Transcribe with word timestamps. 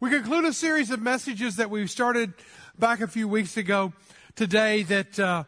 We 0.00 0.10
conclude 0.10 0.44
a 0.44 0.52
series 0.52 0.92
of 0.92 1.02
messages 1.02 1.56
that 1.56 1.70
we 1.70 1.84
started 1.88 2.32
back 2.78 3.00
a 3.00 3.08
few 3.08 3.26
weeks 3.26 3.56
ago 3.56 3.92
today 4.36 4.84
that 4.84 5.18
uh, 5.18 5.42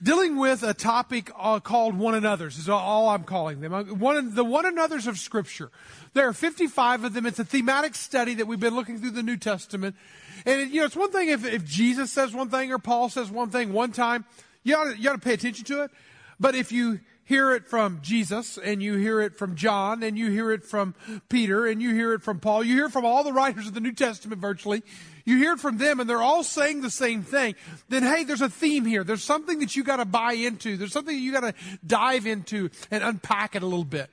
dealing 0.00 0.36
with 0.36 0.62
a 0.62 0.74
topic 0.74 1.32
uh, 1.36 1.58
called 1.58 1.96
one 1.96 2.14
another's 2.14 2.56
is 2.56 2.68
all 2.68 3.08
I'm 3.08 3.24
calling 3.24 3.60
them. 3.60 3.74
Uh, 3.74 3.82
one, 3.82 4.32
the 4.32 4.44
one 4.44 4.64
another's 4.64 5.08
of 5.08 5.18
Scripture. 5.18 5.72
There 6.14 6.28
are 6.28 6.32
55 6.32 7.02
of 7.02 7.14
them. 7.14 7.26
It's 7.26 7.40
a 7.40 7.44
thematic 7.44 7.96
study 7.96 8.34
that 8.34 8.46
we've 8.46 8.60
been 8.60 8.76
looking 8.76 9.00
through 9.00 9.10
the 9.10 9.24
New 9.24 9.38
Testament. 9.38 9.96
And 10.44 10.60
it, 10.60 10.68
you 10.68 10.82
know, 10.82 10.86
it's 10.86 10.94
one 10.94 11.10
thing 11.10 11.28
if, 11.28 11.44
if 11.44 11.64
Jesus 11.64 12.12
says 12.12 12.32
one 12.32 12.48
thing 12.48 12.70
or 12.70 12.78
Paul 12.78 13.08
says 13.08 13.28
one 13.28 13.50
thing 13.50 13.72
one 13.72 13.90
time, 13.90 14.24
you 14.62 14.76
ought, 14.76 14.84
to, 14.84 14.96
you 14.96 15.10
ought 15.10 15.14
to 15.14 15.18
pay 15.18 15.34
attention 15.34 15.64
to 15.64 15.82
it. 15.82 15.90
But 16.38 16.54
if 16.54 16.70
you 16.70 17.00
hear 17.26 17.52
it 17.52 17.66
from 17.66 18.00
Jesus 18.02 18.56
and 18.56 18.82
you 18.82 18.94
hear 18.94 19.20
it 19.20 19.36
from 19.36 19.56
John 19.56 20.02
and 20.02 20.16
you 20.16 20.30
hear 20.30 20.52
it 20.52 20.64
from 20.64 20.94
Peter 21.28 21.66
and 21.66 21.82
you 21.82 21.92
hear 21.92 22.14
it 22.14 22.22
from 22.22 22.38
Paul. 22.38 22.64
You 22.64 22.74
hear 22.74 22.88
from 22.88 23.04
all 23.04 23.24
the 23.24 23.32
writers 23.32 23.66
of 23.66 23.74
the 23.74 23.80
New 23.80 23.92
Testament 23.92 24.40
virtually. 24.40 24.82
You 25.24 25.36
hear 25.36 25.54
it 25.54 25.60
from 25.60 25.76
them 25.76 25.98
and 25.98 26.08
they're 26.08 26.22
all 26.22 26.44
saying 26.44 26.80
the 26.80 26.90
same 26.90 27.22
thing. 27.22 27.56
Then 27.88 28.04
hey, 28.04 28.22
there's 28.22 28.42
a 28.42 28.48
theme 28.48 28.84
here. 28.84 29.02
There's 29.02 29.24
something 29.24 29.58
that 29.58 29.74
you 29.74 29.82
gotta 29.82 30.04
buy 30.04 30.34
into. 30.34 30.76
There's 30.76 30.92
something 30.92 31.18
you 31.18 31.32
gotta 31.32 31.54
dive 31.84 32.26
into 32.26 32.70
and 32.92 33.02
unpack 33.02 33.56
it 33.56 33.62
a 33.62 33.66
little 33.66 33.84
bit. 33.84 34.08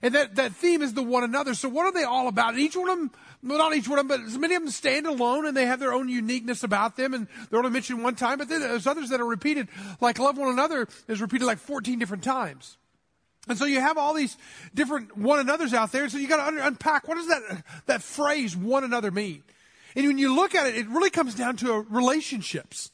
And 0.00 0.14
that, 0.14 0.36
that 0.36 0.52
theme 0.52 0.82
is 0.82 0.94
the 0.94 1.02
one 1.02 1.24
another. 1.24 1.54
So 1.54 1.68
what 1.68 1.86
are 1.86 1.92
they 1.92 2.04
all 2.04 2.28
about? 2.28 2.54
And 2.54 2.60
each 2.60 2.76
one 2.76 2.88
of 2.88 2.98
them, 2.98 3.10
not 3.42 3.74
each 3.74 3.88
one 3.88 3.98
of 3.98 4.08
them, 4.08 4.20
but 4.32 4.40
many 4.40 4.54
of 4.54 4.62
them 4.62 4.70
stand 4.70 5.06
alone 5.06 5.46
and 5.46 5.56
they 5.56 5.66
have 5.66 5.80
their 5.80 5.92
own 5.92 6.08
uniqueness 6.08 6.62
about 6.62 6.96
them 6.96 7.12
and 7.12 7.26
they're 7.50 7.58
only 7.58 7.70
mentioned 7.70 8.02
one 8.02 8.14
time, 8.14 8.38
but 8.38 8.48
then 8.48 8.60
there's 8.60 8.86
others 8.86 9.08
that 9.10 9.20
are 9.20 9.26
repeated, 9.26 9.68
like 10.00 10.18
love 10.18 10.38
one 10.38 10.48
another 10.48 10.86
is 11.08 11.20
repeated 11.20 11.44
like 11.44 11.58
14 11.58 11.98
different 11.98 12.22
times. 12.22 12.78
And 13.48 13.58
so 13.58 13.64
you 13.64 13.80
have 13.80 13.98
all 13.98 14.14
these 14.14 14.36
different 14.72 15.16
one 15.16 15.40
another's 15.40 15.74
out 15.74 15.90
there. 15.90 16.08
So 16.08 16.18
you 16.18 16.28
got 16.28 16.48
to 16.48 16.66
unpack 16.66 17.08
what 17.08 17.16
does 17.16 17.26
that, 17.26 17.64
that 17.86 18.02
phrase 18.02 18.56
one 18.56 18.84
another 18.84 19.10
mean? 19.10 19.42
And 19.96 20.06
when 20.06 20.18
you 20.18 20.34
look 20.34 20.54
at 20.54 20.68
it, 20.68 20.76
it 20.76 20.88
really 20.88 21.10
comes 21.10 21.34
down 21.34 21.56
to 21.56 21.84
relationships. 21.90 22.92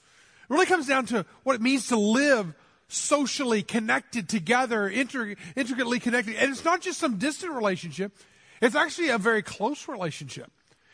It 0.48 0.52
really 0.52 0.66
comes 0.66 0.86
down 0.86 1.04
to 1.06 1.26
what 1.42 1.54
it 1.54 1.60
means 1.60 1.88
to 1.88 1.96
live 1.98 2.54
socially 2.88 3.62
connected 3.62 4.30
together, 4.30 4.88
intricately 4.88 6.00
connected. 6.00 6.36
And 6.36 6.50
it's 6.50 6.64
not 6.64 6.80
just 6.80 6.98
some 6.98 7.18
distant 7.18 7.52
relationship. 7.52 8.16
It's 8.60 8.74
actually 8.74 9.08
a 9.10 9.18
very 9.18 9.42
close 9.42 9.88
relationship. 9.88 10.50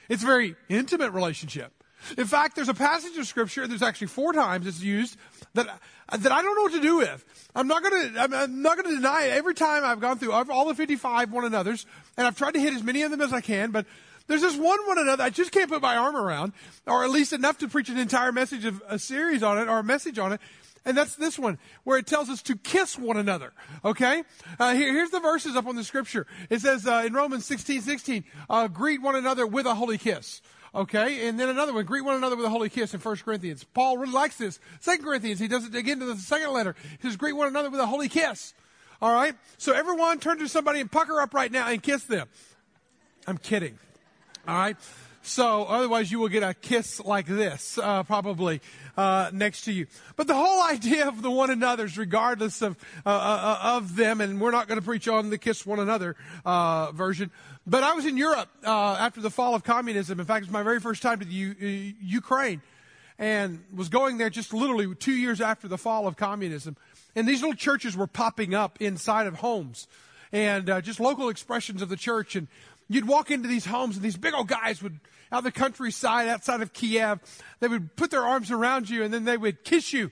It's 0.08 0.22
a 0.22 0.26
very 0.26 0.56
intimate 0.68 1.12
relationship. 1.12 1.72
In 2.18 2.26
fact, 2.26 2.56
there's 2.56 2.68
a 2.68 2.74
passage 2.74 3.16
of 3.16 3.26
scripture, 3.26 3.66
there's 3.66 3.82
actually 3.82 4.08
four 4.08 4.32
times 4.32 4.66
it's 4.66 4.82
used 4.82 5.16
that, 5.54 5.66
that 5.66 6.32
I 6.32 6.42
don't 6.42 6.54
know 6.54 6.62
what 6.62 6.72
to 6.72 6.80
do 6.80 6.98
with. 6.98 7.24
I'm 7.54 7.66
not 7.66 7.82
gonna, 7.82 8.12
I'm 8.18 8.62
not 8.62 8.76
gonna 8.76 8.94
deny 8.94 9.24
it. 9.24 9.32
Every 9.32 9.54
time 9.54 9.84
I've 9.84 10.00
gone 10.00 10.18
through 10.18 10.32
all 10.32 10.68
the 10.68 10.74
55 10.74 11.32
one 11.32 11.44
another's, 11.44 11.86
and 12.16 12.26
I've 12.26 12.36
tried 12.36 12.54
to 12.54 12.60
hit 12.60 12.74
as 12.74 12.82
many 12.82 13.02
of 13.02 13.10
them 13.10 13.20
as 13.20 13.32
I 13.32 13.40
can, 13.40 13.70
but 13.70 13.86
there's 14.26 14.42
this 14.42 14.56
one 14.56 14.78
one 14.86 14.98
another 14.98 15.22
I 15.22 15.30
just 15.30 15.52
can't 15.52 15.70
put 15.70 15.82
my 15.82 15.96
arm 15.96 16.16
around, 16.16 16.52
or 16.86 17.04
at 17.04 17.10
least 17.10 17.32
enough 17.32 17.58
to 17.58 17.68
preach 17.68 17.88
an 17.88 17.98
entire 17.98 18.32
message 18.32 18.64
of 18.64 18.82
a 18.88 18.98
series 18.98 19.42
on 19.42 19.58
it, 19.58 19.68
or 19.68 19.78
a 19.78 19.84
message 19.84 20.18
on 20.18 20.32
it. 20.32 20.40
And 20.84 20.96
that's 20.96 21.16
this 21.16 21.38
one, 21.38 21.58
where 21.84 21.98
it 21.98 22.06
tells 22.06 22.28
us 22.28 22.42
to 22.42 22.56
kiss 22.56 22.98
one 22.98 23.16
another. 23.16 23.52
Okay? 23.84 24.22
Uh, 24.58 24.74
here, 24.74 24.92
here's 24.92 25.10
the 25.10 25.20
verses 25.20 25.56
up 25.56 25.66
on 25.66 25.76
the 25.76 25.84
scripture. 25.84 26.26
It 26.50 26.60
says 26.60 26.86
uh, 26.86 27.04
in 27.06 27.14
Romans 27.14 27.46
16, 27.46 27.80
16, 27.80 28.24
uh, 28.50 28.68
greet 28.68 29.00
one 29.00 29.16
another 29.16 29.46
with 29.46 29.66
a 29.66 29.74
holy 29.74 29.96
kiss. 29.96 30.42
Okay? 30.74 31.26
And 31.26 31.40
then 31.40 31.48
another 31.48 31.72
one, 31.72 31.86
greet 31.86 32.02
one 32.02 32.16
another 32.16 32.36
with 32.36 32.44
a 32.44 32.50
holy 32.50 32.68
kiss 32.68 32.92
in 32.92 33.00
1 33.00 33.16
Corinthians. 33.16 33.64
Paul 33.64 33.96
really 33.96 34.12
likes 34.12 34.36
this. 34.36 34.60
2 34.84 34.98
Corinthians, 34.98 35.40
he 35.40 35.48
does 35.48 35.64
it 35.66 35.74
again 35.74 36.00
to 36.00 36.06
the 36.06 36.16
second 36.16 36.52
letter. 36.52 36.76
He 37.00 37.08
says, 37.08 37.16
greet 37.16 37.32
one 37.32 37.48
another 37.48 37.70
with 37.70 37.80
a 37.80 37.86
holy 37.86 38.10
kiss. 38.10 38.52
All 39.00 39.12
right? 39.12 39.34
So 39.56 39.72
everyone 39.72 40.18
turn 40.18 40.38
to 40.38 40.48
somebody 40.48 40.80
and 40.80 40.92
pucker 40.92 41.20
up 41.20 41.32
right 41.32 41.50
now 41.50 41.68
and 41.68 41.82
kiss 41.82 42.04
them. 42.04 42.28
I'm 43.26 43.38
kidding. 43.38 43.78
All 44.46 44.54
right? 44.54 44.76
So 45.26 45.64
otherwise 45.64 46.12
you 46.12 46.18
will 46.18 46.28
get 46.28 46.42
a 46.42 46.52
kiss 46.52 47.00
like 47.00 47.24
this, 47.24 47.78
uh, 47.78 48.02
probably, 48.02 48.60
uh, 48.94 49.30
next 49.32 49.62
to 49.62 49.72
you. 49.72 49.86
But 50.16 50.26
the 50.26 50.34
whole 50.34 50.62
idea 50.70 51.08
of 51.08 51.22
the 51.22 51.30
one 51.30 51.48
another's, 51.48 51.96
regardless 51.96 52.60
of, 52.60 52.76
uh, 53.06 53.08
uh, 53.08 53.12
uh 53.12 53.76
of 53.76 53.96
them, 53.96 54.20
and 54.20 54.38
we're 54.38 54.50
not 54.50 54.68
going 54.68 54.78
to 54.78 54.84
preach 54.84 55.08
on 55.08 55.30
the 55.30 55.38
kiss 55.38 55.64
one 55.64 55.78
another, 55.78 56.14
uh, 56.44 56.92
version. 56.92 57.30
But 57.66 57.82
I 57.82 57.94
was 57.94 58.04
in 58.04 58.18
Europe, 58.18 58.50
after 58.64 59.22
the 59.22 59.30
fall 59.30 59.54
of 59.54 59.64
communism. 59.64 60.20
In 60.20 60.26
fact, 60.26 60.42
it 60.42 60.48
was 60.48 60.52
my 60.52 60.62
very 60.62 60.78
first 60.78 61.00
time 61.00 61.20
to 61.20 61.24
the 61.24 61.32
U- 61.32 61.94
Ukraine 62.02 62.60
and 63.18 63.64
was 63.74 63.88
going 63.88 64.18
there 64.18 64.28
just 64.28 64.52
literally 64.52 64.94
two 64.94 65.14
years 65.14 65.40
after 65.40 65.68
the 65.68 65.78
fall 65.78 66.06
of 66.06 66.16
communism. 66.16 66.76
And 67.16 67.26
these 67.26 67.40
little 67.40 67.56
churches 67.56 67.96
were 67.96 68.06
popping 68.06 68.54
up 68.54 68.82
inside 68.82 69.26
of 69.26 69.36
homes 69.36 69.86
and 70.32 70.66
just 70.82 71.00
local 71.00 71.30
expressions 71.30 71.80
of 71.80 71.88
the 71.88 71.96
church. 71.96 72.36
And 72.36 72.48
you'd 72.88 73.08
walk 73.08 73.30
into 73.30 73.48
these 73.48 73.66
homes 73.66 73.96
and 73.96 74.04
these 74.04 74.16
big 74.16 74.34
old 74.34 74.48
guys 74.48 74.82
would 74.82 74.98
out 75.32 75.44
the 75.44 75.52
countryside 75.52 76.28
outside 76.28 76.60
of 76.60 76.72
Kiev. 76.72 77.18
They 77.60 77.68
would 77.68 77.96
put 77.96 78.10
their 78.10 78.22
arms 78.22 78.50
around 78.50 78.88
you 78.88 79.02
and 79.02 79.12
then 79.12 79.24
they 79.24 79.36
would 79.36 79.64
kiss 79.64 79.92
you 79.92 80.10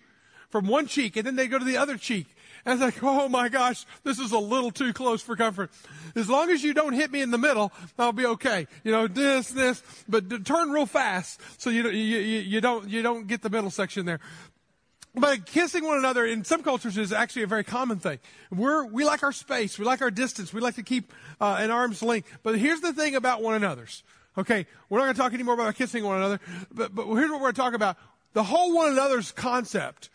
from 0.51 0.67
one 0.67 0.87
cheek 0.87 1.17
and 1.17 1.27
then 1.27 1.37
they 1.37 1.49
go 1.49 1.59
to 1.59 1.65
the 1.65 1.77
other 1.77 1.97
cheek. 1.97 2.27
And 2.65 2.75
it's 2.75 2.83
like, 2.83 3.03
oh 3.03 3.29
my 3.29 3.49
gosh, 3.49 3.87
this 4.05 4.19
is 4.19 4.31
a 4.31 4.39
little 4.39 4.71
too 4.71 4.93
close 4.93 5.21
for 5.21 5.35
comfort. 5.35 5.71
As 6.15 6.29
long 6.29 6.51
as 6.51 6.63
you 6.63 6.75
don't 6.75 6.93
hit 6.93 7.11
me 7.11 7.21
in 7.21 7.31
the 7.31 7.39
middle, 7.39 7.73
I'll 7.99 8.13
be 8.13 8.27
okay. 8.27 8.69
You 8.85 8.93
know, 8.93 9.09
this, 9.09 9.49
this, 9.49 9.83
but 10.09 10.45
turn 10.45 10.71
real 10.71 10.87
fast 10.87 11.41
so 11.59 11.71
you, 11.71 11.89
you, 11.89 12.19
you 12.19 12.61
don't, 12.61 12.89
you 12.89 13.03
don't 13.03 13.27
get 13.27 13.43
the 13.43 13.51
middle 13.51 13.71
section 13.71 14.07
there. 14.07 14.21
But 15.15 15.45
kissing 15.45 15.85
one 15.85 15.99
another 15.99 16.25
in 16.25 16.43
some 16.45 16.63
cultures 16.63 16.97
is 16.97 17.13
actually 17.13 17.43
a 17.43 17.47
very 17.47 17.65
common 17.65 17.99
thing. 17.99 18.19
We're, 18.51 18.85
we 18.87 19.05
like 19.05 19.23
our 19.23 19.33
space. 19.33 19.79
We 19.79 19.85
like 19.85 20.01
our 20.01 20.11
distance. 20.11 20.55
We 20.55 20.63
like 20.63 20.77
to 20.77 20.83
keep 20.83 21.13
uh, 21.41 21.57
an 21.59 21.71
arm's 21.71 22.03
length. 22.03 22.31
But 22.43 22.59
here's 22.59 22.81
the 22.81 22.95
thing 22.95 23.15
about 23.15 23.43
one 23.43 23.55
another's. 23.55 24.03
Okay, 24.39 24.67
we're 24.89 24.99
not 24.99 25.05
going 25.05 25.15
to 25.15 25.21
talk 25.21 25.35
anymore 25.35 25.55
about 25.55 25.75
kissing 25.75 26.05
one 26.05 26.17
another, 26.17 26.41
but, 26.73 26.95
but 26.95 27.05
here's 27.05 27.31
what 27.31 27.41
we're 27.41 27.53
going 27.53 27.55
to 27.55 27.61
talk 27.61 27.75
about. 27.75 27.99
The 28.33 28.43
whole 28.43 28.75
one 28.75 28.91
another's 28.91 29.31
concept 29.31 30.09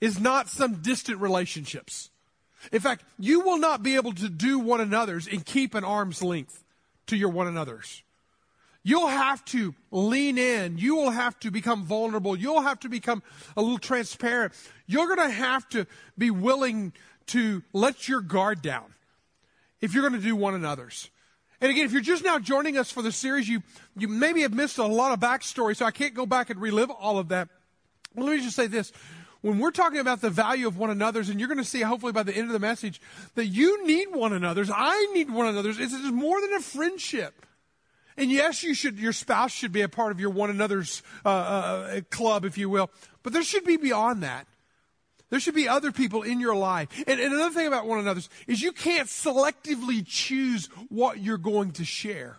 is 0.00 0.20
not 0.20 0.48
some 0.48 0.74
distant 0.82 1.20
relationships. 1.20 2.10
In 2.70 2.78
fact, 2.80 3.02
you 3.18 3.40
will 3.40 3.58
not 3.58 3.82
be 3.82 3.96
able 3.96 4.12
to 4.14 4.28
do 4.28 4.60
one 4.60 4.80
another's 4.80 5.26
and 5.26 5.44
keep 5.44 5.74
an 5.74 5.82
arm's 5.82 6.22
length 6.22 6.62
to 7.08 7.16
your 7.16 7.28
one 7.28 7.48
another's. 7.48 8.04
You'll 8.86 9.08
have 9.08 9.44
to 9.46 9.74
lean 9.90 10.38
in. 10.38 10.78
You 10.78 10.94
will 10.94 11.10
have 11.10 11.36
to 11.40 11.50
become 11.50 11.82
vulnerable. 11.82 12.38
You'll 12.38 12.62
have 12.62 12.78
to 12.80 12.88
become 12.88 13.20
a 13.56 13.60
little 13.60 13.78
transparent. 13.78 14.52
You're 14.86 15.06
going 15.06 15.28
to 15.28 15.34
have 15.34 15.68
to 15.70 15.88
be 16.16 16.30
willing 16.30 16.92
to 17.26 17.64
let 17.72 18.08
your 18.08 18.20
guard 18.20 18.62
down 18.62 18.94
if 19.80 19.92
you're 19.92 20.08
going 20.08 20.20
to 20.20 20.24
do 20.24 20.36
one 20.36 20.54
another's. 20.54 21.10
And 21.60 21.68
again, 21.72 21.84
if 21.84 21.90
you're 21.90 22.00
just 22.00 22.22
now 22.22 22.38
joining 22.38 22.78
us 22.78 22.92
for 22.92 23.02
the 23.02 23.10
series, 23.10 23.48
you, 23.48 23.64
you 23.96 24.06
maybe 24.06 24.42
have 24.42 24.54
missed 24.54 24.78
a 24.78 24.86
lot 24.86 25.10
of 25.10 25.18
backstory, 25.18 25.74
so 25.74 25.84
I 25.84 25.90
can't 25.90 26.14
go 26.14 26.24
back 26.24 26.50
and 26.50 26.60
relive 26.60 26.92
all 26.92 27.18
of 27.18 27.30
that. 27.30 27.48
Let 28.14 28.36
me 28.36 28.38
just 28.38 28.54
say 28.54 28.68
this. 28.68 28.92
When 29.40 29.58
we're 29.58 29.72
talking 29.72 29.98
about 29.98 30.20
the 30.20 30.30
value 30.30 30.68
of 30.68 30.78
one 30.78 30.90
another's, 30.90 31.28
and 31.28 31.40
you're 31.40 31.48
going 31.48 31.58
to 31.58 31.64
see 31.64 31.80
hopefully 31.80 32.12
by 32.12 32.22
the 32.22 32.36
end 32.36 32.46
of 32.46 32.52
the 32.52 32.60
message 32.60 33.00
that 33.34 33.46
you 33.46 33.84
need 33.84 34.14
one 34.14 34.32
another's, 34.32 34.70
I 34.72 35.10
need 35.12 35.28
one 35.28 35.48
another's. 35.48 35.80
It's, 35.80 35.92
it's 35.92 36.12
more 36.12 36.40
than 36.40 36.52
a 36.52 36.60
friendship. 36.60 37.42
And 38.16 38.30
yes, 38.30 38.62
you 38.62 38.74
should, 38.74 38.98
your 38.98 39.12
spouse 39.12 39.52
should 39.52 39.72
be 39.72 39.82
a 39.82 39.88
part 39.88 40.10
of 40.10 40.20
your 40.20 40.30
one 40.30 40.50
another's 40.50 41.02
uh, 41.24 41.28
uh, 41.28 42.00
club, 42.10 42.44
if 42.44 42.56
you 42.56 42.70
will. 42.70 42.90
But 43.22 43.32
there 43.32 43.42
should 43.42 43.64
be 43.64 43.76
beyond 43.76 44.22
that. 44.22 44.46
There 45.28 45.40
should 45.40 45.54
be 45.54 45.68
other 45.68 45.92
people 45.92 46.22
in 46.22 46.40
your 46.40 46.54
life. 46.54 46.88
And, 47.06 47.20
and 47.20 47.34
another 47.34 47.54
thing 47.54 47.66
about 47.66 47.86
one 47.86 47.98
another 47.98 48.22
is 48.46 48.62
you 48.62 48.72
can't 48.72 49.08
selectively 49.08 50.06
choose 50.06 50.68
what 50.88 51.18
you're 51.18 51.36
going 51.36 51.72
to 51.72 51.84
share 51.84 52.36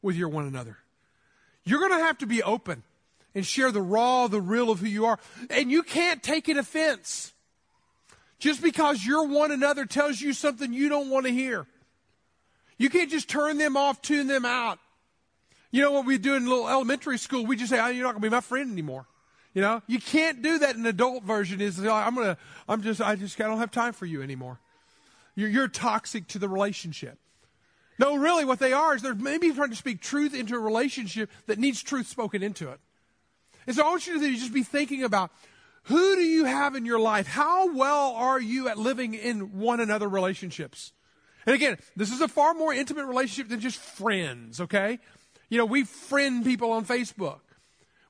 with 0.00 0.16
your 0.16 0.28
one 0.28 0.46
another. 0.46 0.78
You're 1.64 1.78
going 1.78 1.98
to 1.98 2.04
have 2.04 2.18
to 2.18 2.26
be 2.26 2.42
open 2.42 2.82
and 3.34 3.46
share 3.46 3.70
the 3.70 3.82
raw, 3.82 4.26
the 4.26 4.40
real 4.40 4.70
of 4.70 4.80
who 4.80 4.86
you 4.86 5.06
are. 5.06 5.18
And 5.50 5.70
you 5.70 5.82
can't 5.82 6.22
take 6.22 6.48
an 6.48 6.58
offense 6.58 7.32
just 8.38 8.62
because 8.62 9.04
your 9.04 9.26
one 9.26 9.52
another 9.52 9.86
tells 9.86 10.20
you 10.20 10.32
something 10.32 10.72
you 10.72 10.88
don't 10.88 11.10
want 11.10 11.26
to 11.26 11.32
hear. 11.32 11.66
You 12.78 12.90
can't 12.90 13.10
just 13.10 13.28
turn 13.28 13.58
them 13.58 13.76
off, 13.76 14.02
tune 14.02 14.26
them 14.26 14.44
out. 14.44 14.78
You 15.70 15.82
know 15.82 15.92
what 15.92 16.06
we 16.06 16.18
do 16.18 16.34
in 16.34 16.46
little 16.46 16.68
elementary 16.68 17.18
school? 17.18 17.46
We 17.46 17.56
just 17.56 17.70
say, 17.70 17.80
oh, 17.80 17.88
you're 17.88 18.04
not 18.04 18.12
going 18.12 18.22
to 18.22 18.28
be 18.28 18.30
my 18.30 18.40
friend 18.40 18.70
anymore. 18.70 19.06
You 19.54 19.62
know, 19.62 19.82
you 19.86 19.98
can't 19.98 20.42
do 20.42 20.58
that 20.60 20.76
in 20.76 20.86
adult 20.86 21.24
version. 21.24 21.60
Is 21.60 21.78
I'm 21.78 22.14
gonna, 22.14 22.38
I'm 22.68 22.82
just, 22.82 23.00
I 23.00 23.16
just, 23.16 23.38
I 23.40 23.44
don't 23.44 23.58
have 23.58 23.70
time 23.70 23.92
for 23.92 24.06
you 24.06 24.22
anymore. 24.22 24.58
You're, 25.34 25.50
you're 25.50 25.68
toxic 25.68 26.26
to 26.28 26.38
the 26.38 26.48
relationship. 26.48 27.18
No, 27.98 28.16
really, 28.16 28.44
what 28.44 28.58
they 28.58 28.72
are 28.72 28.94
is 28.94 29.02
they're 29.02 29.14
maybe 29.14 29.52
trying 29.52 29.70
to 29.70 29.76
speak 29.76 30.00
truth 30.00 30.34
into 30.34 30.54
a 30.54 30.58
relationship 30.58 31.30
that 31.46 31.58
needs 31.58 31.82
truth 31.82 32.06
spoken 32.06 32.42
into 32.42 32.70
it. 32.70 32.80
And 33.66 33.76
so 33.76 33.86
I 33.86 33.90
want 33.90 34.06
you 34.06 34.18
to 34.18 34.32
just 34.34 34.54
be 34.54 34.62
thinking 34.62 35.04
about 35.04 35.30
who 35.84 36.16
do 36.16 36.22
you 36.22 36.44
have 36.44 36.74
in 36.74 36.86
your 36.86 36.98
life? 36.98 37.26
How 37.26 37.74
well 37.74 38.14
are 38.14 38.40
you 38.40 38.68
at 38.68 38.78
living 38.78 39.14
in 39.14 39.58
one 39.58 39.80
another 39.80 40.08
relationships? 40.08 40.92
And 41.46 41.54
again, 41.54 41.78
this 41.96 42.12
is 42.12 42.20
a 42.20 42.28
far 42.28 42.54
more 42.54 42.72
intimate 42.72 43.06
relationship 43.06 43.48
than 43.48 43.60
just 43.60 43.78
friends, 43.78 44.60
okay? 44.60 44.98
You 45.48 45.58
know, 45.58 45.64
we 45.64 45.84
friend 45.84 46.44
people 46.44 46.72
on 46.72 46.84
Facebook. 46.84 47.40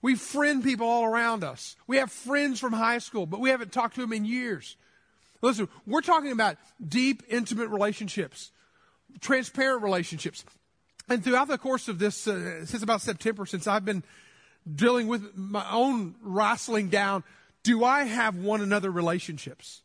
We 0.02 0.17
friend 0.17 0.62
people 0.62 0.87
all 0.87 1.05
around 1.05 1.44
us. 1.44 1.76
We 1.87 1.96
have 1.99 2.11
friends 2.11 2.61
from 2.61 2.73
high 2.73 2.99
school, 2.99 3.25
but 3.26 3.40
we 3.40 3.50
haven't 3.50 3.73
talked 3.73 3.94
to 3.94 4.00
them 4.00 4.12
in 4.12 4.25
years. 4.25 4.76
Listen, 5.40 5.69
we're 5.87 6.02
talking 6.02 6.32
about 6.32 6.56
deep, 6.87 7.23
intimate 7.29 7.69
relationships, 7.69 8.50
transparent 9.20 9.82
relationships. 9.82 10.44
And 11.08 11.23
throughout 11.23 11.49
the 11.49 11.58
course 11.58 11.88
of 11.88 11.99
this, 11.99 12.26
uh, 12.26 12.64
since 12.67 12.82
about 12.82 13.00
September, 13.00 13.46
since 13.46 13.67
I've 13.67 13.84
been 13.84 14.02
dealing 14.73 15.08
with 15.08 15.37
my 15.37 15.69
own 15.70 16.14
wrestling 16.23 16.88
down, 16.88 17.25
do 17.62 17.84
I 17.84 18.05
have 18.05 18.37
one 18.37 18.61
another 18.61 18.90
relationships? 18.90 19.82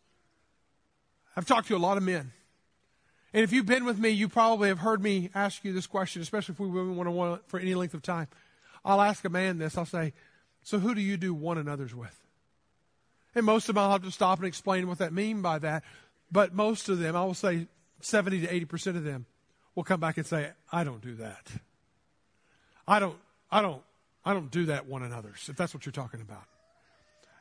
I've 1.36 1.46
talked 1.46 1.68
to 1.68 1.76
a 1.76 1.80
lot 1.80 1.98
of 1.98 2.04
men. 2.04 2.34
And 3.34 3.44
if 3.44 3.52
you've 3.52 3.66
been 3.66 3.86
with 3.86 4.00
me, 4.00 4.10
you 4.10 4.30
probably 4.30 4.70
have 4.70 4.80
heard 4.80 5.02
me 5.02 5.30
ask 5.36 5.64
you 5.66 5.74
this 5.74 5.88
question, 5.88 6.22
especially 6.22 6.54
if 6.54 6.60
we 6.60 6.68
women 6.68 6.96
want 6.96 7.08
to 7.08 7.12
want 7.12 7.48
for 7.48 7.60
any 7.60 7.76
length 7.76 7.94
of 7.94 8.02
time. 8.02 8.28
I'll 8.86 9.02
ask 9.02 9.26
a 9.26 9.30
man 9.30 9.58
this. 9.58 9.78
I'll 9.78 9.86
say, 9.86 10.14
So 10.64 10.80
who 10.80 10.96
do 10.96 11.02
you 11.02 11.18
do 11.18 11.34
one 11.34 11.58
another's 11.58 11.94
with? 11.94 12.18
And 13.36 13.46
most 13.46 13.70
of 13.70 13.76
them 13.76 13.84
I'll 13.84 13.92
have 13.92 14.04
to 14.04 14.12
stop 14.12 14.40
and 14.40 14.48
explain 14.48 14.88
what 14.88 15.00
that 15.00 15.14
mean 15.14 15.42
by 15.42 15.60
that. 15.60 15.84
But 16.32 16.54
most 16.54 16.90
of 16.90 17.00
them, 17.00 17.16
I 17.16 17.24
will 17.24 17.34
say 17.34 17.68
70 18.02 18.42
to 18.42 18.66
80% 18.66 18.96
of 18.96 19.04
them 19.04 19.26
will 19.76 19.84
come 19.84 20.00
back 20.00 20.18
and 20.18 20.26
say, 20.26 20.52
I 20.72 20.84
don't 20.84 21.02
do 21.02 21.16
that. 21.16 21.52
I 22.88 23.00
don't, 23.00 23.18
I 23.52 23.62
don't, 23.62 23.82
I 24.26 24.34
don't 24.34 24.50
do 24.50 24.66
that 24.66 24.88
one 24.88 25.04
another's, 25.04 25.48
if 25.50 25.56
that's 25.56 25.74
what 25.74 25.86
you're 25.86 25.94
talking 25.94 26.22
about. 26.22 26.44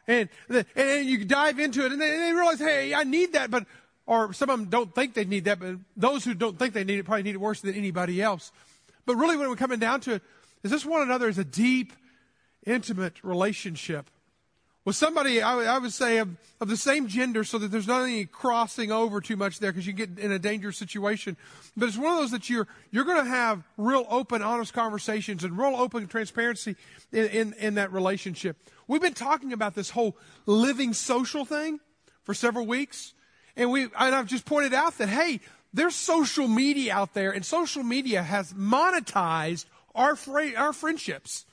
And, 0.06 0.28
and 0.76 1.06
you 1.06 1.24
dive 1.24 1.58
into 1.58 1.84
it 1.84 1.92
and 1.92 2.00
they, 2.00 2.10
they 2.10 2.32
realize, 2.32 2.58
hey, 2.58 2.94
I 2.94 3.04
need 3.04 3.32
that, 3.32 3.50
but, 3.50 3.66
or 4.06 4.32
some 4.32 4.50
of 4.50 4.58
them 4.58 4.68
don't 4.68 4.94
think 4.94 5.14
they 5.14 5.24
need 5.24 5.44
that, 5.44 5.58
but 5.58 5.76
those 5.96 6.24
who 6.24 6.34
don't 6.34 6.58
think 6.58 6.74
they 6.74 6.84
need 6.84 6.98
it 6.98 7.04
probably 7.04 7.24
need 7.24 7.34
it 7.34 7.40
worse 7.40 7.60
than 7.60 7.74
anybody 7.74 8.22
else. 8.22 8.52
But 9.04 9.16
really, 9.16 9.36
when 9.36 9.48
we're 9.48 9.56
coming 9.56 9.78
down 9.78 10.00
to 10.02 10.14
it, 10.14 10.22
is 10.62 10.70
this 10.70 10.84
one 10.84 11.02
another 11.02 11.28
is 11.28 11.38
a 11.38 11.44
deep, 11.44 11.92
intimate 12.64 13.22
relationship 13.22 14.10
with 14.86 14.94
somebody, 14.94 15.42
I, 15.42 15.74
I 15.74 15.78
would 15.78 15.92
say, 15.92 16.18
of, 16.18 16.36
of, 16.60 16.68
the 16.68 16.76
same 16.76 17.08
gender 17.08 17.42
so 17.42 17.58
that 17.58 17.72
there's 17.72 17.88
not 17.88 18.04
any 18.04 18.24
crossing 18.24 18.92
over 18.92 19.20
too 19.20 19.36
much 19.36 19.58
there 19.58 19.72
because 19.72 19.84
you 19.84 19.92
get 19.92 20.16
in 20.16 20.30
a 20.30 20.38
dangerous 20.38 20.78
situation. 20.78 21.36
But 21.76 21.88
it's 21.88 21.98
one 21.98 22.12
of 22.12 22.18
those 22.18 22.30
that 22.30 22.48
you're, 22.48 22.68
you're 22.92 23.04
going 23.04 23.22
to 23.22 23.28
have 23.28 23.64
real 23.76 24.06
open, 24.08 24.42
honest 24.42 24.72
conversations 24.72 25.42
and 25.42 25.58
real 25.58 25.74
open 25.74 26.06
transparency 26.06 26.76
in, 27.10 27.26
in, 27.26 27.52
in 27.54 27.74
that 27.74 27.92
relationship. 27.92 28.56
We've 28.86 29.02
been 29.02 29.12
talking 29.12 29.52
about 29.52 29.74
this 29.74 29.90
whole 29.90 30.16
living 30.46 30.92
social 30.92 31.44
thing 31.44 31.80
for 32.22 32.32
several 32.32 32.64
weeks. 32.64 33.12
And 33.56 33.70
we, 33.70 33.84
and 33.84 33.92
I've 34.14 34.26
just 34.26 34.44
pointed 34.44 34.74
out 34.74 34.98
that, 34.98 35.08
hey, 35.08 35.40
there's 35.72 35.94
social 35.94 36.48
media 36.48 36.94
out 36.94 37.14
there 37.14 37.30
and 37.30 37.44
social 37.44 37.82
media 37.82 38.22
has 38.22 38.52
monetized 38.52 39.66
our, 39.94 40.16
our 40.56 40.72
friendships. 40.72 41.46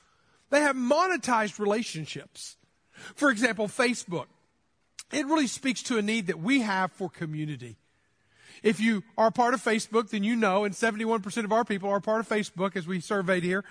They 0.50 0.60
have 0.60 0.76
monetized 0.76 1.58
relationships. 1.58 2.56
For 3.14 3.30
example, 3.30 3.68
Facebook. 3.68 4.26
It 5.12 5.26
really 5.26 5.46
speaks 5.46 5.82
to 5.84 5.98
a 5.98 6.02
need 6.02 6.28
that 6.28 6.40
we 6.40 6.62
have 6.62 6.92
for 6.92 7.08
community. 7.08 7.76
If 8.62 8.80
you 8.80 9.02
are 9.18 9.30
part 9.30 9.52
of 9.52 9.62
Facebook, 9.62 10.10
then 10.10 10.24
you 10.24 10.36
know, 10.36 10.64
and 10.64 10.74
71% 10.74 11.44
of 11.44 11.52
our 11.52 11.64
people 11.64 11.90
are 11.90 12.00
part 12.00 12.20
of 12.20 12.28
Facebook, 12.28 12.76
as 12.76 12.86
we 12.86 13.00
surveyed 13.00 13.42
here, 13.42 13.62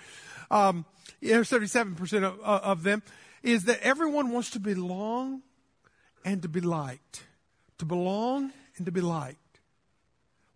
um, 0.50 0.84
77% 1.22 2.22
of, 2.22 2.40
of 2.40 2.82
them, 2.84 3.02
is 3.42 3.64
that 3.64 3.80
everyone 3.82 4.30
wants 4.30 4.50
to 4.50 4.60
belong 4.60 5.42
and 6.24 6.42
to 6.42 6.48
be 6.48 6.60
liked. 6.60 7.24
To 7.78 7.84
belong 7.84 8.52
and 8.76 8.86
to 8.86 8.92
be 8.92 9.00
liked. 9.00 9.38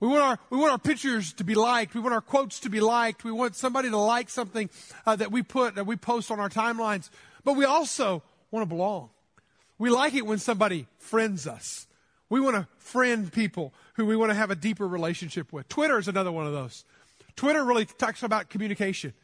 We 0.00 0.06
want 0.06 0.22
our, 0.22 0.38
we 0.50 0.58
want 0.58 0.70
our 0.70 0.78
pictures 0.78 1.32
to 1.34 1.44
be 1.44 1.54
liked. 1.54 1.94
We 1.94 2.00
want 2.00 2.14
our 2.14 2.20
quotes 2.20 2.60
to 2.60 2.70
be 2.70 2.80
liked. 2.80 3.24
We 3.24 3.32
want 3.32 3.56
somebody 3.56 3.90
to 3.90 3.96
like 3.96 4.30
something 4.30 4.70
uh, 5.04 5.16
that 5.16 5.32
we 5.32 5.42
put, 5.42 5.74
that 5.74 5.86
we 5.86 5.96
post 5.96 6.30
on 6.30 6.38
our 6.38 6.48
timelines. 6.48 7.10
But 7.42 7.54
we 7.56 7.64
also 7.64 8.22
want 8.50 8.62
to 8.62 8.68
belong. 8.68 9.10
We 9.78 9.90
like 9.90 10.14
it 10.14 10.24
when 10.26 10.38
somebody 10.38 10.86
friends 10.98 11.46
us. 11.46 11.86
We 12.30 12.40
want 12.40 12.56
to 12.56 12.68
friend 12.78 13.32
people 13.32 13.72
who 13.94 14.06
we 14.06 14.16
want 14.16 14.30
to 14.30 14.34
have 14.34 14.50
a 14.50 14.56
deeper 14.56 14.86
relationship 14.86 15.52
with. 15.52 15.68
Twitter 15.68 15.98
is 15.98 16.08
another 16.08 16.30
one 16.30 16.46
of 16.46 16.52
those. 16.52 16.84
Twitter 17.36 17.64
really 17.64 17.86
talks 17.86 18.22
about 18.22 18.50
communication 18.50 19.14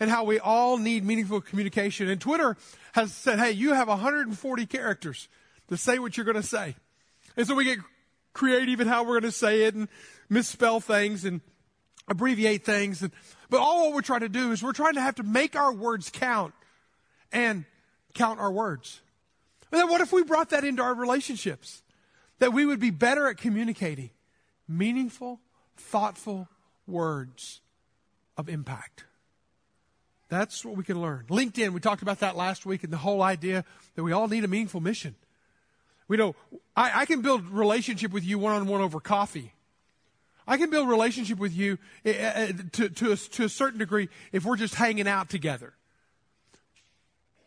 and 0.00 0.10
how 0.10 0.24
we 0.24 0.38
all 0.38 0.78
need 0.78 1.04
meaningful 1.04 1.40
communication. 1.40 2.08
And 2.08 2.20
Twitter 2.20 2.56
has 2.92 3.12
said, 3.12 3.38
hey, 3.38 3.52
you 3.52 3.74
have 3.74 3.88
140 3.88 4.66
characters 4.66 5.28
to 5.68 5.76
say 5.76 5.98
what 5.98 6.16
you're 6.16 6.24
going 6.24 6.36
to 6.36 6.42
say. 6.42 6.76
And 7.38 7.46
so 7.46 7.54
we 7.54 7.64
get 7.64 7.78
creative 8.32 8.80
in 8.80 8.88
how 8.88 9.04
we're 9.04 9.20
going 9.20 9.22
to 9.22 9.32
say 9.32 9.62
it 9.62 9.74
and 9.76 9.88
misspell 10.28 10.80
things 10.80 11.24
and 11.24 11.40
abbreviate 12.08 12.64
things. 12.64 13.00
And, 13.00 13.12
but 13.48 13.60
all 13.60 13.86
what 13.86 13.94
we're 13.94 14.02
trying 14.02 14.20
to 14.20 14.28
do 14.28 14.50
is 14.50 14.60
we're 14.60 14.72
trying 14.72 14.94
to 14.94 15.00
have 15.00 15.14
to 15.14 15.22
make 15.22 15.54
our 15.54 15.72
words 15.72 16.10
count 16.10 16.52
and 17.32 17.64
count 18.14 18.40
our 18.40 18.50
words. 18.50 19.00
And 19.70 19.80
then 19.80 19.88
what 19.88 20.00
if 20.00 20.12
we 20.12 20.24
brought 20.24 20.50
that 20.50 20.64
into 20.64 20.82
our 20.82 20.94
relationships? 20.94 21.82
That 22.40 22.52
we 22.52 22.66
would 22.66 22.80
be 22.80 22.90
better 22.90 23.28
at 23.28 23.36
communicating 23.36 24.10
meaningful, 24.66 25.40
thoughtful 25.76 26.48
words 26.88 27.60
of 28.36 28.48
impact. 28.48 29.04
That's 30.28 30.64
what 30.64 30.76
we 30.76 30.82
can 30.82 31.00
learn. 31.00 31.26
LinkedIn, 31.28 31.70
we 31.70 31.80
talked 31.80 32.02
about 32.02 32.18
that 32.18 32.36
last 32.36 32.66
week 32.66 32.82
and 32.82 32.92
the 32.92 32.98
whole 32.98 33.22
idea 33.22 33.64
that 33.94 34.02
we 34.02 34.10
all 34.10 34.26
need 34.26 34.42
a 34.44 34.48
meaningful 34.48 34.80
mission. 34.80 35.14
We 36.08 36.16
know 36.16 36.34
I, 36.76 37.02
I 37.02 37.06
can 37.06 37.20
build 37.20 37.48
relationship 37.48 38.12
with 38.12 38.24
you 38.24 38.38
one 38.38 38.54
on 38.54 38.66
one 38.66 38.80
over 38.80 38.98
coffee. 38.98 39.52
I 40.46 40.56
can 40.56 40.70
build 40.70 40.88
relationship 40.88 41.38
with 41.38 41.54
you 41.54 41.78
uh, 42.06 42.48
to, 42.72 42.88
to, 42.88 43.12
a, 43.12 43.16
to 43.16 43.44
a 43.44 43.48
certain 43.50 43.78
degree 43.78 44.08
if 44.32 44.46
we're 44.46 44.56
just 44.56 44.74
hanging 44.74 45.06
out 45.06 45.28
together. 45.28 45.74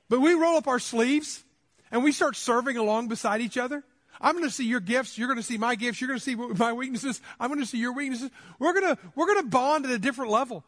But 0.07 0.19
we 0.19 0.33
roll 0.35 0.57
up 0.57 0.67
our 0.67 0.77
sleeves 0.77 1.43
and 1.89 2.03
we 2.03 2.11
start 2.11 2.35
serving 2.35 2.77
along 2.77 3.07
beside 3.07 3.41
each 3.41 3.57
other. 3.57 3.83
I'm 4.19 4.33
going 4.33 4.45
to 4.45 4.53
see 4.53 4.65
your 4.65 4.79
gifts. 4.79 5.17
You're 5.17 5.27
going 5.27 5.39
to 5.39 5.43
see 5.43 5.57
my 5.57 5.73
gifts. 5.73 5.99
You're 5.99 6.09
going 6.09 6.19
to 6.19 6.23
see 6.23 6.35
my 6.35 6.73
weaknesses. 6.73 7.21
I'm 7.39 7.49
going 7.49 7.59
to 7.59 7.65
see 7.65 7.79
your 7.79 7.93
weaknesses. 7.93 8.29
We're 8.59 8.73
going 8.73 8.95
to, 8.95 9.01
we're 9.15 9.25
going 9.25 9.41
to 9.41 9.49
bond 9.49 9.85
at 9.85 9.91
a 9.91 9.97
different 9.97 10.29
level. 10.29 10.63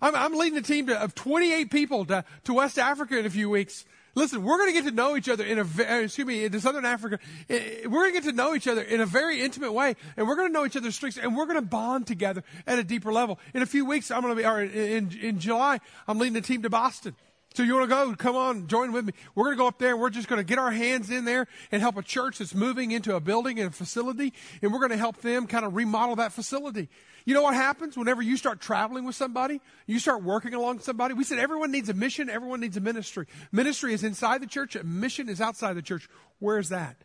I'm, 0.00 0.16
I'm 0.16 0.34
leading 0.34 0.58
a 0.58 0.62
team 0.62 0.86
to, 0.86 0.98
of 0.98 1.14
28 1.14 1.70
people 1.70 2.06
to, 2.06 2.24
to 2.44 2.54
West 2.54 2.78
Africa 2.78 3.18
in 3.18 3.26
a 3.26 3.30
few 3.30 3.50
weeks. 3.50 3.84
Listen, 4.14 4.42
we're 4.42 4.58
going 4.58 4.70
to 4.70 4.72
get 4.72 4.88
to 4.88 4.94
know 4.94 5.16
each 5.16 5.28
other 5.28 5.44
in 5.44 5.58
a, 5.58 5.62
uh, 5.62 6.00
excuse 6.00 6.26
me, 6.26 6.44
in 6.44 6.60
Southern 6.60 6.84
Africa. 6.84 7.18
We're 7.48 7.88
going 7.88 8.14
to 8.14 8.20
get 8.20 8.24
to 8.24 8.32
know 8.32 8.54
each 8.54 8.66
other 8.66 8.82
in 8.82 9.00
a 9.00 9.06
very 9.06 9.40
intimate 9.40 9.72
way, 9.72 9.94
and 10.16 10.26
we're 10.26 10.36
going 10.36 10.48
to 10.48 10.52
know 10.52 10.66
each 10.66 10.76
other's 10.76 10.96
strengths, 10.96 11.18
and 11.18 11.36
we're 11.36 11.46
going 11.46 11.60
to 11.60 11.62
bond 11.66 12.06
together 12.06 12.42
at 12.66 12.78
a 12.78 12.84
deeper 12.84 13.12
level. 13.12 13.38
In 13.54 13.62
a 13.62 13.66
few 13.66 13.84
weeks, 13.84 14.10
I'm 14.10 14.22
going 14.22 14.34
to 14.34 14.42
be, 14.42 14.46
or 14.46 14.60
in, 14.60 15.16
in 15.20 15.38
July, 15.38 15.80
I'm 16.08 16.18
leading 16.18 16.36
a 16.36 16.40
team 16.40 16.62
to 16.62 16.70
Boston. 16.70 17.14
So 17.54 17.64
you 17.64 17.74
want 17.74 17.90
to 17.90 17.94
go? 17.94 18.14
Come 18.14 18.36
on, 18.36 18.68
join 18.68 18.92
with 18.92 19.06
me. 19.06 19.12
We're 19.34 19.44
going 19.44 19.56
to 19.56 19.58
go 19.58 19.66
up 19.66 19.78
there 19.78 19.90
and 19.90 20.00
we're 20.00 20.10
just 20.10 20.28
going 20.28 20.38
to 20.38 20.44
get 20.44 20.58
our 20.58 20.70
hands 20.70 21.10
in 21.10 21.24
there 21.24 21.48
and 21.72 21.82
help 21.82 21.96
a 21.96 22.02
church 22.02 22.38
that's 22.38 22.54
moving 22.54 22.92
into 22.92 23.16
a 23.16 23.20
building 23.20 23.58
and 23.58 23.70
a 23.70 23.72
facility, 23.72 24.32
and 24.62 24.72
we're 24.72 24.78
going 24.78 24.92
to 24.92 24.96
help 24.96 25.16
them 25.20 25.48
kind 25.48 25.64
of 25.64 25.74
remodel 25.74 26.16
that 26.16 26.32
facility. 26.32 26.88
You 27.24 27.34
know 27.34 27.42
what 27.42 27.54
happens 27.54 27.96
whenever 27.96 28.22
you 28.22 28.36
start 28.36 28.60
traveling 28.60 29.04
with 29.04 29.16
somebody? 29.16 29.60
You 29.86 29.98
start 29.98 30.22
working 30.22 30.54
along 30.54 30.78
somebody? 30.80 31.14
We 31.14 31.24
said 31.24 31.38
everyone 31.38 31.72
needs 31.72 31.88
a 31.88 31.94
mission, 31.94 32.30
everyone 32.30 32.60
needs 32.60 32.76
a 32.76 32.80
ministry. 32.80 33.26
Ministry 33.50 33.94
is 33.94 34.04
inside 34.04 34.42
the 34.42 34.46
church, 34.46 34.76
a 34.76 34.84
mission 34.84 35.28
is 35.28 35.40
outside 35.40 35.74
the 35.74 35.82
church. 35.82 36.08
Where's 36.38 36.68
that? 36.68 36.96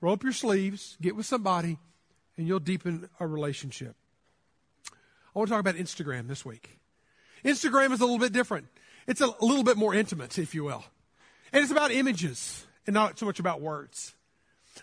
Roll 0.00 0.14
up 0.14 0.22
your 0.22 0.32
sleeves, 0.32 0.96
get 1.00 1.16
with 1.16 1.26
somebody, 1.26 1.76
and 2.36 2.46
you'll 2.46 2.60
deepen 2.60 3.08
a 3.18 3.26
relationship. 3.26 3.96
I 5.34 5.38
want 5.38 5.48
to 5.48 5.52
talk 5.54 5.60
about 5.60 5.74
Instagram 5.74 6.28
this 6.28 6.44
week. 6.44 6.78
Instagram 7.44 7.92
is 7.92 8.00
a 8.00 8.04
little 8.04 8.18
bit 8.18 8.32
different. 8.32 8.68
It's 9.08 9.22
a 9.22 9.34
little 9.40 9.64
bit 9.64 9.78
more 9.78 9.94
intimate, 9.94 10.38
if 10.38 10.54
you 10.54 10.64
will. 10.64 10.84
And 11.52 11.62
it's 11.62 11.72
about 11.72 11.90
images 11.90 12.66
and 12.86 12.92
not 12.92 13.18
so 13.18 13.24
much 13.24 13.40
about 13.40 13.62
words. 13.62 14.14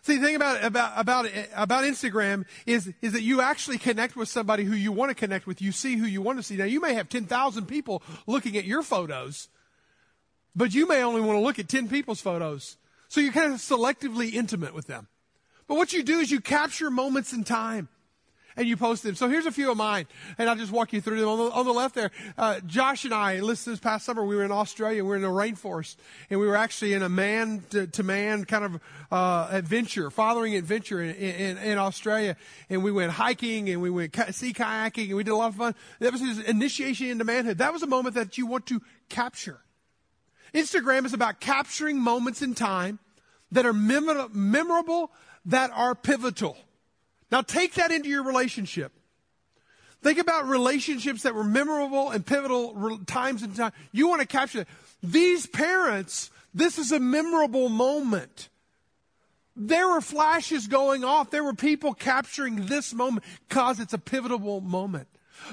See, 0.02 0.18
the 0.18 0.26
thing 0.26 0.36
about, 0.36 0.64
about, 0.64 0.94
about, 0.96 1.30
about 1.56 1.84
Instagram 1.84 2.46
is, 2.66 2.92
is 3.02 3.14
that 3.14 3.22
you 3.22 3.40
actually 3.40 3.78
connect 3.78 4.16
with 4.16 4.28
somebody 4.28 4.64
who 4.64 4.74
you 4.74 4.92
want 4.92 5.10
to 5.10 5.16
connect 5.16 5.46
with. 5.46 5.62
You 5.62 5.72
see 5.72 5.96
who 5.96 6.06
you 6.08 6.24
want 6.24 6.40
to 6.40 6.44
see. 6.44 6.58
Now, 6.58 6.66
you 6.66 6.82
may 6.82 6.96
have 6.96 7.08
10,000 7.08 7.68
people 7.68 8.02
looking 8.26 8.58
at 8.58 8.66
your 8.66 8.82
photos, 8.82 9.48
but 10.56 10.74
you 10.74 10.88
may 10.88 11.04
only 11.04 11.22
want 11.22 11.38
to 11.38 11.44
look 11.44 11.60
at 11.60 11.70
10 11.70 11.88
people's 11.88 12.20
photos. 12.20 12.78
So 13.08 13.22
you're 13.22 13.32
kind 13.32 13.54
of 13.54 13.60
selectively 13.60 14.34
intimate 14.34 14.74
with 14.74 14.88
them. 14.88 15.08
But 15.68 15.76
what 15.76 15.94
you 15.94 16.02
do 16.04 16.20
is 16.20 16.32
you 16.32 16.42
capture 16.42 16.90
moments 16.90 17.32
in 17.32 17.44
time 17.44 17.90
and 18.58 18.68
you 18.68 18.78
post 18.78 19.04
them. 19.04 19.16
So 19.16 19.28
here's 19.28 19.46
a 19.46 19.52
few 19.52 19.72
of 19.72 19.78
mine, 19.78 20.08
and 20.38 20.50
I'll 20.50 20.56
just 20.56 20.72
walk 20.72 20.94
you 20.94 21.02
through 21.02 21.20
them. 21.20 21.30
On 21.30 21.38
the, 21.38 21.52
on 21.52 21.66
the 21.66 21.74
left 21.74 21.96
there, 21.96 22.12
uh, 22.38 22.60
Josh 22.66 23.06
and 23.06 23.14
I, 23.14 23.40
listen, 23.40 23.74
this 23.74 23.80
past 23.80 24.06
summer, 24.06 24.24
we 24.24 24.36
were 24.36 24.44
in 24.44 24.52
Australia. 24.52 25.04
We 25.04 25.10
were 25.10 25.16
in 25.16 25.22
the 25.22 25.28
rainforest, 25.28 25.98
and 26.30 26.40
we 26.40 26.48
were 26.48 26.56
actually 26.56 26.94
in 26.94 27.04
a 27.04 27.10
man 27.10 27.64
to, 27.72 28.04
man 28.04 28.46
kind 28.46 28.66
of 28.66 28.82
uh, 29.12 29.48
adventure, 29.52 30.10
fathering 30.10 30.56
adventure 30.56 31.02
in, 31.02 31.16
in, 31.16 31.58
in, 31.58 31.78
Australia. 31.78 32.38
And 32.70 32.84
we 32.84 32.92
went 32.92 33.12
hiking, 33.12 33.70
and 33.70 33.82
we 33.82 33.90
went 33.90 34.16
sea 34.32 34.54
kayaking, 34.54 35.08
and 35.08 35.16
we 35.16 35.24
did 35.24 35.32
a 35.32 35.36
lot 35.36 35.50
of 35.50 35.56
fun. 35.56 35.76
That 36.00 36.12
was 36.12 36.22
his 36.22 36.40
initiation 36.40 37.08
into 37.08 37.24
manhood. 37.24 37.58
That 37.58 37.74
was 37.74 37.84
a 37.84 37.88
moment 37.88 38.16
that 38.16 38.38
you 38.38 38.46
want 38.46 38.66
to 38.68 38.82
capture. 39.10 39.60
Instagram 40.54 41.06
is 41.06 41.14
about 41.14 41.40
capturing 41.42 42.00
moments 42.00 42.42
in 42.42 42.56
time 42.56 43.00
that 43.52 43.66
are 43.66 43.74
memorable, 43.74 45.12
that 45.46 45.72
are 45.72 45.96
pivotal. 45.96 46.58
Now 47.32 47.42
take 47.42 47.74
that 47.76 47.92
into 47.92 48.10
your 48.10 48.24
relationship. 48.24 48.92
Think 50.02 50.20
about 50.20 50.48
relationships 50.48 51.24
that 51.24 51.34
were 51.34 51.44
memorable 51.44 52.12
and 52.12 52.26
pivotal 52.26 53.00
times 53.06 53.42
in 53.42 53.54
time. 53.54 53.72
You 53.92 54.08
want 54.08 54.22
to 54.22 54.28
capture 54.28 54.60
that. 54.60 54.68
These 55.02 55.48
parents, 55.48 56.30
this 56.54 56.78
is 56.78 56.92
a 56.92 57.00
memorable 57.00 57.70
moment. 57.70 58.50
There 59.56 59.88
were 59.88 60.02
flashes 60.02 60.68
going 60.68 61.04
off. 61.04 61.32
There 61.32 61.44
were 61.44 61.54
people 61.54 61.94
capturing 61.94 62.68
this 62.68 62.94
moment 62.94 63.26
because 63.48 63.80
it's 63.80 63.94
a 63.94 63.98
pivotal 63.98 64.62
moment. 64.62 65.08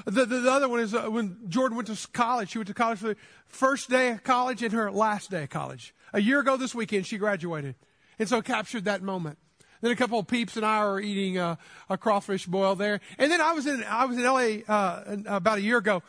The, 0.05 0.25
the, 0.25 0.39
the 0.41 0.51
other 0.51 0.69
one 0.69 0.79
is 0.79 0.93
uh, 0.93 1.03
when 1.03 1.37
Jordan 1.49 1.75
went 1.75 1.87
to 1.87 2.07
college. 2.09 2.51
She 2.51 2.57
went 2.57 2.67
to 2.67 2.73
college 2.73 2.99
for 2.99 3.07
the 3.07 3.17
first 3.47 3.89
day 3.89 4.09
of 4.11 4.23
college 4.23 4.61
and 4.61 4.73
her 4.73 4.91
last 4.91 5.31
day 5.31 5.43
of 5.43 5.49
college. 5.49 5.93
A 6.13 6.21
year 6.21 6.39
ago 6.39 6.57
this 6.57 6.75
weekend, 6.75 7.05
she 7.05 7.17
graduated. 7.17 7.75
And 8.19 8.29
so 8.29 8.41
captured 8.41 8.85
that 8.85 9.01
moment. 9.01 9.37
Then 9.83 9.91
a 9.91 9.97
couple 9.97 10.17
of 10.17 10.27
peeps 10.27 10.55
and 10.55 10.65
I 10.65 10.85
were 10.85 11.01
eating 11.01 11.37
uh, 11.37 11.57
a 11.89 11.97
crawfish 11.97 12.45
boil 12.45 12.73
there. 12.73 13.01
And 13.17 13.29
then 13.29 13.41
I 13.41 13.51
was 13.51 13.67
in, 13.67 13.83
I 13.83 14.05
was 14.05 14.17
in 14.17 14.23
LA 14.23 14.63
uh, 14.73 15.17
about 15.27 15.57
a 15.57 15.61
year 15.61 15.77
ago 15.77 16.01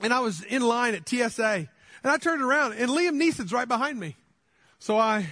and 0.00 0.12
I 0.12 0.18
was 0.18 0.42
in 0.42 0.62
line 0.62 0.96
at 0.96 1.08
TSA 1.08 1.68
and 2.02 2.10
I 2.10 2.16
turned 2.16 2.42
around 2.42 2.72
and 2.72 2.90
Liam 2.90 3.22
Neeson's 3.22 3.52
right 3.52 3.68
behind 3.68 4.00
me. 4.00 4.16
So 4.80 4.98
I 4.98 5.28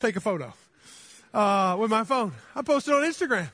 take 0.00 0.16
a 0.16 0.20
photo 0.20 0.54
uh, 1.34 1.76
with 1.78 1.90
my 1.90 2.04
phone. 2.04 2.32
I 2.56 2.62
post 2.62 2.88
it 2.88 2.94
on 2.94 3.02
Instagram. 3.02 3.50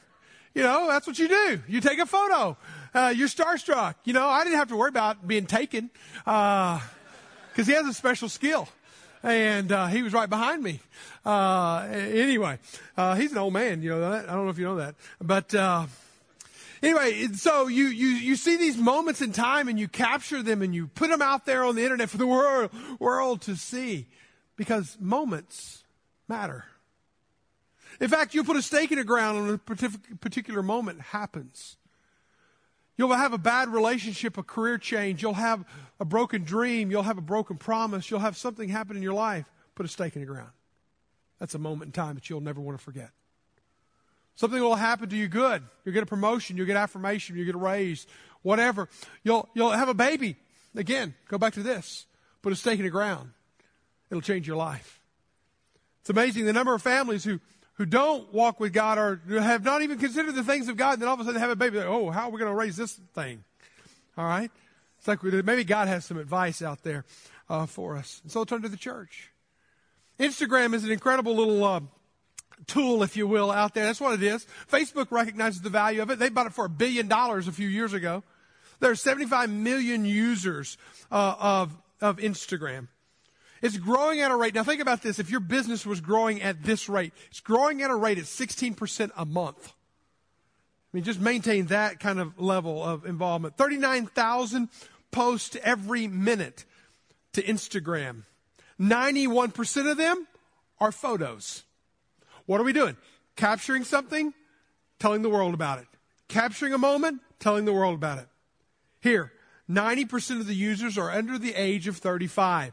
You 0.54 0.62
know, 0.62 0.86
that's 0.86 1.08
what 1.08 1.18
you 1.18 1.26
do. 1.26 1.60
You 1.66 1.80
take 1.80 1.98
a 1.98 2.06
photo. 2.06 2.56
Uh, 2.94 3.12
you're 3.14 3.26
starstruck. 3.26 3.96
You 4.04 4.12
know, 4.12 4.28
I 4.28 4.44
didn't 4.44 4.60
have 4.60 4.68
to 4.68 4.76
worry 4.76 4.90
about 4.90 5.26
being 5.26 5.46
taken 5.46 5.90
because 6.24 6.80
uh, 7.58 7.64
he 7.64 7.72
has 7.72 7.86
a 7.88 7.92
special 7.92 8.28
skill. 8.28 8.68
And 9.26 9.72
uh, 9.72 9.88
he 9.88 10.04
was 10.04 10.12
right 10.12 10.30
behind 10.30 10.62
me. 10.62 10.78
Uh, 11.24 11.88
anyway, 11.90 12.60
uh, 12.96 13.16
he's 13.16 13.32
an 13.32 13.38
old 13.38 13.52
man. 13.52 13.82
You 13.82 13.90
know 13.90 14.00
that. 14.00 14.28
I 14.28 14.32
don't 14.32 14.44
know 14.44 14.50
if 14.50 14.58
you 14.58 14.64
know 14.64 14.76
that, 14.76 14.94
but 15.20 15.52
anyway, 16.80 17.26
so 17.32 17.66
you, 17.66 17.86
you, 17.86 18.06
you 18.06 18.36
see 18.36 18.56
these 18.56 18.76
moments 18.76 19.20
in 19.20 19.32
time 19.32 19.66
and 19.66 19.80
you 19.80 19.88
capture 19.88 20.44
them 20.44 20.62
and 20.62 20.72
you 20.72 20.86
put 20.86 21.10
them 21.10 21.20
out 21.20 21.44
there 21.44 21.64
on 21.64 21.74
the 21.74 21.82
internet 21.82 22.08
for 22.08 22.18
the 22.18 22.26
world, 22.26 22.70
world 23.00 23.42
to 23.42 23.56
see 23.56 24.06
because 24.54 24.96
moments 25.00 25.82
matter. 26.28 26.64
In 28.00 28.08
fact, 28.08 28.32
you 28.32 28.44
put 28.44 28.56
a 28.56 28.62
stake 28.62 28.92
in 28.92 28.98
the 28.98 29.04
ground 29.04 29.42
when 29.42 29.54
a 29.54 30.16
particular 30.16 30.62
moment 30.62 31.00
happens. 31.00 31.76
You'll 32.96 33.12
have 33.12 33.32
a 33.32 33.38
bad 33.38 33.68
relationship, 33.68 34.38
a 34.38 34.42
career 34.42 34.78
change. 34.78 35.22
You'll 35.22 35.34
have 35.34 35.64
a 36.00 36.04
broken 36.04 36.44
dream. 36.44 36.90
You'll 36.90 37.02
have 37.02 37.18
a 37.18 37.22
broken 37.22 37.56
promise. 37.56 38.10
You'll 38.10 38.20
have 38.20 38.36
something 38.36 38.68
happen 38.68 38.96
in 38.96 39.02
your 39.02 39.14
life. 39.14 39.50
Put 39.74 39.84
a 39.84 39.88
stake 39.88 40.16
in 40.16 40.22
the 40.22 40.26
ground. 40.26 40.50
That's 41.38 41.54
a 41.54 41.58
moment 41.58 41.88
in 41.88 41.92
time 41.92 42.14
that 42.14 42.30
you'll 42.30 42.40
never 42.40 42.60
want 42.60 42.78
to 42.78 42.82
forget. 42.82 43.10
Something 44.34 44.60
will 44.60 44.74
happen 44.74 45.08
to 45.10 45.16
you 45.16 45.28
good. 45.28 45.62
You'll 45.84 45.94
get 45.94 46.02
a 46.02 46.06
promotion. 46.06 46.56
You'll 46.56 46.66
get 46.66 46.76
affirmation. 46.76 47.36
You'll 47.36 47.46
get 47.46 47.54
a 47.54 47.58
raise. 47.58 48.06
Whatever. 48.42 48.88
You'll, 49.24 49.48
you'll 49.54 49.70
have 49.70 49.88
a 49.88 49.94
baby. 49.94 50.36
Again, 50.74 51.14
go 51.28 51.38
back 51.38 51.54
to 51.54 51.62
this. 51.62 52.06
Put 52.42 52.52
a 52.52 52.56
stake 52.56 52.78
in 52.78 52.84
the 52.84 52.90
ground. 52.90 53.30
It'll 54.10 54.22
change 54.22 54.46
your 54.46 54.56
life. 54.56 55.00
It's 56.00 56.10
amazing 56.10 56.44
the 56.44 56.52
number 56.52 56.74
of 56.74 56.82
families 56.82 57.24
who, 57.24 57.40
who 57.76 57.86
don't 57.86 58.32
walk 58.32 58.58
with 58.58 58.72
God 58.72 58.98
or 58.98 59.20
have 59.40 59.64
not 59.64 59.82
even 59.82 59.98
considered 59.98 60.34
the 60.34 60.42
things 60.42 60.68
of 60.68 60.76
God, 60.76 60.94
and 60.94 61.02
then 61.02 61.08
all 61.08 61.14
of 61.14 61.20
a 61.20 61.24
sudden 61.24 61.34
they 61.34 61.40
have 61.40 61.50
a 61.50 61.56
baby. 61.56 61.78
Like, 61.78 61.86
oh, 61.86 62.10
how 62.10 62.28
are 62.28 62.30
we 62.30 62.38
going 62.38 62.50
to 62.50 62.56
raise 62.56 62.76
this 62.76 62.94
thing? 63.14 63.44
All 64.16 64.24
right? 64.24 64.50
It's 64.98 65.06
like 65.06 65.22
maybe 65.22 65.64
God 65.64 65.88
has 65.88 66.04
some 66.04 66.16
advice 66.16 66.62
out 66.62 66.82
there 66.82 67.04
uh, 67.48 67.66
for 67.66 67.96
us. 67.96 68.20
And 68.22 68.32
so 68.32 68.44
turn 68.44 68.62
to 68.62 68.68
the 68.68 68.76
church. 68.76 69.30
Instagram 70.18 70.74
is 70.74 70.84
an 70.84 70.90
incredible 70.90 71.36
little 71.36 71.62
uh, 71.62 71.80
tool, 72.66 73.02
if 73.02 73.16
you 73.16 73.26
will, 73.26 73.50
out 73.50 73.74
there. 73.74 73.84
That's 73.84 74.00
what 74.00 74.14
it 74.14 74.22
is. 74.22 74.46
Facebook 74.70 75.10
recognizes 75.10 75.60
the 75.60 75.70
value 75.70 76.00
of 76.00 76.10
it. 76.10 76.18
They 76.18 76.30
bought 76.30 76.46
it 76.46 76.54
for 76.54 76.64
a 76.64 76.70
billion 76.70 77.08
dollars 77.08 77.46
a 77.46 77.52
few 77.52 77.68
years 77.68 77.92
ago. 77.92 78.22
There 78.80 78.90
are 78.90 78.96
75 78.96 79.50
million 79.50 80.04
users 80.04 80.78
uh, 81.10 81.34
of, 81.38 81.76
of 82.00 82.16
Instagram. 82.16 82.88
It's 83.66 83.78
growing 83.78 84.20
at 84.20 84.30
a 84.30 84.36
rate. 84.36 84.54
Now 84.54 84.62
think 84.62 84.80
about 84.80 85.02
this. 85.02 85.18
If 85.18 85.28
your 85.28 85.40
business 85.40 85.84
was 85.84 86.00
growing 86.00 86.40
at 86.40 86.62
this 86.62 86.88
rate, 86.88 87.12
it's 87.30 87.40
growing 87.40 87.82
at 87.82 87.90
a 87.90 87.96
rate 87.96 88.16
at 88.16 88.24
16% 88.24 89.10
a 89.16 89.26
month. 89.26 89.72
I 89.72 90.96
mean, 90.96 91.02
just 91.02 91.18
maintain 91.18 91.66
that 91.66 91.98
kind 91.98 92.20
of 92.20 92.38
level 92.38 92.80
of 92.80 93.04
involvement. 93.04 93.56
39,000 93.56 94.68
posts 95.10 95.56
every 95.64 96.06
minute 96.06 96.64
to 97.32 97.42
Instagram. 97.42 98.22
91% 98.80 99.90
of 99.90 99.96
them 99.96 100.28
are 100.78 100.92
photos. 100.92 101.64
What 102.44 102.60
are 102.60 102.64
we 102.64 102.72
doing? 102.72 102.96
Capturing 103.34 103.82
something, 103.82 104.32
telling 105.00 105.22
the 105.22 105.28
world 105.28 105.54
about 105.54 105.80
it. 105.80 105.88
Capturing 106.28 106.72
a 106.72 106.78
moment, 106.78 107.20
telling 107.40 107.64
the 107.64 107.72
world 107.72 107.96
about 107.96 108.18
it. 108.18 108.28
Here, 109.00 109.32
90% 109.68 110.38
of 110.38 110.46
the 110.46 110.54
users 110.54 110.96
are 110.96 111.10
under 111.10 111.36
the 111.36 111.54
age 111.56 111.88
of 111.88 111.96
35. 111.96 112.72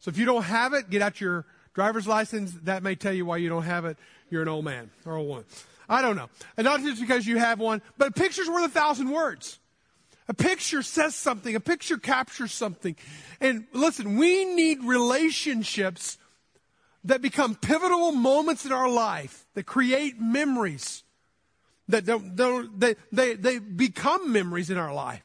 So 0.00 0.10
if 0.10 0.18
you 0.18 0.24
don't 0.24 0.44
have 0.44 0.74
it, 0.74 0.90
get 0.90 1.02
out 1.02 1.20
your 1.20 1.44
driver's 1.74 2.06
license. 2.06 2.52
That 2.64 2.82
may 2.82 2.94
tell 2.94 3.12
you 3.12 3.26
why 3.26 3.38
you 3.38 3.48
don't 3.48 3.64
have 3.64 3.84
it. 3.84 3.96
You're 4.30 4.42
an 4.42 4.48
old 4.48 4.64
man 4.64 4.90
or 5.04 5.16
old 5.16 5.28
woman. 5.28 5.44
I 5.88 6.02
don't 6.02 6.16
know. 6.16 6.28
And 6.56 6.64
not 6.64 6.80
just 6.80 7.00
because 7.00 7.26
you 7.26 7.38
have 7.38 7.58
one, 7.58 7.82
but 7.96 8.08
a 8.08 8.12
picture's 8.12 8.48
worth 8.48 8.66
a 8.66 8.68
thousand 8.68 9.10
words. 9.10 9.58
A 10.28 10.34
picture 10.34 10.82
says 10.82 11.14
something. 11.14 11.54
A 11.54 11.60
picture 11.60 11.96
captures 11.96 12.52
something. 12.52 12.94
And 13.40 13.66
listen, 13.72 14.16
we 14.16 14.44
need 14.44 14.84
relationships 14.84 16.18
that 17.04 17.22
become 17.22 17.54
pivotal 17.54 18.12
moments 18.12 18.66
in 18.66 18.72
our 18.72 18.90
life 18.90 19.46
that 19.54 19.64
create 19.64 20.20
memories 20.20 21.04
that 21.88 22.04
don't, 22.04 22.36
don't 22.36 22.78
they, 22.78 22.96
they, 23.10 23.34
they 23.34 23.58
become 23.58 24.30
memories 24.30 24.68
in 24.68 24.76
our 24.76 24.92
life. 24.92 25.22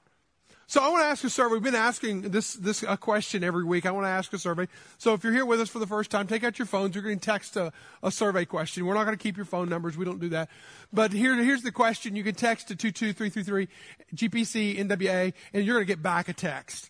So 0.73 0.81
I 0.81 0.89
want 0.89 1.03
to 1.03 1.05
ask 1.05 1.23
a 1.23 1.29
survey. 1.29 1.53
We've 1.53 1.61
been 1.61 1.75
asking 1.75 2.21
this, 2.31 2.55
this 2.55 2.81
a 2.81 2.97
question 2.97 3.43
every 3.43 3.63
week. 3.63 3.85
I 3.85 3.91
want 3.91 4.07
to 4.07 4.09
ask 4.09 4.33
a 4.33 4.39
survey. 4.39 4.67
So 4.97 5.13
if 5.13 5.23
you're 5.23 5.31
here 5.31 5.45
with 5.45 5.61
us 5.61 5.69
for 5.69 5.77
the 5.77 5.85
first 5.85 6.09
time, 6.09 6.25
take 6.25 6.43
out 6.43 6.57
your 6.57 6.65
phones. 6.65 6.95
You're 6.95 7.03
going 7.03 7.19
to 7.19 7.23
text 7.23 7.55
a, 7.57 7.71
a 8.01 8.09
survey 8.09 8.43
question. 8.45 8.83
We're 8.83 8.95
not 8.95 9.03
going 9.03 9.15
to 9.15 9.21
keep 9.21 9.37
your 9.37 9.45
phone 9.45 9.69
numbers. 9.69 9.97
We 9.97 10.03
don't 10.03 10.19
do 10.19 10.29
that. 10.29 10.49
But 10.91 11.13
here, 11.13 11.35
here's 11.35 11.61
the 11.61 11.71
question. 11.71 12.15
You 12.15 12.23
can 12.23 12.33
text 12.33 12.69
to 12.69 12.75
22333 12.75 13.67
GPC 14.15 14.79
NWA 14.79 15.33
and 15.53 15.63
you're 15.63 15.75
going 15.75 15.85
to 15.85 15.93
get 15.93 16.01
back 16.01 16.27
a 16.27 16.33
text. 16.33 16.89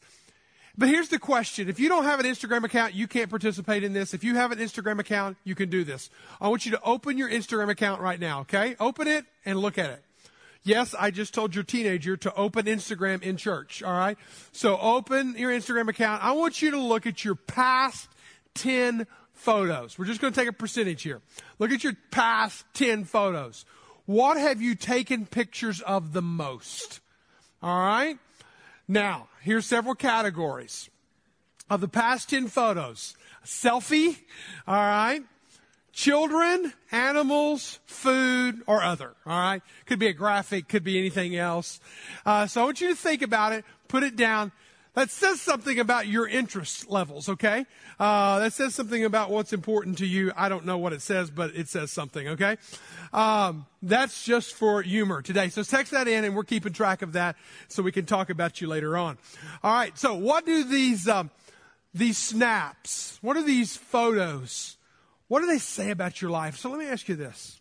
But 0.78 0.88
here's 0.88 1.10
the 1.10 1.20
question. 1.20 1.68
If 1.68 1.78
you 1.78 1.90
don't 1.90 2.06
have 2.06 2.22
an 2.22 2.25
Instagram 2.25 2.63
account, 2.63 2.94
you 2.94 3.10
can't 3.10 3.30
participate 3.30 3.84
in 3.84 3.92
this. 3.92 4.13
If 4.13 4.24
you 4.24 4.36
have 4.36 4.54
an 4.54 4.60
Instagram 4.60 5.00
account, 5.00 5.36
you 5.44 5.56
can 5.56 5.70
do 5.70 5.84
this. 5.84 6.10
I 6.40 6.48
want 6.48 6.66
you 6.66 6.72
to 6.72 6.82
open 6.84 7.18
your 7.18 7.30
Instagram 7.30 7.70
account 7.70 8.00
right 8.00 8.18
now, 8.18 8.40
okay? 8.42 8.78
Open 8.80 9.10
it 9.10 9.25
and 9.44 9.60
look 9.60 9.78
at 9.78 9.90
it. 9.90 10.06
Yes, 10.63 10.96
I 10.98 11.12
just 11.12 11.34
told 11.34 11.53
your 11.55 11.65
teenager 11.65 12.15
to 12.17 12.34
open 12.36 12.65
Instagram 12.67 13.22
in 13.22 13.36
church, 13.36 13.84
all 13.84 13.91
right? 13.91 14.17
So 14.53 14.77
open 14.77 15.36
your 15.38 15.51
Instagram 15.51 15.89
account. 15.89 16.24
I 16.24 16.32
want 16.32 16.62
you 16.62 16.72
to 16.72 16.79
look 16.79 17.05
at 17.05 17.25
your 17.25 17.36
past 17.36 18.08
10 18.55 19.05
photos. 19.34 20.00
We're 20.00 20.05
just 20.05 20.22
going 20.22 20.32
to 20.32 20.39
take 20.39 20.48
a 20.48 20.53
percentage 20.53 21.03
here. 21.03 21.22
Look 21.60 21.72
at 21.72 21.84
your 21.84 21.98
past 22.12 22.65
10 22.75 23.03
photos. 23.03 23.65
What 24.05 24.38
have 24.38 24.62
you 24.62 24.75
taken 24.75 25.25
pictures 25.25 25.82
of 25.82 26.13
the 26.13 26.22
most? 26.22 27.01
All 27.62 27.79
right? 27.79 28.17
Now, 28.88 29.27
here's 29.41 29.65
several 29.65 29.96
categories 29.96 30.89
of 31.70 31.82
the 31.82 31.88
past 31.89 32.29
10 32.29 32.48
photos. 32.48 33.15
Selfie, 33.46 34.17
all 34.65 34.75
right? 34.75 35.24
Children, 35.94 36.74
animals, 36.92 37.80
food, 37.86 38.62
or 38.66 38.84
other. 38.84 39.14
All 39.28 39.40
right. 39.40 39.62
Could 39.86 40.00
be 40.00 40.08
a 40.08 40.14
graphic, 40.14 40.68
could 40.68 40.84
be 40.84 40.98
anything 40.98 41.36
else. 41.36 41.80
Uh, 42.26 42.48
so 42.48 42.62
I 42.62 42.66
want 42.66 42.82
you 42.82 42.90
to 42.90 42.96
think 42.96 43.22
about 43.22 43.54
it, 43.54 43.64
put 43.88 44.02
it 44.02 44.16
down. 44.16 44.52
That 44.96 45.10
says 45.10 45.42
something 45.42 45.80
about 45.80 46.08
your 46.08 46.28
interest 46.28 46.90
levels, 46.90 47.28
okay? 47.28 47.66
Uh, 48.00 48.40
that 48.40 48.54
says 48.54 48.76
something 48.76 49.04
about 49.04 49.32
what's 49.32 49.52
important 49.52 50.00
to 50.00 50.06
you. 50.06 50.32
I 50.36 50.50
don't 50.50 50.66
know 50.66 50.78
what 50.78 50.94
it 50.94 51.02
says, 51.02 51.32
but 51.32 51.56
it 51.56 51.68
says 51.68 51.92
something, 51.92 52.28
okay? 52.30 52.58
Um, 53.12 53.66
that's 53.82 54.24
just 54.24 54.54
for 54.54 54.84
humor 54.84 55.24
today. 55.24 55.50
So 55.50 55.64
text 55.64 55.94
that 55.94 56.08
in, 56.08 56.24
and 56.26 56.36
we're 56.36 56.44
keeping 56.44 56.74
track 56.74 57.02
of 57.02 57.14
that 57.14 57.38
so 57.70 57.82
we 57.82 57.92
can 57.92 58.06
talk 58.06 58.30
about 58.30 58.62
you 58.62 58.68
later 58.68 58.96
on. 58.98 59.18
All 59.64 59.74
right. 59.74 59.98
So 59.98 60.14
what 60.14 60.46
do 60.46 60.64
these 60.64 61.08
um, 61.08 61.32
these 61.94 62.18
snaps? 62.18 63.18
What 63.22 63.36
are 63.36 63.44
these 63.44 63.76
photos? 63.76 64.78
What 65.34 65.42
do 65.42 65.48
they 65.48 65.58
say 65.58 65.90
about 65.90 66.22
your 66.22 66.30
life? 66.30 66.58
So 66.58 66.70
let 66.70 66.78
me 66.78 66.86
ask 66.86 67.10
you 67.10 67.16
this 67.16 67.60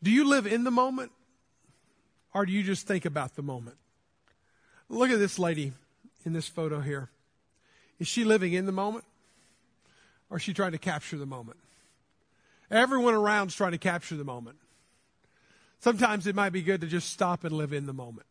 Do 0.00 0.12
you 0.12 0.28
live 0.28 0.46
in 0.46 0.62
the 0.62 0.70
moment 0.70 1.10
or 2.32 2.46
do 2.46 2.52
you 2.52 2.62
just 2.62 2.86
think 2.86 3.04
about 3.04 3.34
the 3.34 3.42
moment? 3.42 3.76
Look 4.88 5.10
at 5.10 5.18
this 5.18 5.40
lady 5.40 5.72
in 6.24 6.34
this 6.34 6.46
photo 6.46 6.78
here. 6.78 7.10
Is 7.98 8.06
she 8.06 8.22
living 8.22 8.52
in 8.52 8.64
the 8.64 8.70
moment 8.70 9.04
or 10.30 10.36
is 10.36 10.44
she 10.44 10.54
trying 10.54 10.70
to 10.70 10.78
capture 10.78 11.18
the 11.18 11.26
moment? 11.26 11.58
Everyone 12.70 13.14
around 13.14 13.48
is 13.48 13.56
trying 13.56 13.72
to 13.72 13.78
capture 13.78 14.14
the 14.14 14.22
moment. 14.22 14.56
Sometimes 15.80 16.28
it 16.28 16.36
might 16.36 16.52
be 16.52 16.62
good 16.62 16.80
to 16.82 16.86
just 16.86 17.10
stop 17.10 17.42
and 17.42 17.56
live 17.56 17.72
in 17.72 17.86
the 17.86 17.92
moment. 17.92 18.28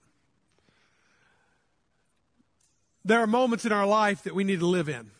There 3.03 3.19
are 3.19 3.27
moments 3.27 3.65
in 3.65 3.73
our 3.73 3.85
life 3.85 4.23
that 4.23 4.33
we 4.33 4.45
need 4.45 4.61
to 4.61 4.67
live 4.67 4.87
in 4.87 5.11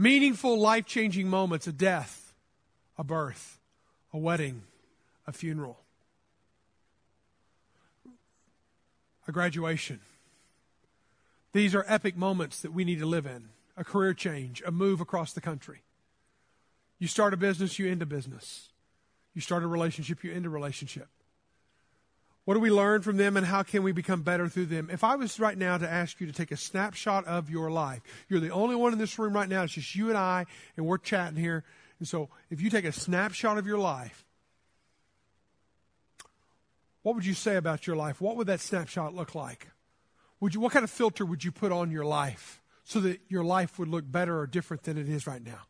meaningful, 0.00 0.58
life 0.58 0.86
changing 0.86 1.28
moments 1.28 1.66
a 1.66 1.72
death, 1.72 2.32
a 2.96 3.04
birth, 3.04 3.60
a 4.12 4.18
wedding, 4.18 4.62
a 5.26 5.32
funeral, 5.32 5.78
a 9.28 9.32
graduation. 9.32 10.00
These 11.52 11.74
are 11.74 11.84
epic 11.86 12.16
moments 12.16 12.62
that 12.62 12.72
we 12.72 12.84
need 12.84 13.00
to 13.00 13.06
live 13.06 13.26
in 13.26 13.50
a 13.76 13.84
career 13.84 14.14
change, 14.14 14.62
a 14.66 14.70
move 14.70 15.00
across 15.00 15.32
the 15.32 15.40
country. 15.40 15.82
You 16.98 17.06
start 17.06 17.34
a 17.34 17.36
business, 17.36 17.78
you 17.78 17.90
end 17.90 18.02
a 18.02 18.06
business. 18.06 18.68
You 19.34 19.40
start 19.40 19.62
a 19.62 19.66
relationship, 19.66 20.24
you 20.24 20.32
end 20.32 20.46
a 20.46 20.50
relationship. 20.50 21.08
What 22.44 22.54
do 22.54 22.60
we 22.60 22.70
learn 22.70 23.02
from 23.02 23.16
them 23.16 23.36
and 23.36 23.46
how 23.46 23.62
can 23.62 23.82
we 23.82 23.92
become 23.92 24.22
better 24.22 24.48
through 24.48 24.66
them? 24.66 24.88
If 24.90 25.04
I 25.04 25.16
was 25.16 25.38
right 25.38 25.56
now 25.56 25.78
to 25.78 25.88
ask 25.88 26.20
you 26.20 26.26
to 26.26 26.32
take 26.32 26.50
a 26.50 26.56
snapshot 26.56 27.26
of 27.26 27.50
your 27.50 27.70
life, 27.70 28.00
you're 28.28 28.40
the 28.40 28.50
only 28.50 28.74
one 28.74 28.92
in 28.92 28.98
this 28.98 29.18
room 29.18 29.34
right 29.34 29.48
now. 29.48 29.62
It's 29.62 29.74
just 29.74 29.94
you 29.94 30.08
and 30.08 30.16
I, 30.16 30.46
and 30.76 30.86
we're 30.86 30.98
chatting 30.98 31.36
here. 31.36 31.64
And 31.98 32.08
so 32.08 32.30
if 32.50 32.60
you 32.60 32.70
take 32.70 32.84
a 32.86 32.92
snapshot 32.92 33.58
of 33.58 33.66
your 33.66 33.78
life, 33.78 34.24
what 37.02 37.14
would 37.14 37.26
you 37.26 37.34
say 37.34 37.56
about 37.56 37.86
your 37.86 37.96
life? 37.96 38.20
What 38.20 38.36
would 38.36 38.46
that 38.46 38.60
snapshot 38.60 39.14
look 39.14 39.34
like? 39.34 39.68
Would 40.40 40.54
you, 40.54 40.60
what 40.60 40.72
kind 40.72 40.84
of 40.84 40.90
filter 40.90 41.24
would 41.24 41.44
you 41.44 41.52
put 41.52 41.72
on 41.72 41.90
your 41.90 42.04
life 42.04 42.62
so 42.84 43.00
that 43.00 43.20
your 43.28 43.44
life 43.44 43.78
would 43.78 43.88
look 43.88 44.10
better 44.10 44.38
or 44.38 44.46
different 44.46 44.82
than 44.84 44.96
it 44.98 45.08
is 45.08 45.26
right 45.26 45.44
now? 45.44 45.60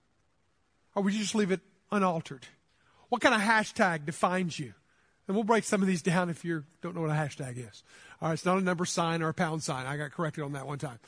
Or 0.95 1.03
would 1.03 1.13
you 1.13 1.21
just 1.21 1.35
leave 1.35 1.51
it 1.51 1.61
unaltered? 1.91 2.47
What 3.09 3.21
kind 3.21 3.35
of 3.35 3.41
hashtag 3.41 4.07
defines 4.07 4.59
you? 4.59 4.75
And 5.31 5.37
we'll 5.37 5.45
break 5.45 5.63
some 5.63 5.81
of 5.81 5.87
these 5.87 6.03
down 6.03 6.29
if 6.29 6.45
you 6.45 6.65
don't 6.83 6.93
know 6.93 7.03
what 7.03 7.11
a 7.11 7.13
hashtag 7.13 7.57
is. 7.57 7.85
All 8.21 8.27
right, 8.27 8.35
it's 8.35 8.45
not 8.45 8.59
a 8.59 8.61
number 8.61 8.85
sign 8.85 9.23
or 9.23 9.29
a 9.29 9.33
pound 9.33 9.63
sign. 9.63 9.87
I 9.87 9.97
got 9.97 10.11
corrected 10.11 10.43
on 10.43 10.55
that 10.55 10.67
one 10.67 10.79
time. 10.79 10.99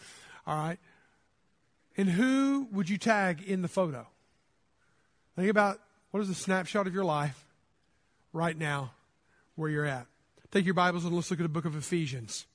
All 0.46 0.56
right. 0.56 0.78
And 1.96 2.08
who 2.08 2.68
would 2.70 2.88
you 2.88 2.98
tag 2.98 3.42
in 3.42 3.62
the 3.62 3.68
photo? 3.68 4.06
Think 5.34 5.50
about 5.50 5.80
what 6.12 6.20
is 6.20 6.30
a 6.30 6.36
snapshot 6.36 6.86
of 6.86 6.94
your 6.94 7.04
life 7.04 7.44
right 8.32 8.56
now 8.56 8.92
where 9.56 9.68
you're 9.68 9.86
at. 9.86 10.06
Take 10.52 10.66
your 10.66 10.74
Bibles 10.74 11.04
and 11.04 11.12
let's 11.12 11.28
look 11.32 11.40
at 11.40 11.42
the 11.42 11.48
book 11.48 11.64
of 11.64 11.74
Ephesians. 11.74 12.46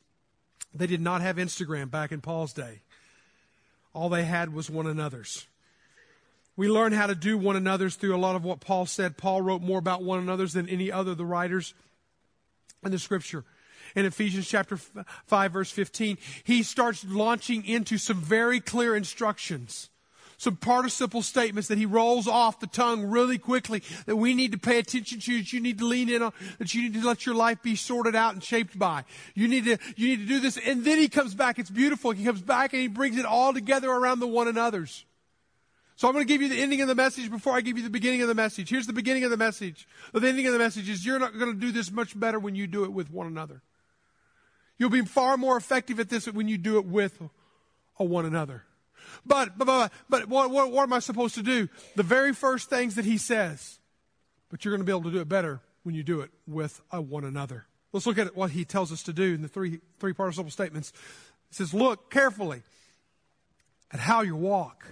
They 0.73 0.87
did 0.87 1.01
not 1.01 1.19
have 1.19 1.35
Instagram 1.35 1.91
back 1.91 2.13
in 2.13 2.21
Paul's 2.21 2.53
day. 2.53 2.79
All 3.93 4.07
they 4.07 4.23
had 4.23 4.53
was 4.53 4.69
one 4.69 4.87
another's. 4.87 5.47
We 6.57 6.67
learn 6.69 6.91
how 6.91 7.07
to 7.07 7.15
do 7.15 7.37
one 7.37 7.55
another's 7.55 7.95
through 7.95 8.15
a 8.15 8.17
lot 8.17 8.35
of 8.35 8.43
what 8.43 8.59
Paul 8.59 8.85
said. 8.85 9.15
Paul 9.15 9.41
wrote 9.41 9.61
more 9.61 9.79
about 9.79 10.03
one 10.03 10.19
another's 10.19 10.53
than 10.53 10.67
any 10.67 10.91
other 10.91 11.11
of 11.11 11.17
the 11.17 11.25
writers 11.25 11.73
in 12.83 12.91
the 12.91 12.99
scripture. 12.99 13.45
In 13.95 14.05
Ephesians 14.05 14.47
chapter 14.47 14.75
5 14.75 15.51
verse 15.53 15.71
15, 15.71 16.17
he 16.43 16.63
starts 16.63 17.05
launching 17.05 17.63
into 17.63 17.97
some 17.97 18.19
very 18.19 18.59
clear 18.59 18.95
instructions 18.95 19.89
some 20.37 20.55
participle 20.55 21.23
statements 21.23 21.67
that 21.67 21.77
he 21.77 21.85
rolls 21.85 22.27
off 22.27 22.59
the 22.59 22.67
tongue 22.67 23.07
really 23.07 23.37
quickly 23.37 23.81
that 24.05 24.15
we 24.15 24.33
need 24.33 24.51
to 24.51 24.57
pay 24.57 24.77
attention 24.79 25.19
to, 25.19 25.37
that 25.39 25.51
you 25.51 25.59
need 25.59 25.79
to 25.79 25.85
lean 25.85 26.09
in 26.09 26.21
on, 26.21 26.31
that 26.59 26.73
you 26.73 26.83
need 26.83 26.93
to 26.93 27.05
let 27.05 27.25
your 27.25 27.35
life 27.35 27.61
be 27.61 27.75
sorted 27.75 28.15
out 28.15 28.33
and 28.33 28.43
shaped 28.43 28.77
by. 28.77 29.03
You 29.33 29.47
need 29.47 29.65
to, 29.65 29.77
you 29.95 30.09
need 30.09 30.19
to 30.19 30.27
do 30.27 30.39
this. 30.39 30.57
And 30.57 30.85
then 30.85 30.99
he 30.99 31.09
comes 31.09 31.33
back. 31.33 31.57
It's 31.57 31.71
beautiful. 31.71 32.11
He 32.11 32.23
comes 32.23 32.41
back 32.41 32.73
and 32.73 32.81
he 32.81 32.87
brings 32.87 33.17
it 33.17 33.25
all 33.25 33.51
together 33.51 33.89
around 33.89 34.19
the 34.19 34.27
one 34.27 34.47
another's. 34.47 35.05
So 35.97 36.07
I'm 36.07 36.13
going 36.13 36.27
to 36.27 36.31
give 36.31 36.43
you 36.43 36.49
the 36.49 36.61
ending 36.61 36.81
of 36.81 36.87
the 36.87 36.93
message 36.93 37.31
before 37.31 37.53
I 37.53 37.61
give 37.61 37.75
you 37.75 37.83
the 37.83 37.89
beginning 37.89 38.21
of 38.21 38.27
the 38.27 38.35
message. 38.35 38.69
Here's 38.69 38.85
the 38.85 38.93
beginning 38.93 39.23
of 39.23 39.31
the 39.31 39.37
message. 39.37 39.87
The 40.13 40.27
ending 40.27 40.45
of 40.45 40.53
the 40.53 40.59
message 40.59 40.87
is 40.89 41.03
you're 41.03 41.17
not 41.17 41.37
going 41.37 41.51
to 41.51 41.59
do 41.59 41.71
this 41.71 41.91
much 41.91 42.17
better 42.17 42.37
when 42.37 42.53
you 42.53 42.67
do 42.67 42.83
it 42.83 42.93
with 42.93 43.11
one 43.11 43.25
another. 43.25 43.63
You'll 44.77 44.91
be 44.91 45.01
far 45.01 45.37
more 45.37 45.57
effective 45.57 45.99
at 45.99 46.09
this 46.09 46.27
when 46.27 46.47
you 46.47 46.59
do 46.59 46.77
it 46.77 46.85
with 46.85 47.19
a 47.97 48.05
one 48.05 48.27
another. 48.27 48.61
But, 49.25 49.57
but, 49.57 49.65
but, 49.65 49.91
but 50.07 50.29
what, 50.29 50.51
what, 50.51 50.71
what 50.71 50.83
am 50.83 50.93
I 50.93 50.99
supposed 50.99 51.33
to 51.33 51.41
do? 51.41 51.67
The 51.95 52.03
very 52.03 52.31
first 52.31 52.69
things 52.69 52.93
that 52.93 53.05
he 53.05 53.17
says. 53.17 53.79
But 54.49 54.63
you're 54.63 54.73
going 54.73 54.81
to 54.81 54.85
be 54.85 54.91
able 54.91 55.09
to 55.09 55.11
do 55.11 55.19
it 55.19 55.27
better 55.27 55.61
when 55.81 55.95
you 55.95 56.03
do 56.03 56.21
it 56.21 56.29
with 56.45 56.79
a 56.91 57.01
one 57.01 57.23
another. 57.23 57.65
Let's 57.91 58.05
look 58.05 58.19
at 58.19 58.35
what 58.35 58.51
he 58.51 58.65
tells 58.65 58.91
us 58.91 59.01
to 59.03 59.13
do 59.13 59.33
in 59.33 59.41
the 59.41 59.47
three, 59.47 59.79
three 59.99 60.13
participle 60.13 60.51
statements. 60.51 60.93
He 61.49 61.55
says, 61.55 61.73
look 61.73 62.11
carefully 62.11 62.61
at 63.91 63.99
how 63.99 64.21
you 64.21 64.35
walk. 64.35 64.85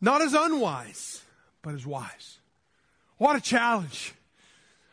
Not 0.00 0.22
as 0.22 0.34
unwise, 0.34 1.22
but 1.62 1.74
as 1.74 1.86
wise. 1.86 2.38
What 3.18 3.36
a 3.36 3.40
challenge. 3.40 4.14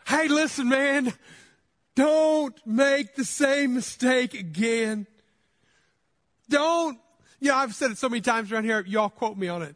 Hey, 0.07 0.27
listen, 0.27 0.69
man. 0.69 1.13
Don't 1.95 2.55
make 2.65 3.15
the 3.15 3.25
same 3.25 3.73
mistake 3.73 4.33
again. 4.33 5.07
Don't 6.49 6.97
you 7.41 7.49
know, 7.49 7.55
I've 7.55 7.73
said 7.73 7.91
it 7.91 7.97
so 7.97 8.07
many 8.07 8.21
times 8.21 8.51
around 8.51 8.65
here, 8.65 8.85
y'all 8.87 9.09
quote 9.09 9.35
me 9.35 9.47
on 9.47 9.63
it. 9.63 9.75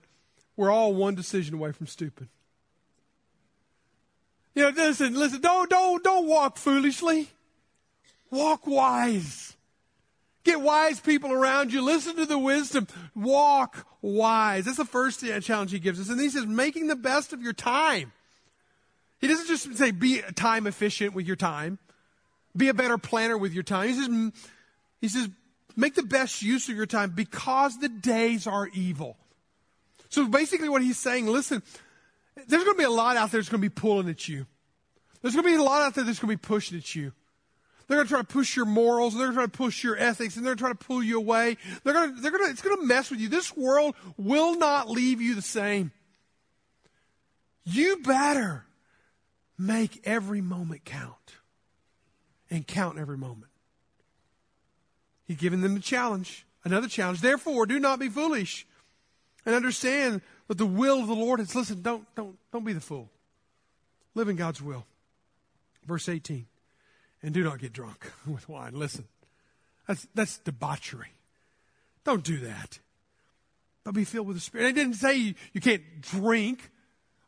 We're 0.55 0.71
all 0.71 0.93
one 0.93 1.15
decision 1.15 1.55
away 1.55 1.71
from 1.71 1.87
stupid. 1.87 2.29
You 4.53 4.63
know, 4.63 4.69
listen, 4.69 5.15
listen, 5.15 5.41
don't, 5.41 5.69
don't, 5.69 6.01
don't 6.03 6.27
walk 6.27 6.57
foolishly. 6.57 7.29
Walk 8.29 8.67
wise. 8.67 9.54
Get 10.45 10.61
wise 10.61 10.99
people 10.99 11.33
around 11.33 11.73
you. 11.73 11.81
Listen 11.81 12.15
to 12.15 12.25
the 12.25 12.37
wisdom. 12.37 12.87
Walk 13.15 13.85
wise. 14.01 14.65
That's 14.65 14.77
the 14.77 14.85
first 14.85 15.25
challenge 15.41 15.71
he 15.71 15.79
gives 15.79 15.99
us. 15.99 16.09
And 16.09 16.21
he 16.21 16.29
says, 16.29 16.45
making 16.45 16.87
the 16.87 16.95
best 16.95 17.33
of 17.33 17.41
your 17.41 17.51
time. 17.51 18.13
He 19.19 19.27
doesn't 19.27 19.47
just 19.47 19.75
say 19.75 19.91
be 19.91 20.21
time 20.35 20.67
efficient 20.67 21.15
with 21.15 21.25
your 21.25 21.35
time. 21.35 21.79
Be 22.55 22.69
a 22.69 22.73
better 22.73 22.97
planner 22.97 23.37
with 23.37 23.53
your 23.53 23.63
time. 23.63 23.89
He 23.89 23.95
says, 23.95 24.31
he 25.01 25.07
says, 25.07 25.29
Make 25.75 25.95
the 25.95 26.03
best 26.03 26.41
use 26.41 26.69
of 26.69 26.75
your 26.75 26.85
time 26.85 27.11
because 27.11 27.79
the 27.79 27.89
days 27.89 28.47
are 28.47 28.67
evil. 28.67 29.17
So 30.07 30.25
basically, 30.27 30.69
what 30.69 30.81
he's 30.81 30.97
saying, 30.97 31.27
listen, 31.27 31.63
there's 32.47 32.63
going 32.63 32.75
to 32.75 32.79
be 32.79 32.85
a 32.85 32.89
lot 32.89 33.17
out 33.17 33.31
there 33.31 33.41
that's 33.41 33.49
going 33.49 33.61
to 33.61 33.69
be 33.69 33.73
pulling 33.73 34.07
at 34.07 34.27
you. 34.29 34.45
There's 35.21 35.33
going 35.33 35.43
to 35.43 35.49
be 35.49 35.57
a 35.57 35.63
lot 35.63 35.81
out 35.81 35.95
there 35.95 36.05
that's 36.05 36.19
going 36.19 36.33
to 36.33 36.37
be 36.37 36.47
pushing 36.47 36.77
at 36.77 36.95
you. 36.95 37.11
They're 37.87 37.97
going 37.97 38.07
to 38.07 38.13
try 38.13 38.21
to 38.21 38.27
push 38.27 38.55
your 38.55 38.65
morals, 38.65 39.13
and 39.13 39.21
they're 39.21 39.31
going 39.31 39.35
to 39.35 39.41
try 39.41 39.51
to 39.51 39.57
push 39.69 39.83
your 39.83 39.97
ethics, 39.97 40.35
and 40.35 40.45
they're 40.45 40.55
going 40.55 40.57
to 40.57 40.63
try 40.63 40.71
to 40.71 40.87
pull 40.87 41.03
you 41.03 41.17
away. 41.17 41.57
They're 41.83 41.93
going 41.93 42.15
to, 42.15 42.21
they're 42.21 42.31
going 42.31 42.45
to, 42.45 42.49
it's 42.49 42.61
going 42.61 42.79
to 42.79 42.85
mess 42.85 43.11
with 43.11 43.19
you. 43.19 43.29
This 43.29 43.55
world 43.55 43.95
will 44.17 44.57
not 44.57 44.89
leave 44.89 45.21
you 45.21 45.35
the 45.35 45.41
same. 45.41 45.91
You 47.63 47.97
better 47.97 48.65
make 49.57 50.01
every 50.03 50.41
moment 50.41 50.85
count 50.85 51.35
and 52.49 52.65
count 52.65 52.97
every 52.97 53.17
moment. 53.17 53.51
He's 55.25 55.37
given 55.37 55.61
them 55.61 55.75
a 55.75 55.79
challenge, 55.79 56.45
another 56.63 56.87
challenge. 56.87 57.21
Therefore, 57.21 57.65
do 57.65 57.79
not 57.79 57.99
be 57.99 58.09
foolish 58.09 58.67
and 59.45 59.55
understand 59.55 60.21
that 60.47 60.57
the 60.57 60.65
will 60.65 60.99
of 60.99 61.07
the 61.07 61.15
Lord 61.15 61.39
is 61.39 61.55
listen, 61.55 61.81
don't, 61.81 62.05
don't, 62.15 62.37
don't 62.51 62.65
be 62.65 62.73
the 62.73 62.81
fool. 62.81 63.09
Live 64.13 64.29
in 64.29 64.35
God's 64.35 64.61
will. 64.61 64.85
Verse 65.85 66.07
18. 66.07 66.45
And 67.25 67.33
do 67.33 67.43
not 67.43 67.57
get 67.57 67.73
drunk 67.73 68.11
with 68.27 68.47
wine. 68.47 68.75
Listen, 68.75 69.05
that's, 69.87 70.07
that's 70.13 70.37
debauchery. 70.37 71.09
Don't 72.03 72.23
do 72.23 72.37
that. 72.37 72.77
But 73.83 73.95
be 73.95 74.03
filled 74.03 74.27
with 74.27 74.37
the 74.37 74.41
Spirit. 74.41 74.67
I 74.67 74.71
didn't 74.71 74.93
say 74.93 75.15
you, 75.15 75.33
you 75.51 75.59
can't 75.59 76.01
drink. 76.01 76.69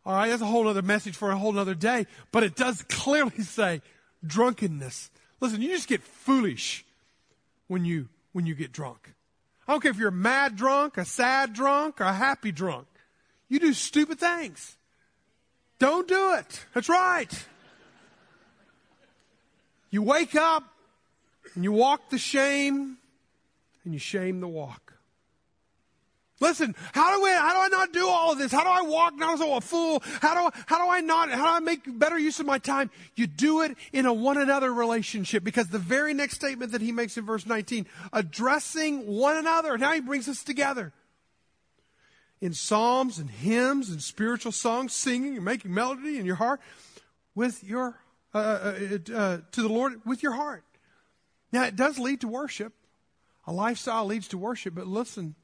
All 0.05 0.13
right, 0.13 0.29
that's 0.29 0.43
a 0.43 0.45
whole 0.45 0.67
other 0.67 0.83
message 0.83 1.15
for 1.15 1.31
a 1.31 1.35
whole 1.35 1.57
other 1.57 1.73
day. 1.73 2.05
But 2.31 2.43
it 2.43 2.55
does 2.55 2.83
clearly 2.83 3.39
say 3.41 3.81
drunkenness. 4.23 5.09
Listen, 5.41 5.63
you 5.63 5.69
just 5.69 5.87
get 5.87 6.03
foolish 6.03 6.85
when 7.67 7.83
you 7.83 8.07
when 8.33 8.45
you 8.45 8.53
get 8.53 8.71
drunk. 8.71 9.15
I 9.67 9.71
don't 9.71 9.81
care 9.81 9.89
if 9.89 9.97
you're 9.97 10.09
a 10.09 10.11
mad 10.11 10.55
drunk, 10.55 10.97
a 10.97 11.05
sad 11.05 11.53
drunk, 11.53 11.99
or 11.99 12.03
a 12.03 12.13
happy 12.13 12.51
drunk. 12.51 12.85
You 13.49 13.59
do 13.59 13.73
stupid 13.73 14.19
things. 14.19 14.77
Don't 15.79 16.07
do 16.07 16.35
it. 16.35 16.65
That's 16.75 16.87
right. 16.87 17.31
You 19.97 20.03
wake 20.03 20.35
up 20.35 20.63
and 21.55 21.63
you 21.63 21.71
walk 21.71 22.11
the 22.11 22.19
shame 22.19 22.97
and 23.83 23.93
you 23.95 23.97
shame 23.97 24.41
the 24.41 24.47
walk. 24.47 24.93
Listen, 26.39 26.75
how 26.93 27.17
do 27.17 27.25
I, 27.25 27.31
how 27.31 27.53
do 27.55 27.59
I 27.61 27.67
not 27.79 27.93
do 27.93 28.07
all 28.07 28.31
of 28.31 28.37
this? 28.37 28.51
How 28.51 28.61
do 28.61 28.69
I 28.69 28.87
walk 28.87 29.15
not 29.15 29.33
as 29.33 29.41
a 29.41 29.59
fool? 29.59 30.03
How 30.21 30.35
do, 30.35 30.55
how 30.67 30.85
do 30.85 30.91
I 30.91 31.01
not, 31.01 31.31
how 31.31 31.45
do 31.45 31.49
I 31.49 31.59
make 31.61 31.81
better 31.97 32.19
use 32.19 32.39
of 32.39 32.45
my 32.45 32.59
time? 32.59 32.91
You 33.15 33.25
do 33.25 33.61
it 33.61 33.75
in 33.91 34.05
a 34.05 34.13
one 34.13 34.37
another 34.37 34.71
relationship 34.71 35.43
because 35.43 35.69
the 35.69 35.79
very 35.79 36.13
next 36.13 36.35
statement 36.35 36.73
that 36.73 36.81
he 36.81 36.91
makes 36.91 37.17
in 37.17 37.25
verse 37.25 37.47
19, 37.47 37.87
addressing 38.13 39.07
one 39.07 39.35
another, 39.35 39.79
Now 39.79 39.93
he 39.93 40.01
brings 40.01 40.29
us 40.29 40.43
together. 40.43 40.93
In 42.39 42.53
psalms 42.53 43.17
and 43.17 43.31
hymns 43.31 43.89
and 43.89 43.99
spiritual 43.99 44.51
songs, 44.51 44.93
singing 44.93 45.37
and 45.37 45.43
making 45.43 45.73
melody 45.73 46.19
in 46.19 46.27
your 46.27 46.35
heart 46.35 46.61
with 47.33 47.63
your, 47.63 47.99
uh, 48.37 48.97
uh, 49.11 49.15
uh, 49.15 49.37
to 49.51 49.61
the 49.61 49.69
Lord 49.69 50.01
with 50.05 50.23
your 50.23 50.33
heart. 50.33 50.63
Now 51.51 51.63
it 51.63 51.75
does 51.75 51.99
lead 51.99 52.21
to 52.21 52.27
worship. 52.27 52.73
A 53.45 53.53
lifestyle 53.53 54.05
leads 54.05 54.27
to 54.29 54.37
worship, 54.37 54.75
but 54.75 54.87
listen, 54.87 55.35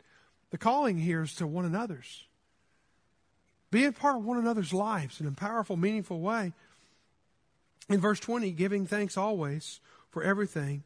the 0.51 0.57
calling 0.57 0.97
here 0.97 1.23
is 1.23 1.35
to 1.35 1.47
one 1.47 1.65
another's. 1.65 2.25
Be 3.71 3.85
a 3.85 3.91
part 3.91 4.17
of 4.17 4.25
one 4.25 4.37
another's 4.37 4.73
lives 4.73 5.19
in 5.19 5.25
a 5.25 5.31
powerful, 5.31 5.77
meaningful 5.77 6.19
way. 6.19 6.53
In 7.89 7.99
verse 7.99 8.19
20, 8.19 8.51
giving 8.51 8.85
thanks 8.85 9.17
always 9.17 9.79
for 10.09 10.21
everything 10.21 10.83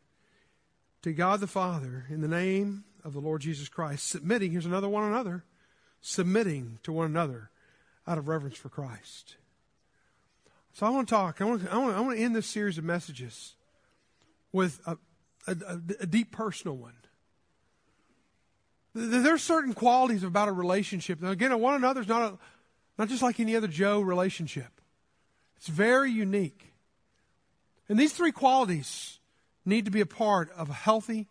to 1.02 1.12
God 1.12 1.39
the 1.39 1.48
Father 1.48 2.06
in 2.10 2.22
the 2.22 2.28
name 2.28 2.86
of 3.04 3.13
the 3.13 3.20
Lord 3.20 3.41
Jesus 3.41 3.67
Christ. 3.67 4.08
Submitting, 4.08 4.52
here's 4.52 4.65
another 4.65 4.89
one 4.89 5.04
another, 5.04 5.43
submitting 6.02 6.80
to 6.84 6.93
one 6.93 7.08
another 7.08 7.50
out 8.08 8.17
of 8.17 8.28
reverence 8.28 8.58
for 8.58 8.70
Christ. 8.70 9.36
So 10.77 10.85
I 10.85 10.91
want 10.91 11.07
to 11.07 11.15
talk, 11.15 11.41
I 11.41 11.45
want 11.45 11.65
to, 11.65 11.73
I 11.73 11.77
want 11.79 11.91
to, 11.91 11.97
I 11.97 11.99
want 12.01 12.17
to 12.17 12.23
end 12.23 12.35
this 12.35 12.45
series 12.45 12.77
of 12.77 12.83
messages 12.83 13.55
with 14.51 14.79
a, 14.85 14.95
a, 15.47 15.55
a 16.01 16.05
deep 16.05 16.31
personal 16.31 16.77
one. 16.77 16.93
There's 18.93 19.41
certain 19.41 19.73
qualities 19.73 20.21
about 20.21 20.49
a 20.49 20.51
relationship. 20.51 21.19
Now, 21.19 21.31
again, 21.31 21.59
one 21.59 21.73
another 21.73 22.01
is 22.01 22.07
not, 22.07 22.31
a, 22.33 22.37
not 22.99 23.09
just 23.09 23.23
like 23.23 23.39
any 23.39 23.55
other 23.55 23.67
Joe 23.67 24.01
relationship. 24.01 24.69
It's 25.55 25.65
very 25.65 26.11
unique. 26.11 26.73
And 27.89 27.97
these 27.97 28.13
three 28.13 28.31
qualities 28.31 29.17
need 29.65 29.85
to 29.85 29.91
be 29.91 30.01
a 30.01 30.05
part 30.05 30.51
of 30.51 30.69
healthy, 30.69 31.27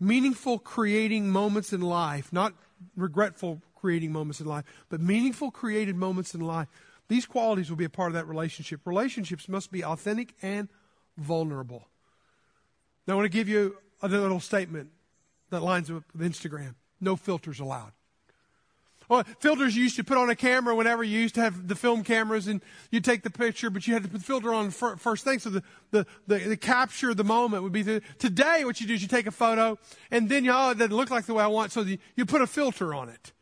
meaningful 0.00 0.58
creating 0.58 1.30
moments 1.30 1.72
in 1.72 1.82
life, 1.82 2.32
not 2.32 2.52
regretful 2.96 3.62
creating 3.76 4.10
moments 4.10 4.40
in 4.40 4.46
life, 4.48 4.64
but 4.88 5.00
meaningful 5.00 5.52
created 5.52 5.94
moments 5.94 6.34
in 6.34 6.40
life. 6.40 6.66
These 7.08 7.26
qualities 7.26 7.70
will 7.70 7.76
be 7.76 7.84
a 7.84 7.90
part 7.90 8.10
of 8.10 8.14
that 8.14 8.26
relationship. 8.26 8.80
Relationships 8.84 9.48
must 9.48 9.70
be 9.70 9.84
authentic 9.84 10.34
and 10.42 10.68
vulnerable. 11.16 11.86
Now, 13.06 13.14
I 13.14 13.16
want 13.16 13.26
to 13.26 13.36
give 13.36 13.48
you 13.48 13.76
another 14.02 14.20
little 14.20 14.40
statement 14.40 14.90
that 15.50 15.62
lines 15.62 15.90
up 15.90 16.02
with 16.12 16.28
Instagram. 16.28 16.74
No 17.00 17.16
filters 17.16 17.60
allowed. 17.60 17.92
Well, 19.08 19.22
filters 19.38 19.76
you 19.76 19.84
used 19.84 19.94
to 19.96 20.04
put 20.04 20.18
on 20.18 20.30
a 20.30 20.34
camera 20.34 20.74
whenever 20.74 21.04
you 21.04 21.20
used 21.20 21.36
to 21.36 21.40
have 21.40 21.68
the 21.68 21.76
film 21.76 22.02
cameras 22.02 22.48
and 22.48 22.60
you 22.90 23.00
take 23.00 23.22
the 23.22 23.30
picture, 23.30 23.70
but 23.70 23.86
you 23.86 23.94
had 23.94 24.02
to 24.02 24.08
put 24.08 24.18
the 24.18 24.26
filter 24.26 24.52
on 24.52 24.70
first 24.70 25.22
thing. 25.22 25.38
So 25.38 25.50
the, 25.50 25.62
the, 25.92 26.06
the, 26.26 26.38
the 26.38 26.56
capture 26.56 27.14
the 27.14 27.22
moment 27.22 27.62
would 27.62 27.72
be 27.72 27.82
the, 27.82 28.02
today 28.18 28.64
what 28.64 28.80
you 28.80 28.86
do 28.88 28.94
is 28.94 29.02
you 29.02 29.08
take 29.08 29.28
a 29.28 29.32
photo 29.32 29.78
and 30.10 30.28
then 30.28 30.44
you, 30.44 30.50
oh, 30.52 30.70
it 30.70 30.78
doesn't 30.78 30.96
look 30.96 31.10
like 31.10 31.26
the 31.26 31.34
way 31.34 31.44
I 31.44 31.46
want. 31.46 31.70
So 31.70 31.84
the, 31.84 32.00
you 32.16 32.26
put 32.26 32.42
a 32.42 32.48
filter 32.48 32.94
on 32.94 33.08
it 33.08 33.32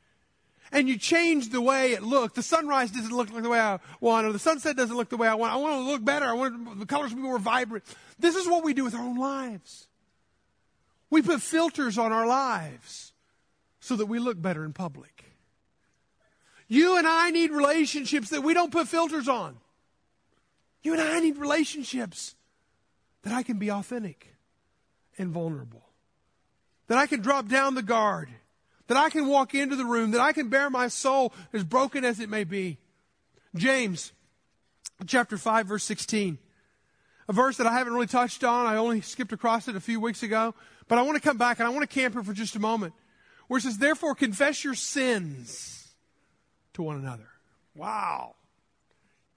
and 0.75 0.89
you 0.89 0.99
change 0.99 1.51
the 1.51 1.61
way 1.61 1.93
it 1.93 2.03
looked. 2.03 2.35
The 2.35 2.43
sunrise 2.43 2.91
doesn't 2.91 3.17
look 3.17 3.33
like 3.33 3.45
the 3.45 3.49
way 3.49 3.61
I 3.61 3.79
want, 4.01 4.27
or 4.27 4.33
the 4.33 4.41
sunset 4.41 4.77
doesn't 4.77 4.97
look 4.97 5.09
the 5.09 5.17
way 5.17 5.29
I 5.29 5.35
want. 5.35 5.53
I 5.53 5.57
want 5.57 5.75
it 5.75 5.85
to 5.85 5.91
look 5.91 6.05
better. 6.05 6.27
I 6.27 6.33
want 6.33 6.81
the 6.81 6.85
colors 6.85 7.11
to 7.11 7.17
be 7.17 7.23
more 7.23 7.39
vibrant. 7.39 7.85
This 8.19 8.35
is 8.35 8.49
what 8.49 8.65
we 8.65 8.75
do 8.75 8.83
with 8.83 8.95
our 8.95 9.01
own 9.01 9.17
lives. 9.17 9.87
We 11.11 11.23
put 11.23 11.41
filters 11.41 11.97
on 11.97 12.13
our 12.13 12.27
lives 12.27 13.13
so 13.79 13.95
that 13.95 14.07
we 14.07 14.19
look 14.19 14.43
better 14.43 14.65
in 14.65 14.73
public. 14.73 15.25
You 16.67 16.99
and 16.99 17.07
I 17.07 17.31
need 17.31 17.53
relationships 17.53 18.31
that 18.31 18.43
we 18.43 18.53
don't 18.53 18.73
put 18.73 18.89
filters 18.89 19.29
on. 19.29 19.57
You 20.83 20.95
and 20.95 21.01
I 21.01 21.21
need 21.21 21.39
relationships 21.39 22.35
that 23.23 23.33
I 23.33 23.45
can 23.45 23.59
be 23.59 23.71
authentic 23.71 24.35
and 25.19 25.31
vulnerable. 25.31 25.85
That 26.89 26.99
I 26.99 27.07
can 27.07 27.21
drop 27.21 27.47
down 27.47 27.77
the 27.77 27.83
guard 27.83 28.29
that 28.87 28.97
I 28.97 29.11
can 29.11 29.29
walk 29.29 29.55
into 29.55 29.77
the 29.77 29.85
room, 29.85 30.11
that 30.13 30.21
I 30.21 30.33
can 30.33 30.49
bare 30.49 30.71
my 30.71 30.89
soul 30.89 31.33
as 31.53 31.65
broken 31.65 32.05
as 32.05 32.21
it 32.21 32.29
may 32.29 32.45
be. 32.45 32.79
James 33.55 34.13
chapter 35.07 35.37
5 35.37 35.67
verse 35.67 35.85
16. 35.85 36.39
A 37.29 37.33
verse 37.33 37.57
that 37.57 37.67
I 37.67 37.73
haven't 37.73 37.95
really 37.95 38.07
touched 38.07 38.45
on. 38.45 38.67
I 38.67 38.77
only 38.77 39.01
skipped 39.01 39.33
across 39.33 39.67
it 39.69 39.77
a 39.77 39.81
few 39.81 39.99
weeks 39.99 40.23
ago. 40.23 40.55
But 40.89 40.99
I 40.99 41.03
want 41.03 41.17
to 41.17 41.23
come 41.23 41.39
back 41.39 41.59
and 41.59 41.67
I 41.67 41.71
want 41.71 41.89
to 41.89 41.95
camp 41.95 42.15
here 42.15 42.23
for 42.23 42.35
just 42.35 42.57
a 42.57 42.61
moment. 42.61 42.93
Where 43.47 43.59
it 43.59 43.63
says, 43.63 43.79
therefore 43.79 44.15
confess 44.15 44.63
your 44.63 44.75
sins 44.75 45.95
to 46.75 46.83
one 46.83 46.97
another. 46.97 47.29
Wow. 47.75 48.35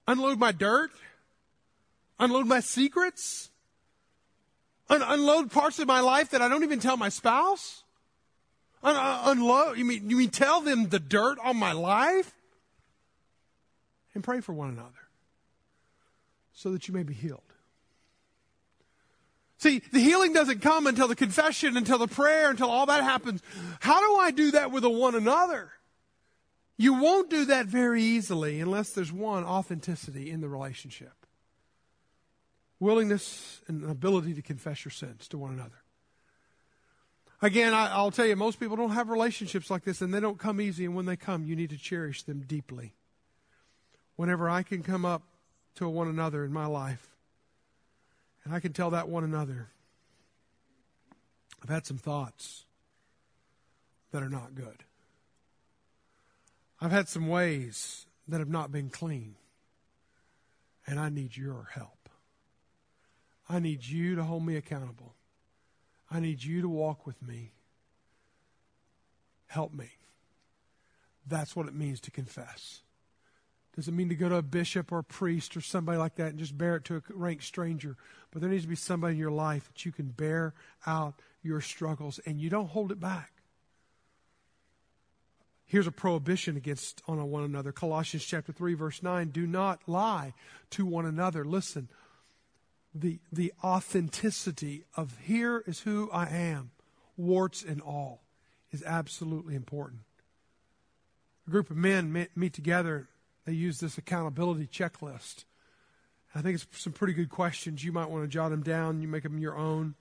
Unload 0.08 0.40
my 0.40 0.52
dirt. 0.52 0.92
Unload 2.20 2.48
my 2.48 2.60
secrets. 2.60 3.50
Un- 4.90 5.02
unload 5.02 5.52
parts 5.52 5.80
of 5.80 5.88
my 5.88 6.00
life 6.00 6.32
that 6.32 6.42
I 6.42 6.48
don't 6.48 6.64
even 6.64 6.80
tell 6.80 6.98
my 6.98 7.10
spouse. 7.10 7.84
Uh, 8.84 9.24
unload. 9.26 9.78
You 9.78 9.86
mean, 9.86 10.10
you 10.10 10.18
mean 10.18 10.30
tell 10.30 10.62
them 10.62 10.90
the 10.90 11.00
dirt 11.00 11.38
on 11.44 11.58
my 11.58 11.72
life? 11.72 12.34
And 14.14 14.24
pray 14.24 14.42
for 14.42 14.54
one 14.54 14.70
another 14.70 14.90
so 16.54 16.72
that 16.72 16.88
you 16.88 16.94
may 16.94 17.04
be 17.04 17.14
healed. 17.14 17.42
See, 19.60 19.82
the 19.92 20.00
healing 20.00 20.34
doesn't 20.34 20.62
come 20.62 20.88
until 20.88 21.08
the 21.08 21.16
confession, 21.16 21.78
until 21.78 21.98
the 21.98 22.08
prayer, 22.08 22.50
until 22.50 22.70
all 22.70 22.86
that 22.88 23.04
happens. 23.04 23.42
How 23.80 24.00
do 24.00 24.22
I 24.22 24.32
do 24.32 24.52
that 24.52 24.72
with 24.72 24.84
a 24.84 24.90
one 24.90 25.16
another? 25.16 25.72
You 26.78 26.94
won't 26.94 27.30
do 27.30 27.46
that 27.46 27.66
very 27.66 28.04
easily 28.04 28.60
unless 28.60 28.92
there's 28.92 29.12
one 29.12 29.44
authenticity 29.44 30.30
in 30.30 30.42
the 30.42 30.50
relationship. 30.50 31.14
Willingness 32.80 33.62
and 33.68 33.84
ability 33.84 34.36
to 34.36 34.44
confess 34.44 34.86
your 34.86 34.92
sins 34.92 35.28
to 35.30 35.40
one 35.40 35.54
another. 35.54 35.82
Again, 37.42 37.74
I, 37.74 38.02
will 38.02 38.12
tell 38.12 38.26
you, 38.26 38.36
most 38.36 38.60
people 38.60 38.76
don't 38.76 38.92
have 38.92 39.10
relationships 39.10 39.70
like 39.70 39.84
this, 39.84 40.02
and 40.02 40.12
they 40.12 40.20
don't 40.20 40.40
come 40.40 40.60
easy. 40.60 40.86
And 40.86 40.96
when 40.96 41.06
they 41.06 41.16
come, 41.16 41.46
you 41.46 41.56
need 41.56 41.70
to 41.70 41.78
cherish 41.78 42.24
them 42.24 42.44
deeply. 42.48 42.94
Whenever 44.16 44.50
I 44.50 44.64
can 44.64 44.82
come 44.82 45.06
up 45.06 45.22
to 45.76 45.88
one 45.88 46.08
another 46.08 46.44
in 46.44 46.52
my 46.52 46.66
life, 46.66 47.16
and 48.44 48.56
I 48.56 48.60
can 48.60 48.74
tell 48.74 48.90
that 48.92 49.08
one 49.08 49.24
another, 49.24 49.70
I've 51.62 51.70
had 51.70 51.86
some 51.86 51.98
thoughts 51.98 52.66
that 54.12 54.24
are 54.24 54.30
not 54.30 54.56
good. 54.56 54.84
I've 56.82 56.92
had 56.92 57.08
some 57.08 57.28
ways 57.28 58.08
that 58.28 58.40
have 58.40 58.50
not 58.50 58.72
been 58.72 58.90
clean, 58.90 59.36
and 60.88 61.00
I 61.00 61.10
need 61.10 61.38
your 61.38 61.68
help. 61.74 62.10
I 63.48 63.60
need 63.60 63.86
you 63.86 64.16
to 64.16 64.24
hold 64.24 64.46
me 64.46 64.56
accountable. 64.56 65.14
I 66.10 66.20
need 66.20 66.44
you 66.44 66.62
to 66.62 66.70
walk 66.70 67.06
with 67.06 67.22
me. 67.22 67.52
Help 69.48 69.74
me. 69.74 69.90
That's 71.26 71.56
what 71.56 71.68
it 71.68 71.76
means 71.76 72.00
to 72.02 72.12
confess. 72.12 72.82
Doesn't 73.76 73.96
mean 73.96 74.10
to 74.10 74.16
go 74.16 74.28
to 74.28 74.38
a 74.38 74.42
bishop 74.42 74.92
or 74.92 75.00
a 75.00 75.04
priest 75.04 75.56
or 75.56 75.62
somebody 75.62 76.00
like 76.00 76.16
that 76.16 76.30
and 76.30 76.40
just 76.40 76.58
bear 76.58 76.78
it 76.78 76.86
to 76.86 76.96
a 76.96 77.02
rank 77.14 77.44
stranger. 77.44 77.96
But 78.32 78.42
there 78.42 78.50
needs 78.50 78.64
to 78.64 78.70
be 78.70 78.76
somebody 78.76 79.14
in 79.14 79.20
your 79.20 79.30
life 79.30 79.68
that 79.68 79.86
you 79.86 79.92
can 79.92 80.08
bear 80.08 80.56
out 80.88 81.14
your 81.44 81.62
struggles 81.62 82.20
and 82.26 82.42
you 82.42 82.50
don't 82.50 82.70
hold 82.70 82.92
it 82.92 83.00
back. 83.00 83.34
Here's 85.66 85.86
a 85.86 85.92
prohibition 85.92 86.58
against 86.58 87.04
on 87.08 87.22
one 87.30 87.44
another. 87.44 87.72
Colossians 87.72 88.26
chapter 88.26 88.52
3 88.52 88.74
verse 88.74 89.04
9, 89.04 89.30
do 89.30 89.46
not 89.46 89.82
lie 89.86 90.34
to 90.72 90.86
one 90.86 91.06
another. 91.06 91.46
Listen, 91.46 91.88
the, 93.02 93.20
the 93.32 93.54
authenticity 93.64 94.84
of 94.96 95.18
here 95.24 95.64
is 95.66 95.82
who 95.82 96.10
I 96.12 96.28
am, 96.28 96.72
warts 97.16 97.64
and 97.64 97.82
all, 97.82 98.22
is 98.72 98.84
absolutely 98.84 99.56
important. 99.56 100.02
A 101.48 101.52
group 101.52 101.70
of 101.70 101.78
men 101.78 102.28
meet 102.36 102.54
together. 102.54 103.08
They 103.46 103.54
use 103.54 103.80
this 103.80 103.98
accountability 103.98 104.68
checklist. 104.68 105.46
I 106.36 106.42
think 106.42 106.56
it's 106.56 106.68
some 106.72 106.94
pretty 106.94 107.14
good 107.14 107.30
questions. 107.30 107.84
You 107.84 107.92
might 107.92 108.10
want 108.10 108.24
to 108.24 108.28
jot 108.28 108.52
them 108.52 108.64
down. 108.64 109.02
You 109.02 109.08
make 109.08 109.24
them 109.24 109.40
your 109.40 109.56
own. 109.56 109.96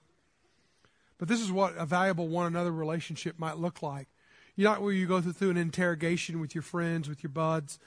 But 1.19 1.29
this 1.29 1.41
is 1.41 1.51
what 1.51 1.77
a 1.79 1.87
valuable 1.87 2.29
one 2.29 2.47
another 2.47 2.73
relationship 2.73 3.39
might 3.39 3.59
look 3.59 3.83
like. 3.83 4.09
You're 4.55 4.71
not 4.71 4.83
where 4.83 4.93
you 4.93 5.07
go 5.07 5.21
through 5.21 5.51
an 5.51 5.57
interrogation 5.57 6.41
with 6.41 6.55
your 6.55 6.63
friends, 6.63 7.09
with 7.09 7.23
your 7.23 7.31
buds, 7.31 7.79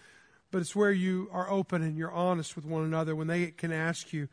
but 0.52 0.62
it's 0.62 0.76
where 0.76 0.92
you 0.92 1.28
are 1.32 1.50
open 1.50 1.84
and 1.84 1.98
you're 1.98 2.12
honest 2.12 2.56
with 2.56 2.66
one 2.66 2.84
another 2.84 3.16
when 3.16 3.28
they 3.28 3.48
can 3.48 3.72
ask 3.72 4.14
you, 4.14 4.30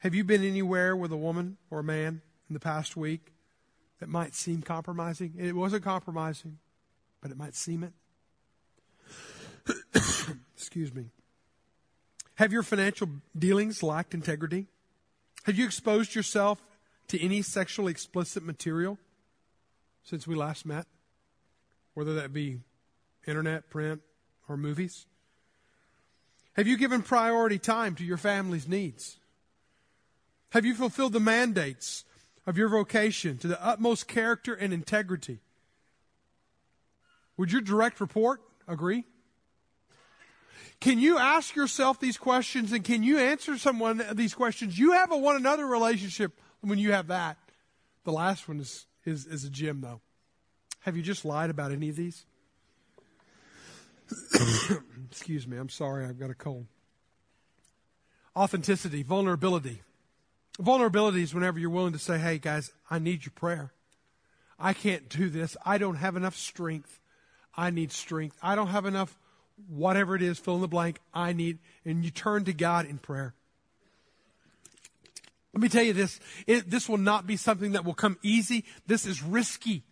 have 0.00 0.14
you 0.14 0.24
been 0.24 0.44
anywhere 0.44 0.94
with 0.94 1.10
a 1.12 1.16
woman 1.16 1.56
or 1.70 1.80
a 1.80 1.84
man 1.84 2.20
in 2.48 2.54
the 2.54 2.60
past 2.60 2.96
week 2.96 3.32
that 4.00 4.08
might 4.08 4.34
seem 4.34 4.62
compromising? 4.62 5.34
It 5.38 5.54
wasn't 5.54 5.84
compromising, 5.84 6.58
but 7.20 7.30
it 7.30 7.36
might 7.36 7.54
seem 7.54 7.82
it. 7.82 7.92
Excuse 10.56 10.94
me. 10.94 11.06
Have 12.36 12.52
your 12.52 12.62
financial 12.62 13.08
dealings 13.36 13.82
lacked 13.82 14.12
integrity? 14.12 14.66
Have 15.44 15.56
you 15.56 15.64
exposed 15.64 16.14
yourself 16.14 16.60
to 17.08 17.22
any 17.22 17.40
sexually 17.40 17.90
explicit 17.90 18.42
material 18.42 18.98
since 20.02 20.26
we 20.26 20.34
last 20.34 20.66
met? 20.66 20.86
Whether 21.94 22.14
that 22.14 22.32
be 22.32 22.58
internet, 23.26 23.70
print, 23.70 24.02
or 24.48 24.56
movies? 24.56 25.06
Have 26.52 26.66
you 26.66 26.76
given 26.76 27.02
priority 27.02 27.58
time 27.58 27.94
to 27.94 28.04
your 28.04 28.16
family's 28.18 28.68
needs? 28.68 29.18
Have 30.50 30.64
you 30.64 30.74
fulfilled 30.74 31.12
the 31.12 31.20
mandates 31.20 32.04
of 32.46 32.56
your 32.56 32.68
vocation 32.68 33.38
to 33.38 33.48
the 33.48 33.64
utmost 33.64 34.06
character 34.08 34.54
and 34.54 34.72
integrity? 34.72 35.40
Would 37.36 37.52
your 37.52 37.60
direct 37.60 38.00
report 38.00 38.40
agree? 38.66 39.04
Can 40.80 40.98
you 40.98 41.18
ask 41.18 41.56
yourself 41.56 41.98
these 42.00 42.18
questions 42.18 42.72
and 42.72 42.84
can 42.84 43.02
you 43.02 43.18
answer 43.18 43.56
someone 43.58 44.04
these 44.12 44.34
questions? 44.34 44.78
You 44.78 44.92
have 44.92 45.10
a 45.10 45.16
one 45.16 45.36
another 45.36 45.66
relationship 45.66 46.38
when 46.60 46.78
you 46.78 46.92
have 46.92 47.08
that. 47.08 47.38
The 48.04 48.12
last 48.12 48.46
one 48.46 48.60
is, 48.60 48.86
is, 49.04 49.26
is 49.26 49.44
a 49.44 49.50
gem, 49.50 49.80
though. 49.80 50.00
Have 50.80 50.96
you 50.96 51.02
just 51.02 51.24
lied 51.24 51.50
about 51.50 51.72
any 51.72 51.88
of 51.88 51.96
these? 51.96 52.24
Excuse 55.10 55.46
me, 55.46 55.56
I'm 55.56 55.68
sorry, 55.68 56.04
I've 56.04 56.18
got 56.18 56.30
a 56.30 56.34
cold. 56.34 56.66
Authenticity, 58.36 59.02
vulnerability. 59.02 59.82
Vulnerability 60.58 61.22
is 61.22 61.34
whenever 61.34 61.58
you're 61.58 61.70
willing 61.70 61.92
to 61.92 61.98
say, 61.98 62.18
hey, 62.18 62.38
guys, 62.38 62.72
I 62.90 62.98
need 62.98 63.24
your 63.24 63.32
prayer. 63.34 63.72
I 64.58 64.72
can't 64.72 65.08
do 65.08 65.28
this. 65.28 65.56
I 65.64 65.78
don't 65.78 65.96
have 65.96 66.16
enough 66.16 66.34
strength. 66.34 67.00
I 67.56 67.70
need 67.70 67.92
strength. 67.92 68.36
I 68.42 68.54
don't 68.54 68.68
have 68.68 68.86
enough, 68.86 69.18
whatever 69.68 70.14
it 70.14 70.22
is, 70.22 70.38
fill 70.38 70.56
in 70.56 70.60
the 70.62 70.68
blank. 70.68 70.98
I 71.12 71.32
need, 71.32 71.58
and 71.84 72.04
you 72.04 72.10
turn 72.10 72.44
to 72.46 72.52
God 72.52 72.86
in 72.86 72.98
prayer. 72.98 73.34
Let 75.52 75.62
me 75.62 75.68
tell 75.68 75.82
you 75.82 75.92
this. 75.92 76.20
It, 76.46 76.70
this 76.70 76.88
will 76.88 76.98
not 76.98 77.26
be 77.26 77.36
something 77.36 77.72
that 77.72 77.84
will 77.84 77.94
come 77.94 78.18
easy. 78.22 78.64
This 78.86 79.06
is 79.06 79.22
risky. 79.22 79.84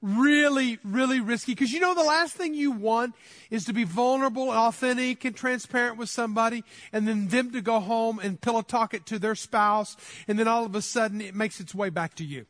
Really, 0.00 0.78
really 0.84 1.20
risky. 1.20 1.52
Because 1.52 1.72
you 1.72 1.80
know, 1.80 1.94
the 1.94 2.02
last 2.02 2.34
thing 2.34 2.54
you 2.54 2.70
want 2.70 3.14
is 3.50 3.64
to 3.64 3.72
be 3.72 3.84
vulnerable, 3.84 4.50
authentic, 4.50 5.24
and 5.24 5.34
transparent 5.34 5.98
with 5.98 6.08
somebody, 6.08 6.64
and 6.92 7.06
then 7.06 7.28
them 7.28 7.52
to 7.52 7.60
go 7.60 7.80
home 7.80 8.18
and 8.18 8.40
pillow 8.40 8.62
talk 8.62 8.94
it 8.94 9.06
to 9.06 9.18
their 9.18 9.34
spouse, 9.34 9.96
and 10.26 10.38
then 10.38 10.48
all 10.48 10.64
of 10.64 10.74
a 10.74 10.82
sudden 10.82 11.20
it 11.20 11.34
makes 11.34 11.60
its 11.60 11.74
way 11.74 11.90
back 11.90 12.14
to 12.16 12.24
you. 12.24 12.46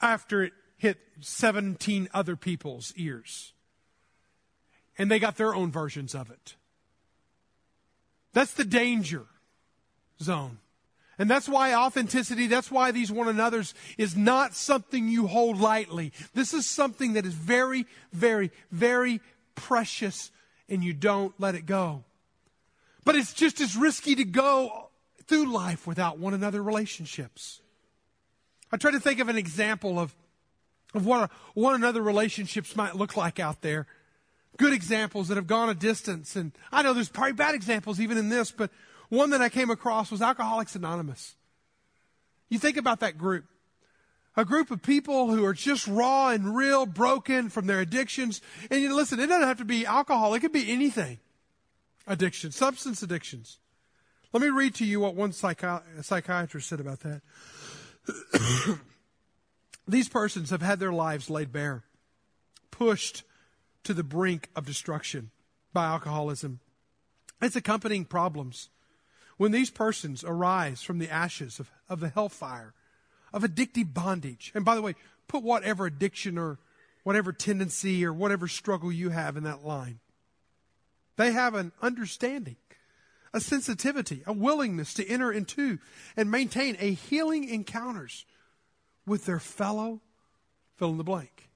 After 0.00 0.42
it 0.42 0.52
hit 0.78 0.98
17 1.20 2.08
other 2.14 2.36
people's 2.36 2.92
ears. 2.96 3.52
And 4.96 5.10
they 5.10 5.18
got 5.18 5.36
their 5.36 5.54
own 5.54 5.70
versions 5.70 6.14
of 6.14 6.30
it. 6.30 6.56
That's 8.32 8.54
the 8.54 8.64
danger 8.64 9.26
zone. 10.22 10.58
And 11.18 11.28
that's 11.28 11.48
why 11.48 11.74
authenticity, 11.74 12.46
that's 12.46 12.70
why 12.70 12.92
these 12.92 13.10
one 13.10 13.28
another's 13.28 13.74
is 13.96 14.16
not 14.16 14.54
something 14.54 15.08
you 15.08 15.26
hold 15.26 15.60
lightly. 15.60 16.12
This 16.32 16.54
is 16.54 16.64
something 16.64 17.14
that 17.14 17.26
is 17.26 17.34
very, 17.34 17.86
very, 18.12 18.52
very 18.70 19.20
precious 19.56 20.30
and 20.68 20.84
you 20.84 20.92
don't 20.92 21.34
let 21.40 21.56
it 21.56 21.66
go. 21.66 22.04
But 23.04 23.16
it's 23.16 23.32
just 23.32 23.60
as 23.60 23.76
risky 23.76 24.14
to 24.14 24.24
go 24.24 24.90
through 25.26 25.52
life 25.52 25.86
without 25.86 26.18
one 26.18 26.34
another 26.34 26.62
relationships. 26.62 27.60
I 28.70 28.76
try 28.76 28.90
to 28.90 29.00
think 29.00 29.18
of 29.18 29.28
an 29.28 29.36
example 29.36 29.98
of, 29.98 30.14
of 30.94 31.06
what 31.06 31.30
a, 31.30 31.30
one 31.54 31.74
another 31.74 32.02
relationships 32.02 32.76
might 32.76 32.96
look 32.96 33.16
like 33.16 33.40
out 33.40 33.62
there. 33.62 33.86
Good 34.56 34.72
examples 34.72 35.28
that 35.28 35.36
have 35.36 35.46
gone 35.46 35.68
a 35.68 35.74
distance. 35.74 36.36
And 36.36 36.52
I 36.70 36.82
know 36.82 36.92
there's 36.92 37.08
probably 37.08 37.32
bad 37.32 37.54
examples 37.54 38.00
even 38.00 38.18
in 38.18 38.28
this, 38.28 38.50
but 38.50 38.70
one 39.08 39.30
that 39.30 39.40
I 39.40 39.48
came 39.48 39.70
across 39.70 40.10
was 40.10 40.22
Alcoholics 40.22 40.74
Anonymous. 40.74 41.34
You 42.48 42.58
think 42.58 42.76
about 42.76 43.00
that 43.00 43.18
group. 43.18 43.44
A 44.36 44.44
group 44.44 44.70
of 44.70 44.82
people 44.82 45.30
who 45.30 45.44
are 45.44 45.54
just 45.54 45.88
raw 45.88 46.28
and 46.28 46.54
real, 46.54 46.86
broken 46.86 47.48
from 47.48 47.66
their 47.66 47.80
addictions. 47.80 48.40
And 48.70 48.80
you 48.80 48.88
know, 48.88 48.94
listen, 48.94 49.18
it 49.18 49.26
doesn't 49.26 49.48
have 49.48 49.58
to 49.58 49.64
be 49.64 49.84
alcohol. 49.84 50.34
It 50.34 50.40
could 50.40 50.52
be 50.52 50.70
anything. 50.70 51.18
Addiction, 52.06 52.52
substance 52.52 53.02
addictions. 53.02 53.58
Let 54.32 54.42
me 54.42 54.48
read 54.48 54.74
to 54.76 54.84
you 54.84 55.00
what 55.00 55.14
one 55.14 55.32
psychi- 55.32 56.04
psychiatrist 56.04 56.68
said 56.68 56.80
about 56.80 57.00
that. 57.00 57.22
These 59.88 60.08
persons 60.08 60.50
have 60.50 60.62
had 60.62 60.80
their 60.80 60.92
lives 60.92 61.30
laid 61.30 61.50
bare, 61.50 61.84
pushed 62.70 63.24
to 63.84 63.94
the 63.94 64.04
brink 64.04 64.50
of 64.54 64.66
destruction 64.66 65.30
by 65.72 65.86
alcoholism. 65.86 66.60
Its 67.40 67.56
accompanying 67.56 68.04
problems 68.04 68.68
when 69.38 69.52
these 69.52 69.70
persons 69.70 70.22
arise 70.22 70.82
from 70.82 70.98
the 70.98 71.08
ashes 71.08 71.58
of, 71.58 71.70
of 71.88 72.00
the 72.00 72.10
hellfire, 72.10 72.74
of 73.32 73.42
addictive 73.42 73.94
bondage, 73.94 74.52
and 74.54 74.64
by 74.64 74.74
the 74.74 74.82
way, 74.82 74.94
put 75.28 75.42
whatever 75.42 75.86
addiction 75.86 76.36
or 76.36 76.58
whatever 77.04 77.32
tendency 77.32 78.04
or 78.04 78.12
whatever 78.12 78.46
struggle 78.46 78.92
you 78.92 79.08
have 79.08 79.36
in 79.36 79.44
that 79.44 79.64
line. 79.64 80.00
They 81.16 81.32
have 81.32 81.54
an 81.54 81.72
understanding, 81.80 82.56
a 83.32 83.40
sensitivity, 83.40 84.22
a 84.26 84.32
willingness 84.32 84.92
to 84.94 85.08
enter 85.08 85.32
into 85.32 85.78
and 86.16 86.30
maintain 86.30 86.76
a 86.80 86.92
healing 86.92 87.48
encounters 87.48 88.26
with 89.06 89.24
their 89.24 89.40
fellow 89.40 90.00
fill 90.76 90.90
in 90.90 90.98
the 90.98 91.04
blank. 91.04 91.48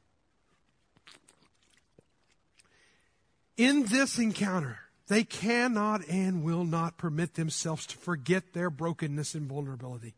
In 3.57 3.85
this 3.85 4.19
encounter, 4.19 4.79
they 5.13 5.25
cannot 5.25 6.09
and 6.09 6.43
will 6.43 6.65
not 6.65 6.97
permit 6.97 7.35
themselves 7.35 7.87
to 7.87 7.97
forget 7.97 8.53
their 8.53 8.71
brokenness 8.71 9.35
and 9.35 9.49
vulnerability. 9.49 10.15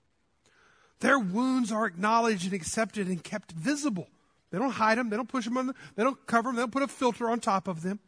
Their 1.01 1.19
wounds 1.19 1.73
are 1.73 1.87
acknowledged 1.87 2.45
and 2.45 2.53
accepted 2.53 3.09
and 3.09 3.23
kept 3.23 3.53
visible. 3.53 4.09
They 4.51 4.59
don't 4.59 4.71
hide 4.71 4.99
them, 4.99 5.11
they 5.11 5.17
don't 5.17 5.29
push 5.29 5.47
them 5.47 5.75
they 5.97 6.03
don't 6.03 6.27
cover 6.27 6.49
them, 6.49 6.57
they 6.57 6.63
don't 6.63 6.73
put 6.73 6.83
a 6.83 6.89
filter 6.89 7.29
on 7.29 7.41
top 7.41 7.67
of 7.67 7.83
them. 7.83 7.99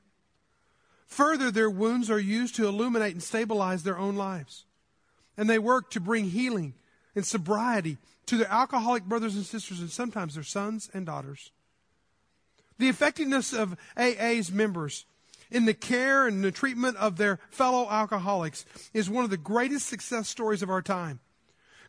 Further, 1.09 1.51
their 1.51 1.71
wounds 1.71 2.11
are 2.11 2.19
used 2.19 2.57
to 2.57 2.67
illuminate 2.67 3.13
and 3.13 3.23
stabilize 3.23 3.83
their 3.83 3.99
own 3.99 4.17
lives. 4.17 4.65
And 5.37 5.49
they 5.49 5.59
work 5.59 5.91
to 5.91 6.01
bring 6.01 6.27
healing 6.27 6.75
and 7.15 7.25
sobriety 7.25 7.99
to 8.27 8.37
their 8.37 8.51
alcoholic 8.51 9.05
brothers 9.05 9.35
and 9.35 9.45
sisters 9.45 9.81
and 9.81 9.91
sometimes 9.91 10.35
their 10.35 10.43
sons 10.43 10.91
and 10.93 11.07
daughters. 11.07 11.51
The 12.79 12.89
effectiveness 12.89 13.53
of 13.53 13.77
AA's 13.97 14.53
members 14.53 15.07
in 15.51 15.65
the 15.65 15.75
care 15.75 16.27
and 16.27 16.43
the 16.43 16.51
treatment 16.51 16.97
of 16.97 17.17
their 17.17 17.39
fellow 17.51 17.89
alcoholics 17.89 18.65
is 18.93 19.09
one 19.09 19.25
of 19.25 19.31
the 19.31 19.37
greatest 19.37 19.87
success 19.87 20.29
stories 20.29 20.63
of 20.63 20.71
our 20.71 20.83
time. 20.83 21.21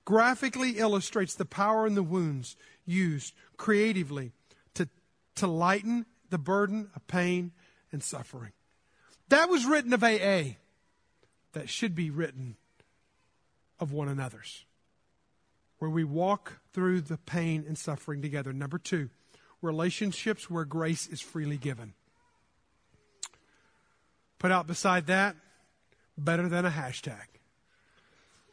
Graphically 0.06 0.78
illustrates 0.78 1.36
the 1.36 1.46
power 1.46 1.86
in 1.86 1.96
the 1.96 2.04
wounds 2.04 2.56
used 2.86 3.34
creatively 3.58 4.32
to, 4.76 4.88
to 5.36 5.48
lighten 5.48 6.06
the 6.30 6.38
burden 6.38 6.90
of 6.96 7.06
pain 7.08 7.52
and 7.92 8.04
suffering. 8.04 8.52
That 9.30 9.50
was 9.50 9.66
written 9.66 9.94
of 9.94 10.04
AA. 10.04 10.56
That 11.54 11.70
should 11.70 11.96
be 11.96 12.10
written 12.10 12.56
of 13.80 13.92
one 13.92 14.08
another's, 14.08 14.66
where 15.80 15.90
we 15.90 16.04
walk 16.04 16.60
through 16.74 17.02
the 17.02 17.18
pain 17.18 17.66
and 17.68 17.78
suffering 17.78 18.22
together. 18.22 18.54
Number 18.54 18.78
two, 18.78 19.10
relationships 19.62 20.50
where 20.50 20.66
grace 20.66 21.08
is 21.08 21.22
freely 21.22 21.58
given. 21.58 21.94
Put 24.40 24.52
out 24.52 24.68
beside 24.68 25.08
that, 25.08 25.36
better 26.18 26.48
than 26.48 26.66
a 26.66 26.70
hashtag. 26.70 27.26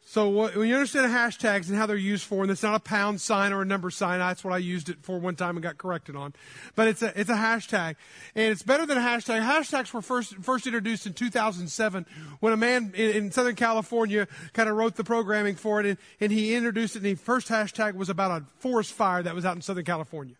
So 0.07 0.29
when 0.29 0.67
you 0.67 0.75
understand 0.75 1.11
hashtags 1.11 1.67
and 1.67 1.75
how 1.75 1.87
they're 1.87 1.97
used 1.97 2.25
for, 2.25 2.43
and 2.43 2.51
it's 2.51 2.61
not 2.61 2.75
a 2.75 2.79
pound 2.79 3.19
sign 3.19 3.51
or 3.51 3.63
a 3.63 3.65
number 3.65 3.89
sign, 3.89 4.19
that's 4.19 4.43
what 4.43 4.53
I 4.53 4.59
used 4.59 4.87
it 4.87 4.99
for 5.01 5.19
one 5.19 5.35
time 5.35 5.57
and 5.57 5.63
got 5.63 5.79
corrected 5.79 6.15
on. 6.15 6.35
But 6.75 6.87
it's 6.89 7.01
a, 7.01 7.19
it's 7.19 7.29
a 7.29 7.35
hashtag. 7.35 7.95
And 8.35 8.51
it's 8.51 8.61
better 8.61 8.85
than 8.85 8.99
a 8.99 9.01
hashtag. 9.01 9.41
Hashtags 9.41 9.91
were 9.91 10.03
first, 10.03 10.35
first 10.37 10.67
introduced 10.67 11.07
in 11.07 11.13
2007 11.13 12.05
when 12.39 12.53
a 12.53 12.57
man 12.57 12.93
in, 12.95 13.11
in 13.11 13.31
Southern 13.31 13.55
California 13.55 14.27
kind 14.53 14.69
of 14.69 14.75
wrote 14.75 14.95
the 14.95 15.03
programming 15.03 15.55
for 15.55 15.79
it 15.79 15.87
and, 15.87 15.97
and 16.19 16.31
he 16.31 16.53
introduced 16.53 16.95
it 16.95 16.99
and 16.99 17.05
the 17.07 17.15
first 17.15 17.47
hashtag 17.47 17.95
was 17.95 18.09
about 18.09 18.29
a 18.29 18.45
forest 18.59 18.93
fire 18.93 19.23
that 19.23 19.33
was 19.33 19.43
out 19.43 19.55
in 19.55 19.61
Southern 19.63 19.85
California. 19.85 20.35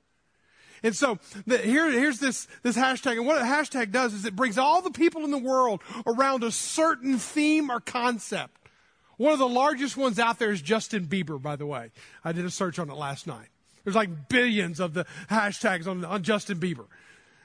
And 0.85 0.95
so 0.95 1.17
the, 1.47 1.57
here, 1.57 1.89
here's 1.89 2.19
this, 2.19 2.47
this 2.61 2.77
hashtag. 2.77 3.13
And 3.13 3.25
what 3.25 3.41
a 3.41 3.43
hashtag 3.43 3.91
does 3.91 4.13
is 4.13 4.23
it 4.23 4.35
brings 4.35 4.59
all 4.59 4.83
the 4.83 4.91
people 4.91 5.25
in 5.25 5.31
the 5.31 5.37
world 5.39 5.81
around 6.05 6.43
a 6.43 6.51
certain 6.51 7.17
theme 7.17 7.71
or 7.71 7.79
concept. 7.79 8.69
One 9.17 9.33
of 9.33 9.39
the 9.39 9.47
largest 9.47 9.97
ones 9.97 10.19
out 10.19 10.37
there 10.37 10.51
is 10.51 10.61
Justin 10.61 11.07
Bieber, 11.07 11.41
by 11.41 11.55
the 11.55 11.65
way. 11.65 11.89
I 12.23 12.33
did 12.33 12.45
a 12.45 12.51
search 12.51 12.77
on 12.77 12.91
it 12.91 12.95
last 12.95 13.25
night. 13.25 13.47
There's 13.83 13.95
like 13.95 14.29
billions 14.29 14.79
of 14.79 14.93
the 14.93 15.07
hashtags 15.27 15.87
on, 15.87 16.05
on 16.05 16.21
Justin 16.21 16.59
Bieber. 16.59 16.85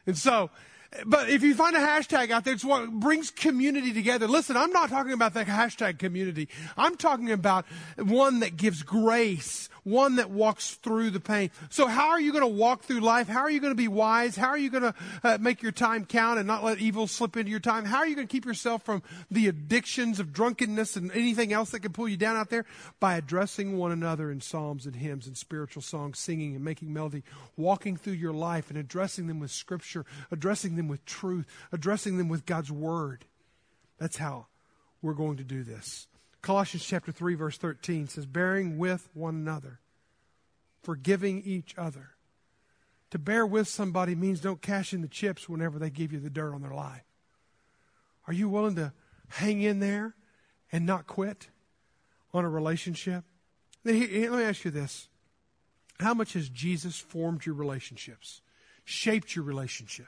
And 0.06 0.18
so, 0.18 0.50
but 1.06 1.30
if 1.30 1.42
you 1.42 1.54
find 1.54 1.74
a 1.74 1.80
hashtag 1.80 2.30
out 2.30 2.44
there, 2.44 2.52
it's 2.52 2.64
what 2.64 2.90
brings 2.90 3.30
community 3.30 3.94
together. 3.94 4.28
Listen, 4.28 4.58
I'm 4.58 4.72
not 4.72 4.90
talking 4.90 5.12
about 5.12 5.32
that 5.32 5.46
hashtag 5.46 5.98
community. 5.98 6.48
I'm 6.76 6.96
talking 6.96 7.30
about 7.30 7.64
one 7.96 8.40
that 8.40 8.58
gives 8.58 8.82
grace 8.82 9.70
one 9.90 10.16
that 10.16 10.30
walks 10.30 10.74
through 10.74 11.10
the 11.10 11.20
pain. 11.20 11.50
So 11.68 11.86
how 11.86 12.08
are 12.10 12.20
you 12.20 12.32
going 12.32 12.44
to 12.44 12.48
walk 12.48 12.82
through 12.82 13.00
life? 13.00 13.28
How 13.28 13.40
are 13.40 13.50
you 13.50 13.60
going 13.60 13.72
to 13.72 13.76
be 13.76 13.88
wise? 13.88 14.36
How 14.36 14.48
are 14.48 14.58
you 14.58 14.70
going 14.70 14.84
to 14.84 14.94
uh, 15.22 15.38
make 15.40 15.62
your 15.62 15.72
time 15.72 16.04
count 16.04 16.38
and 16.38 16.46
not 16.46 16.64
let 16.64 16.78
evil 16.78 17.06
slip 17.06 17.36
into 17.36 17.50
your 17.50 17.60
time? 17.60 17.84
How 17.84 17.98
are 17.98 18.06
you 18.06 18.14
going 18.14 18.26
to 18.26 18.32
keep 18.32 18.44
yourself 18.44 18.82
from 18.82 19.02
the 19.30 19.48
addictions 19.48 20.20
of 20.20 20.32
drunkenness 20.32 20.96
and 20.96 21.10
anything 21.12 21.52
else 21.52 21.70
that 21.70 21.80
can 21.80 21.92
pull 21.92 22.08
you 22.08 22.16
down 22.16 22.36
out 22.36 22.50
there? 22.50 22.64
By 23.00 23.16
addressing 23.16 23.76
one 23.76 23.92
another 23.92 24.30
in 24.30 24.40
psalms 24.40 24.86
and 24.86 24.96
hymns 24.96 25.26
and 25.26 25.36
spiritual 25.36 25.82
songs, 25.82 26.18
singing 26.18 26.54
and 26.54 26.64
making 26.64 26.92
melody, 26.92 27.22
walking 27.56 27.96
through 27.96 28.14
your 28.14 28.32
life 28.32 28.70
and 28.70 28.78
addressing 28.78 29.26
them 29.26 29.40
with 29.40 29.50
scripture, 29.50 30.04
addressing 30.30 30.76
them 30.76 30.88
with 30.88 31.04
truth, 31.04 31.46
addressing 31.72 32.16
them 32.16 32.28
with 32.28 32.46
God's 32.46 32.70
word. 32.70 33.24
That's 33.98 34.16
how 34.16 34.46
we're 35.02 35.14
going 35.14 35.36
to 35.38 35.44
do 35.44 35.62
this. 35.62 36.06
Colossians 36.42 36.84
chapter 36.84 37.12
3 37.12 37.34
verse 37.34 37.58
13 37.58 38.08
says, 38.08 38.26
bearing 38.26 38.78
with 38.78 39.08
one 39.14 39.34
another, 39.34 39.80
forgiving 40.82 41.42
each 41.44 41.74
other. 41.76 42.10
To 43.10 43.18
bear 43.18 43.44
with 43.44 43.68
somebody 43.68 44.14
means 44.14 44.40
don't 44.40 44.62
cash 44.62 44.92
in 44.92 45.02
the 45.02 45.08
chips 45.08 45.48
whenever 45.48 45.78
they 45.78 45.90
give 45.90 46.12
you 46.12 46.20
the 46.20 46.30
dirt 46.30 46.54
on 46.54 46.62
their 46.62 46.74
life. 46.74 47.02
Are 48.26 48.32
you 48.32 48.48
willing 48.48 48.76
to 48.76 48.92
hang 49.28 49.60
in 49.62 49.80
there 49.80 50.14
and 50.70 50.86
not 50.86 51.06
quit 51.06 51.48
on 52.32 52.44
a 52.44 52.48
relationship? 52.48 53.24
Let 53.84 53.94
me 53.94 54.24
ask 54.24 54.64
you 54.64 54.70
this. 54.70 55.08
How 55.98 56.14
much 56.14 56.34
has 56.34 56.48
Jesus 56.48 56.98
formed 56.98 57.44
your 57.44 57.56
relationships? 57.56 58.40
Shaped 58.84 59.34
your 59.34 59.44
relationship? 59.44 60.06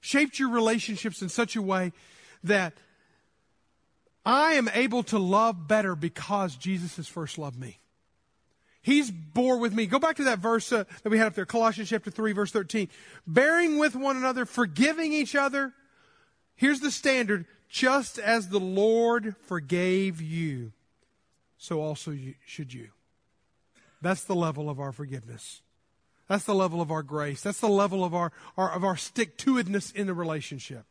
Shaped 0.00 0.38
your 0.38 0.50
relationships 0.50 1.22
in 1.22 1.28
such 1.28 1.54
a 1.54 1.62
way 1.62 1.92
that 2.42 2.74
I 4.24 4.54
am 4.54 4.68
able 4.74 5.02
to 5.04 5.18
love 5.18 5.68
better 5.68 5.94
because 5.96 6.56
Jesus 6.56 6.96
has 6.96 7.08
first 7.08 7.38
loved 7.38 7.58
me. 7.58 7.78
He's 8.82 9.10
bore 9.10 9.58
with 9.58 9.72
me. 9.72 9.86
Go 9.86 9.98
back 9.98 10.16
to 10.16 10.24
that 10.24 10.38
verse 10.38 10.72
uh, 10.72 10.84
that 11.02 11.10
we 11.10 11.18
had 11.18 11.26
up 11.26 11.34
there, 11.34 11.44
Colossians 11.44 11.90
chapter 11.90 12.10
3, 12.10 12.32
verse 12.32 12.50
13. 12.52 12.88
Bearing 13.26 13.78
with 13.78 13.94
one 13.94 14.16
another, 14.16 14.46
forgiving 14.46 15.12
each 15.12 15.34
other. 15.34 15.72
Here's 16.54 16.80
the 16.80 16.90
standard 16.90 17.46
just 17.68 18.18
as 18.18 18.48
the 18.48 18.60
Lord 18.60 19.36
forgave 19.46 20.22
you, 20.22 20.72
so 21.58 21.82
also 21.82 22.12
you, 22.12 22.34
should 22.46 22.72
you. 22.72 22.88
That's 24.00 24.24
the 24.24 24.34
level 24.34 24.70
of 24.70 24.80
our 24.80 24.92
forgiveness. 24.92 25.60
That's 26.28 26.44
the 26.44 26.54
level 26.54 26.80
of 26.80 26.90
our 26.90 27.02
grace. 27.02 27.42
That's 27.42 27.60
the 27.60 27.68
level 27.68 28.04
of 28.04 28.14
our, 28.14 28.32
our 28.56 28.72
of 28.72 28.84
our 28.84 28.96
stick 28.96 29.36
to 29.38 29.54
itness 29.54 29.94
in 29.94 30.06
the 30.06 30.14
relationship. 30.14 30.84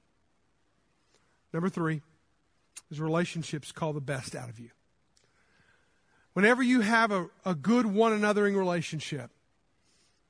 Number 1.54 1.70
three 1.70 2.02
is 2.92 3.00
relationships 3.00 3.72
call 3.72 3.94
the 3.94 4.02
best 4.02 4.36
out 4.36 4.50
of 4.50 4.60
you. 4.60 4.70
Whenever 6.34 6.62
you 6.62 6.82
have 6.82 7.12
a, 7.12 7.28
a 7.46 7.56
good 7.56 7.86
one 7.86 8.12
anothering 8.12 8.56
relationship, 8.56 9.32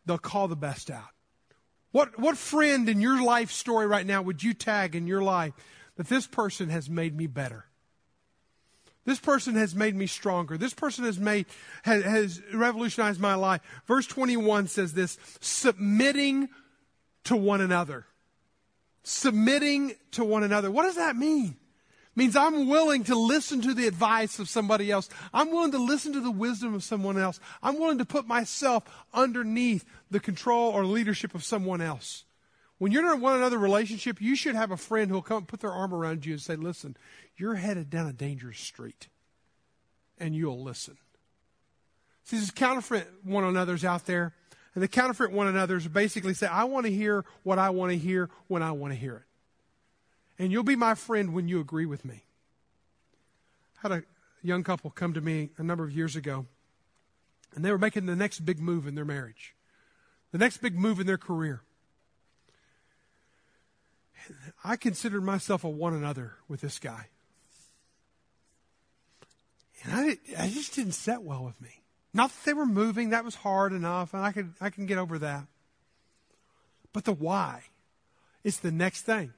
they'll 0.05 0.17
call 0.17 0.47
the 0.47 0.55
best 0.55 0.89
out. 0.89 1.09
What, 1.91 2.19
what 2.19 2.37
friend 2.37 2.87
in 2.87 3.01
your 3.01 3.21
life 3.23 3.51
story 3.51 3.87
right 3.87 4.05
now 4.05 4.21
would 4.21 4.43
you 4.43 4.53
tag 4.53 4.95
in 4.95 5.07
your 5.07 5.21
life 5.21 5.53
that 5.95 6.07
this 6.07 6.27
person 6.27 6.69
has 6.69 6.89
made 6.89 7.15
me 7.15 7.27
better? 7.27 7.65
This 9.03 9.19
person 9.19 9.55
has 9.55 9.73
made 9.73 9.95
me 9.95 10.05
stronger. 10.05 10.57
This 10.57 10.73
person 10.73 11.05
has 11.05 11.17
made, 11.17 11.45
has, 11.83 12.03
has 12.03 12.41
revolutionized 12.53 13.21
my 13.21 13.35
life. 13.35 13.61
Verse 13.85 14.05
21 14.05 14.67
says 14.67 14.93
this, 14.93 15.17
submitting 15.39 16.49
to 17.23 17.37
one 17.37 17.61
another. 17.61 18.05
Submitting 19.03 19.95
to 20.11 20.25
one 20.25 20.43
another. 20.43 20.69
What 20.69 20.83
does 20.83 20.95
that 20.95 21.15
mean? 21.15 21.55
Means 22.17 22.35
I'm 22.35 22.67
willing 22.67 23.03
to 23.03 23.15
listen 23.15 23.61
to 23.61 23.75
the 23.75 23.85
advice 23.85 24.39
of 24.39 24.49
somebody 24.49 24.89
else. 24.89 25.07
I'm 25.31 25.51
willing 25.51 25.73
to 25.73 25.77
listen 25.77 26.13
to 26.13 26.19
the 26.19 26.31
wisdom 26.31 26.73
of 26.73 26.83
someone 26.83 27.15
else. 27.15 27.39
I'm 27.61 27.77
willing 27.77 27.99
to 27.99 28.05
put 28.05 28.25
myself 28.25 28.83
underneath 29.13 29.85
the 30.09 30.19
control 30.19 30.71
or 30.71 30.83
leadership 30.83 31.35
of 31.35 31.43
someone 31.43 31.79
else. 31.79 32.25
When 32.79 32.91
you're 32.91 33.13
in 33.13 33.21
one 33.21 33.35
another 33.35 33.59
relationship, 33.59 34.19
you 34.19 34.35
should 34.35 34.55
have 34.55 34.71
a 34.71 34.77
friend 34.77 35.11
who'll 35.11 35.21
come 35.21 35.45
put 35.45 35.59
their 35.59 35.71
arm 35.71 35.93
around 35.93 36.25
you 36.25 36.33
and 36.33 36.41
say, 36.41 36.55
listen, 36.55 36.97
you're 37.37 37.53
headed 37.53 37.91
down 37.91 38.07
a 38.07 38.13
dangerous 38.13 38.59
street. 38.59 39.09
And 40.17 40.35
you'll 40.35 40.63
listen. 40.63 40.97
See, 42.23 42.37
there's 42.37 42.49
counterfeit 42.49 43.07
one 43.23 43.43
another's 43.43 43.85
out 43.85 44.07
there. 44.07 44.33
And 44.73 44.81
the 44.81 44.87
counterfeit 44.87 45.31
one 45.31 45.45
another's 45.45 45.87
basically 45.87 46.33
say, 46.33 46.47
I 46.47 46.63
want 46.63 46.87
to 46.87 46.91
hear 46.91 47.25
what 47.43 47.59
I 47.59 47.69
want 47.69 47.91
to 47.91 47.97
hear 47.99 48.31
when 48.47 48.63
I 48.63 48.71
want 48.71 48.91
to 48.93 48.99
hear 48.99 49.17
it. 49.17 49.26
And 50.39 50.51
you'll 50.51 50.63
be 50.63 50.75
my 50.75 50.95
friend 50.95 51.33
when 51.33 51.47
you 51.47 51.59
agree 51.59 51.85
with 51.85 52.05
me. 52.05 52.23
I 53.83 53.89
had 53.89 53.91
a 53.99 54.03
young 54.43 54.63
couple 54.63 54.89
come 54.91 55.13
to 55.13 55.21
me 55.21 55.49
a 55.57 55.63
number 55.63 55.83
of 55.83 55.91
years 55.91 56.15
ago, 56.15 56.45
and 57.55 57.63
they 57.63 57.71
were 57.71 57.77
making 57.77 58.05
the 58.05 58.15
next 58.15 58.45
big 58.45 58.59
move 58.59 58.87
in 58.87 58.95
their 58.95 59.05
marriage, 59.05 59.55
the 60.31 60.37
next 60.37 60.57
big 60.57 60.75
move 60.75 60.99
in 60.99 61.07
their 61.07 61.17
career. 61.17 61.61
I 64.63 64.75
considered 64.75 65.23
myself 65.23 65.63
a 65.63 65.69
one 65.69 65.93
another 65.93 66.35
with 66.47 66.61
this 66.61 66.79
guy. 66.79 67.07
And 69.83 69.93
I, 69.93 70.43
I 70.43 70.49
just 70.49 70.75
didn't 70.75 70.93
set 70.93 71.21
well 71.21 71.43
with 71.43 71.59
me. 71.61 71.81
Not 72.13 72.31
that 72.31 72.45
they 72.45 72.53
were 72.53 72.65
moving, 72.65 73.11
that 73.11 73.23
was 73.23 73.35
hard 73.35 73.73
enough, 73.73 74.13
and 74.13 74.23
I 74.23 74.31
could 74.31 74.53
I 74.59 74.69
can 74.69 74.85
get 74.85 74.97
over 74.97 75.19
that. 75.19 75.45
But 76.93 77.05
the 77.05 77.13
why, 77.13 77.63
it's 78.43 78.57
the 78.57 78.71
next 78.71 79.03
thing. 79.03 79.33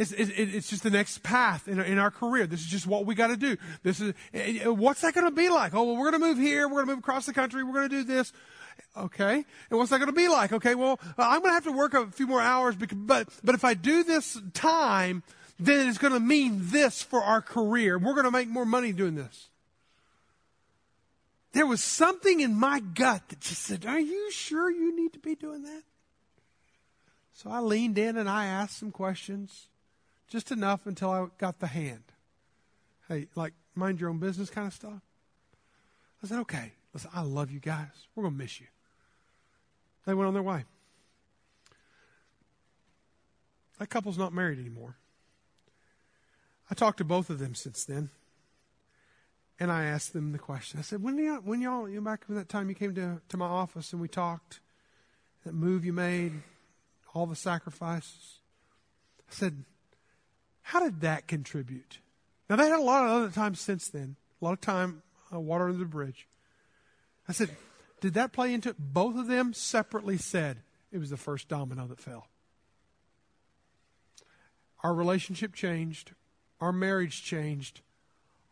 It's, 0.00 0.12
it, 0.12 0.30
it's 0.30 0.70
just 0.70 0.82
the 0.82 0.90
next 0.90 1.22
path 1.22 1.68
in, 1.68 1.78
in 1.78 1.98
our 1.98 2.10
career. 2.10 2.46
This 2.46 2.60
is 2.60 2.66
just 2.66 2.86
what 2.86 3.04
we 3.04 3.14
got 3.14 3.26
to 3.26 3.36
do. 3.36 3.58
This 3.82 4.00
is 4.00 4.14
eh, 4.32 4.60
eh, 4.62 4.66
what's 4.66 5.02
that 5.02 5.12
going 5.12 5.26
to 5.26 5.30
be 5.30 5.50
like? 5.50 5.74
Oh, 5.74 5.82
well, 5.82 5.96
we're 5.96 6.10
going 6.10 6.22
to 6.22 6.26
move 6.26 6.38
here. 6.38 6.66
We're 6.66 6.76
going 6.76 6.86
to 6.86 6.92
move 6.92 6.98
across 7.00 7.26
the 7.26 7.34
country. 7.34 7.62
We're 7.62 7.74
going 7.74 7.90
to 7.90 7.96
do 7.96 8.04
this. 8.04 8.32
Okay. 8.96 9.44
And 9.68 9.78
what's 9.78 9.90
that 9.90 9.98
going 9.98 10.08
to 10.08 10.14
be 10.14 10.28
like? 10.28 10.54
Okay. 10.54 10.74
Well, 10.74 10.98
I'm 11.18 11.40
going 11.40 11.50
to 11.50 11.54
have 11.54 11.64
to 11.64 11.72
work 11.72 11.92
a 11.92 12.06
few 12.06 12.26
more 12.26 12.40
hours, 12.40 12.76
because, 12.76 12.96
but, 12.96 13.28
but 13.44 13.54
if 13.54 13.62
I 13.62 13.74
do 13.74 14.02
this 14.02 14.40
time, 14.54 15.22
then 15.58 15.86
it's 15.86 15.98
going 15.98 16.14
to 16.14 16.20
mean 16.20 16.60
this 16.62 17.02
for 17.02 17.22
our 17.22 17.42
career. 17.42 17.98
We're 17.98 18.14
going 18.14 18.24
to 18.24 18.30
make 18.30 18.48
more 18.48 18.64
money 18.64 18.92
doing 18.92 19.16
this. 19.16 19.50
There 21.52 21.66
was 21.66 21.84
something 21.84 22.40
in 22.40 22.54
my 22.54 22.80
gut 22.80 23.28
that 23.28 23.40
just 23.40 23.64
said, 23.64 23.84
Are 23.84 24.00
you 24.00 24.30
sure 24.30 24.70
you 24.70 24.96
need 24.96 25.12
to 25.12 25.18
be 25.18 25.34
doing 25.34 25.64
that? 25.64 25.82
So 27.34 27.50
I 27.50 27.60
leaned 27.60 27.98
in 27.98 28.16
and 28.16 28.30
I 28.30 28.46
asked 28.46 28.78
some 28.78 28.92
questions, 28.92 29.68
just 30.30 30.50
enough 30.50 30.86
until 30.86 31.10
I 31.10 31.26
got 31.36 31.58
the 31.58 31.66
hand. 31.66 32.04
Hey, 33.08 33.26
like, 33.34 33.52
mind 33.74 34.00
your 34.00 34.08
own 34.08 34.18
business 34.18 34.48
kind 34.48 34.68
of 34.68 34.72
stuff. 34.72 35.02
I 36.22 36.26
said, 36.26 36.38
Okay, 36.40 36.72
listen, 36.94 37.10
I 37.12 37.22
love 37.22 37.50
you 37.50 37.60
guys. 37.60 38.06
We're 38.14 38.22
going 38.22 38.34
to 38.34 38.42
miss 38.42 38.60
you. 38.60 38.68
They 40.06 40.14
went 40.14 40.28
on 40.28 40.34
their 40.34 40.42
way. 40.42 40.64
That 43.78 43.88
couple's 43.88 44.18
not 44.18 44.32
married 44.32 44.58
anymore. 44.58 44.96
I 46.70 46.74
talked 46.74 46.98
to 46.98 47.04
both 47.04 47.30
of 47.30 47.38
them 47.38 47.54
since 47.54 47.84
then. 47.84 48.10
And 49.58 49.70
I 49.70 49.84
asked 49.84 50.12
them 50.12 50.32
the 50.32 50.38
question. 50.38 50.78
I 50.78 50.82
said, 50.82 51.02
when 51.02 51.18
y'all, 51.18 51.36
when 51.36 51.60
y'all, 51.60 51.88
you 51.88 52.00
back 52.00 52.24
from 52.24 52.36
that 52.36 52.48
time 52.48 52.68
you 52.68 52.74
came 52.74 52.94
to, 52.94 53.20
to 53.28 53.36
my 53.36 53.46
office 53.46 53.92
and 53.92 54.00
we 54.00 54.08
talked, 54.08 54.60
that 55.44 55.54
move 55.54 55.84
you 55.84 55.92
made, 55.92 56.32
all 57.14 57.26
the 57.26 57.36
sacrifices. 57.36 58.38
I 59.28 59.34
said, 59.34 59.64
how 60.70 60.78
did 60.78 61.00
that 61.00 61.26
contribute? 61.26 61.98
Now 62.48 62.54
they 62.54 62.68
had 62.68 62.78
a 62.78 62.82
lot 62.82 63.04
of 63.04 63.10
other 63.10 63.30
times 63.30 63.58
since 63.58 63.88
then, 63.88 64.14
a 64.40 64.44
lot 64.44 64.52
of 64.52 64.60
time 64.60 65.02
uh, 65.34 65.40
water 65.40 65.64
under 65.64 65.76
the 65.76 65.84
bridge. 65.84 66.28
I 67.28 67.32
said, 67.32 67.50
did 68.00 68.14
that 68.14 68.32
play 68.32 68.54
into 68.54 68.68
it? 68.68 68.76
Both 68.78 69.16
of 69.16 69.26
them 69.26 69.52
separately 69.52 70.16
said 70.16 70.58
it 70.92 70.98
was 70.98 71.10
the 71.10 71.16
first 71.16 71.48
domino 71.48 71.88
that 71.88 71.98
fell. 71.98 72.28
Our 74.84 74.94
relationship 74.94 75.56
changed, 75.56 76.12
our 76.60 76.72
marriage 76.72 77.24
changed, 77.24 77.80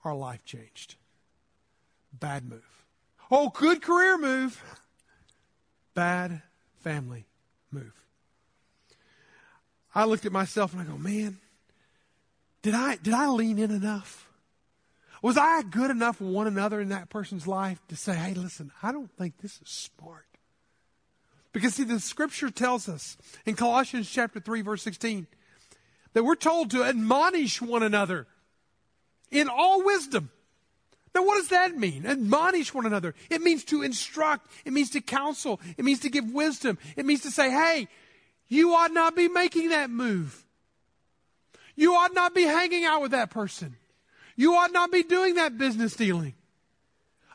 our 0.02 0.16
life 0.16 0.44
changed. 0.44 0.96
Bad 2.12 2.48
move. 2.48 2.85
Oh, 3.31 3.50
good 3.50 3.81
career 3.81 4.18
move. 4.18 4.61
Bad 5.94 6.42
family 6.81 7.26
move. 7.70 7.94
I 9.94 10.04
looked 10.04 10.26
at 10.26 10.33
myself 10.33 10.72
and 10.72 10.83
I 10.83 10.85
go, 10.85 10.98
man, 10.98 11.38
did 12.62 12.74
I, 12.74 12.96
did 12.96 13.14
I 13.14 13.28
lean 13.28 13.58
in 13.58 13.70
enough? 13.70 14.28
Was 15.22 15.36
I 15.36 15.62
good 15.62 15.90
enough 15.90 16.20
one 16.20 16.46
another 16.46 16.80
in 16.80 16.90
that 16.90 17.10
person's 17.10 17.46
life 17.46 17.80
to 17.88 17.96
say, 17.96 18.14
hey, 18.14 18.34
listen, 18.34 18.70
I 18.82 18.92
don't 18.92 19.10
think 19.10 19.38
this 19.38 19.60
is 19.60 19.68
smart? 19.68 20.26
Because 21.52 21.74
see, 21.74 21.84
the 21.84 21.98
scripture 21.98 22.50
tells 22.50 22.88
us 22.88 23.16
in 23.44 23.56
Colossians 23.56 24.08
chapter 24.08 24.38
3, 24.38 24.62
verse 24.62 24.82
16, 24.82 25.26
that 26.12 26.24
we're 26.24 26.36
told 26.36 26.70
to 26.70 26.84
admonish 26.84 27.60
one 27.60 27.82
another 27.82 28.26
in 29.30 29.48
all 29.48 29.84
wisdom. 29.84 30.30
Now, 31.14 31.24
what 31.24 31.36
does 31.36 31.48
that 31.48 31.76
mean? 31.76 32.06
Admonish 32.06 32.72
one 32.72 32.86
another. 32.86 33.14
It 33.30 33.40
means 33.40 33.64
to 33.64 33.82
instruct. 33.82 34.46
It 34.64 34.72
means 34.72 34.90
to 34.90 35.00
counsel. 35.00 35.60
It 35.76 35.84
means 35.84 36.00
to 36.00 36.10
give 36.10 36.30
wisdom. 36.30 36.78
It 36.96 37.06
means 37.06 37.22
to 37.22 37.30
say, 37.30 37.50
hey, 37.50 37.88
you 38.48 38.74
ought 38.74 38.92
not 38.92 39.16
be 39.16 39.28
making 39.28 39.70
that 39.70 39.90
move. 39.90 40.44
You 41.78 41.94
ought 41.94 42.12
not 42.12 42.34
be 42.34 42.42
hanging 42.42 42.84
out 42.84 43.02
with 43.02 43.12
that 43.12 43.30
person. 43.30 43.76
You 44.34 44.56
ought 44.56 44.72
not 44.72 44.90
be 44.90 45.04
doing 45.04 45.36
that 45.36 45.58
business 45.58 45.94
dealing. 45.94 46.34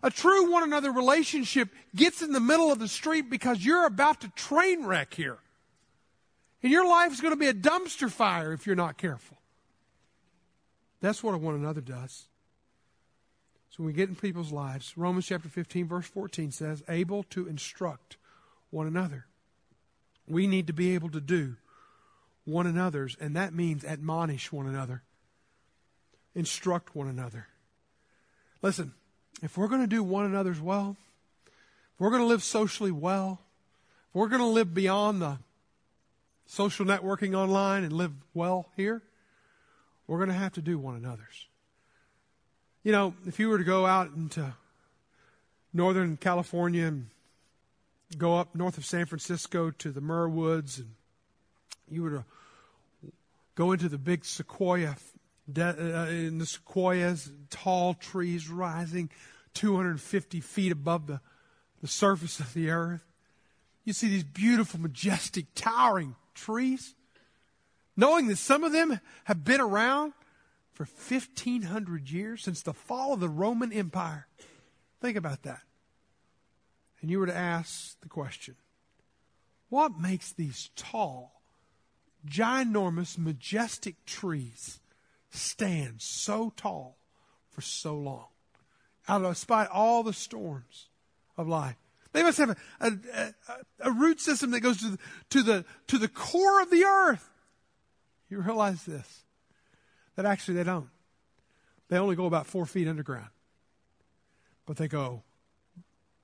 A 0.04 0.10
true 0.10 0.52
one 0.52 0.64
another 0.64 0.92
relationship 0.92 1.70
gets 1.96 2.22
in 2.22 2.34
the 2.34 2.42
middle 2.42 2.70
of 2.70 2.78
the 2.78 2.90
street 2.90 3.30
because 3.30 3.64
you're 3.64 3.86
about 3.86 4.20
to 4.20 4.28
train 4.32 4.86
wreck 4.86 5.14
here. 5.14 5.38
And 6.62 6.74
your 6.74 6.86
life 6.86 7.14
is 7.14 7.22
going 7.22 7.32
to 7.32 7.40
be 7.40 7.48
a 7.48 7.54
dumpster 7.54 8.12
fire 8.12 8.52
if 8.52 8.68
you're 8.68 8.76
not 8.76 8.98
careful. 8.98 9.38
That's 11.00 11.24
what 11.24 11.36
a 11.36 11.38
one 11.38 11.56
another 11.56 11.80
does. 11.80 12.26
So 13.70 13.78
when 13.78 13.88
we 13.88 13.94
get 13.94 14.10
in 14.10 14.16
people's 14.16 14.52
lives, 14.52 14.98
Romans 14.98 15.26
chapter 15.26 15.48
15, 15.48 15.88
verse 15.88 16.06
14 16.08 16.52
says, 16.52 16.84
able 16.90 17.24
to 17.30 17.48
instruct 17.48 18.18
one 18.72 18.88
another. 18.88 19.26
We 20.28 20.48
need 20.48 20.68
to 20.68 20.74
be 20.74 20.96
able 20.96 21.12
to 21.12 21.22
do 21.22 21.56
one 22.46 22.68
another's, 22.68 23.16
and 23.20 23.36
that 23.36 23.54
means 23.54 23.84
admonish 23.84 24.52
one 24.52 24.68
another 24.68 25.04
instruct 26.36 26.96
one 26.96 27.08
another. 27.08 27.48
Listen, 28.62 28.94
if 29.42 29.58
we're 29.58 29.68
going 29.68 29.82
to 29.82 29.88
do 29.88 30.04
one 30.04 30.26
another's 30.26 30.60
well, 30.62 30.96
if 31.46 32.00
we're 32.00 32.10
going 32.10 32.22
to 32.22 32.28
live 32.28 32.44
socially 32.44 32.92
well, 32.92 33.40
if 34.10 34.16
we're 34.16 34.30
going 34.30 34.42
to 34.42 34.48
live 34.48 34.74
beyond 34.74 35.22
the 35.22 35.38
social 36.46 36.86
networking 36.86 37.36
online 37.36 37.84
and 37.84 37.94
live 37.94 38.14
well 38.34 38.70
here, 38.76 39.02
we're 40.08 40.18
going 40.18 40.30
to 40.30 40.36
have 40.36 40.54
to 40.54 40.62
do 40.62 40.78
one 40.78 40.96
another's. 40.96 41.48
You 42.84 42.92
know, 42.92 43.16
if 43.26 43.40
you 43.40 43.50
were 43.50 43.58
to 43.58 43.64
go 43.64 43.86
out 43.86 44.12
into 44.16 44.54
Northern 45.74 46.18
California 46.18 46.86
and 46.86 47.08
go 48.18 48.38
up 48.38 48.56
north 48.56 48.78
of 48.78 48.86
San 48.86 49.06
Francisco 49.06 49.72
to 49.72 49.92
the 49.92 50.02
Muir 50.02 50.28
Woods 50.28 50.80
and 50.80 50.90
you 51.94 52.04
were 52.04 52.10
to 52.10 52.26
go 53.56 53.72
into 53.72 53.90
the 53.90 53.98
big 53.98 54.26
sequoia 54.26 54.96
uh, 55.58 55.62
in 56.10 56.38
the 56.38 56.46
sequoias, 56.46 57.32
tall 57.50 57.94
trees 57.94 58.50
rising 58.50 59.10
250 59.54 60.40
feet 60.40 60.72
above 60.72 61.08
the, 61.08 61.20
the 61.82 61.88
surface 61.88 62.40
of 62.40 62.54
the 62.54 62.70
earth. 62.70 63.04
You 63.84 63.94
see 63.94 64.08
these 64.08 64.24
beautiful, 64.24 64.80
majestic, 64.80 65.48
towering 65.54 66.16
trees, 66.34 66.96
knowing 67.98 68.28
that 68.28 68.38
some 68.38 68.64
of 68.64 68.72
them 68.72 69.00
have 69.26 69.44
been 69.44 69.60
around 69.60 70.14
for 70.72 70.86
1,500 70.86 72.10
years 72.10 72.42
since 72.42 72.62
the 72.62 72.74
fall 72.74 73.14
of 73.14 73.20
the 73.20 73.30
Roman 73.30 73.74
Empire. 73.74 74.28
Think 75.02 75.18
about 75.18 75.44
that. 75.44 75.62
And 77.02 77.12
you 77.12 77.20
were 77.20 77.28
to 77.28 77.36
ask 77.36 78.00
the 78.00 78.08
question 78.08 78.56
what 79.70 80.00
makes 80.00 80.32
these 80.32 80.70
tall, 80.76 81.42
ginormous, 82.28 83.18
majestic 83.18 84.06
trees 84.06 84.80
stand 85.30 86.02
so 86.02 86.52
tall 86.56 86.98
for 87.50 87.62
so 87.62 87.96
long? 87.96 88.28
Out 89.08 89.24
of 89.24 89.38
spite 89.38 89.68
all 89.70 90.04
the 90.04 90.14
storms 90.14 90.88
of 91.38 91.48
life. 91.48 91.76
They 92.14 92.24
must 92.24 92.38
have 92.38 92.52
a, 92.52 92.56
a, 92.80 92.92
a, 93.18 93.34
a 93.82 93.92
root 93.92 94.22
system 94.22 94.52
that 94.52 94.60
goes 94.60 94.78
to 94.78 94.92
the, 94.92 94.98
to, 95.32 95.44
the, 95.44 95.66
to 95.88 95.98
the 95.98 96.08
core 96.08 96.62
of 96.62 96.70
the 96.70 96.84
earth. 96.84 97.30
You 98.30 98.40
realize 98.40 98.84
this? 98.86 99.24
That 100.16 100.26
actually 100.26 100.56
they 100.56 100.64
don't. 100.64 100.90
They 101.90 101.98
only 101.98 102.16
go 102.16 102.26
about 102.26 102.48
four 102.48 102.66
feet 102.66 102.88
underground, 102.88 103.30
but 104.66 104.78
they 104.78 104.88
go 104.88 105.24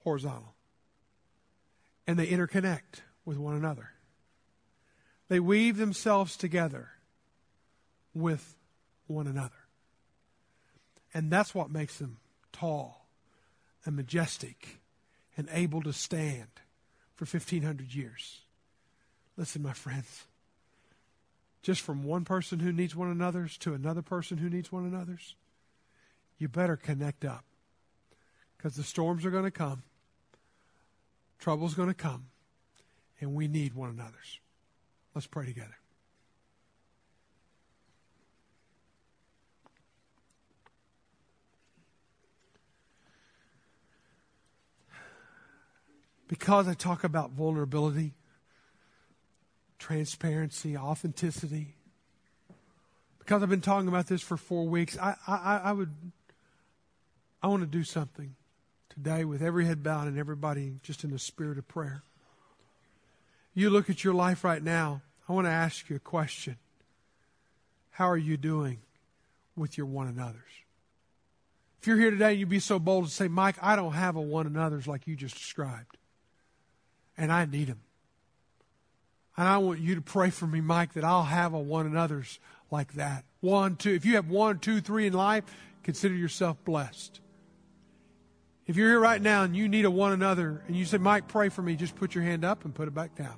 horizontal. 0.03 0.55
And 2.07 2.17
they 2.17 2.27
interconnect 2.27 3.01
with 3.25 3.37
one 3.37 3.55
another. 3.55 3.91
They 5.29 5.39
weave 5.39 5.77
themselves 5.77 6.35
together 6.35 6.89
with 8.13 8.55
one 9.07 9.27
another. 9.27 9.53
And 11.13 11.31
that's 11.31 11.55
what 11.55 11.71
makes 11.71 11.97
them 11.97 12.17
tall 12.51 13.07
and 13.85 13.95
majestic 13.95 14.79
and 15.37 15.47
able 15.51 15.81
to 15.83 15.93
stand 15.93 16.49
for 17.13 17.25
1,500 17.25 17.93
years. 17.93 18.41
Listen, 19.37 19.61
my 19.61 19.73
friends, 19.73 20.25
just 21.61 21.81
from 21.81 22.03
one 22.03 22.25
person 22.25 22.59
who 22.59 22.71
needs 22.71 22.95
one 22.95 23.09
another's 23.09 23.57
to 23.59 23.73
another 23.73 24.01
person 24.01 24.39
who 24.39 24.49
needs 24.49 24.71
one 24.71 24.85
another's, 24.85 25.35
you 26.37 26.47
better 26.47 26.75
connect 26.75 27.23
up 27.23 27.45
because 28.57 28.75
the 28.75 28.83
storms 28.83 29.25
are 29.25 29.31
going 29.31 29.43
to 29.43 29.51
come, 29.51 29.83
trouble's 31.37 31.73
going 31.73 31.87
to 31.87 31.93
come, 31.93 32.27
and 33.21 33.33
we 33.33 33.47
need 33.47 33.73
one 33.73 33.89
another's. 33.89 34.39
Let's 35.19 35.27
pray 35.27 35.47
together. 35.47 35.75
Because 46.29 46.69
I 46.69 46.73
talk 46.73 47.03
about 47.03 47.31
vulnerability, 47.31 48.13
transparency, 49.77 50.77
authenticity, 50.77 51.75
because 53.17 53.43
I've 53.43 53.49
been 53.49 53.59
talking 53.59 53.89
about 53.89 54.07
this 54.07 54.21
for 54.21 54.37
four 54.37 54.69
weeks, 54.69 54.97
I, 54.97 55.15
I, 55.27 55.59
I 55.65 55.71
would, 55.73 55.93
I 57.43 57.47
want 57.47 57.63
to 57.63 57.67
do 57.67 57.83
something 57.83 58.35
today 58.87 59.25
with 59.25 59.41
every 59.41 59.65
head 59.65 59.83
bowed 59.83 60.07
and 60.07 60.17
everybody 60.17 60.79
just 60.81 61.03
in 61.03 61.11
the 61.11 61.19
spirit 61.19 61.57
of 61.57 61.67
prayer. 61.67 62.03
You 63.53 63.69
look 63.69 63.89
at 63.89 64.05
your 64.05 64.13
life 64.13 64.45
right 64.45 64.63
now, 64.63 65.01
I 65.29 65.33
want 65.33 65.45
to 65.45 65.51
ask 65.51 65.87
you 65.89 65.95
a 65.95 65.99
question. 65.99 66.57
How 67.91 68.09
are 68.09 68.17
you 68.17 68.35
doing 68.35 68.79
with 69.55 69.77
your 69.77 69.85
one 69.85 70.07
another's? 70.07 70.41
If 71.79 71.87
you're 71.87 71.97
here 71.97 72.09
today, 72.09 72.33
you'd 72.33 72.49
be 72.49 72.59
so 72.59 72.79
bold 72.79 73.05
to 73.05 73.11
say, 73.11 73.27
Mike, 73.27 73.55
I 73.61 73.75
don't 73.75 73.93
have 73.93 74.15
a 74.15 74.21
one 74.21 74.47
another's 74.47 74.87
like 74.87 75.05
you 75.05 75.15
just 75.15 75.35
described 75.35 75.97
and 77.15 77.31
I 77.31 77.45
need 77.45 77.67
them. 77.67 77.81
And 79.37 79.47
I 79.47 79.59
want 79.59 79.79
you 79.79 79.95
to 79.95 80.01
pray 80.01 80.31
for 80.31 80.47
me, 80.47 80.61
Mike, 80.61 80.93
that 80.93 81.03
I'll 81.03 81.23
have 81.23 81.53
a 81.53 81.59
one 81.59 81.85
another's 81.85 82.39
like 82.71 82.93
that. 82.93 83.23
One, 83.39 83.75
two. 83.75 83.91
If 83.91 84.05
you 84.05 84.15
have 84.15 84.29
one, 84.29 84.59
two, 84.59 84.81
three 84.81 85.07
in 85.07 85.13
life, 85.13 85.43
consider 85.83 86.15
yourself 86.15 86.57
blessed. 86.65 87.21
If 88.65 88.75
you're 88.75 88.89
here 88.89 88.99
right 88.99 89.21
now 89.21 89.43
and 89.43 89.55
you 89.55 89.69
need 89.69 89.85
a 89.85 89.91
one 89.91 90.11
another 90.11 90.63
and 90.67 90.75
you 90.75 90.85
say, 90.85 90.97
Mike, 90.97 91.27
pray 91.27 91.49
for 91.49 91.61
me, 91.61 91.75
just 91.75 91.95
put 91.95 92.15
your 92.15 92.23
hand 92.23 92.43
up 92.43 92.65
and 92.65 92.73
put 92.73 92.87
it 92.87 92.93
back 92.93 93.15
down. 93.15 93.35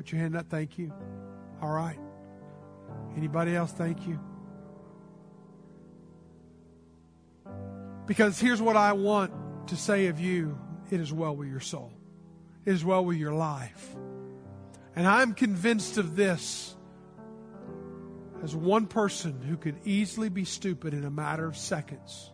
Put 0.00 0.12
your 0.12 0.20
hand 0.22 0.34
up, 0.34 0.48
thank 0.48 0.78
you. 0.78 0.94
All 1.60 1.68
right. 1.68 1.98
Anybody 3.18 3.54
else, 3.54 3.70
thank 3.70 4.06
you. 4.06 4.18
Because 8.06 8.40
here's 8.40 8.62
what 8.62 8.78
I 8.78 8.94
want 8.94 9.68
to 9.68 9.76
say 9.76 10.06
of 10.06 10.18
you 10.18 10.58
it 10.90 11.00
is 11.00 11.12
well 11.12 11.36
with 11.36 11.48
your 11.48 11.60
soul 11.60 11.92
it 12.64 12.72
is 12.72 12.82
well 12.82 13.04
with 13.04 13.18
your 13.18 13.34
life. 13.34 13.94
And 14.96 15.06
I'm 15.06 15.34
convinced 15.34 15.98
of 15.98 16.16
this 16.16 16.74
as 18.42 18.56
one 18.56 18.86
person 18.86 19.42
who 19.42 19.58
could 19.58 19.76
easily 19.84 20.30
be 20.30 20.46
stupid 20.46 20.94
in 20.94 21.04
a 21.04 21.10
matter 21.10 21.44
of 21.44 21.58
seconds. 21.58 22.32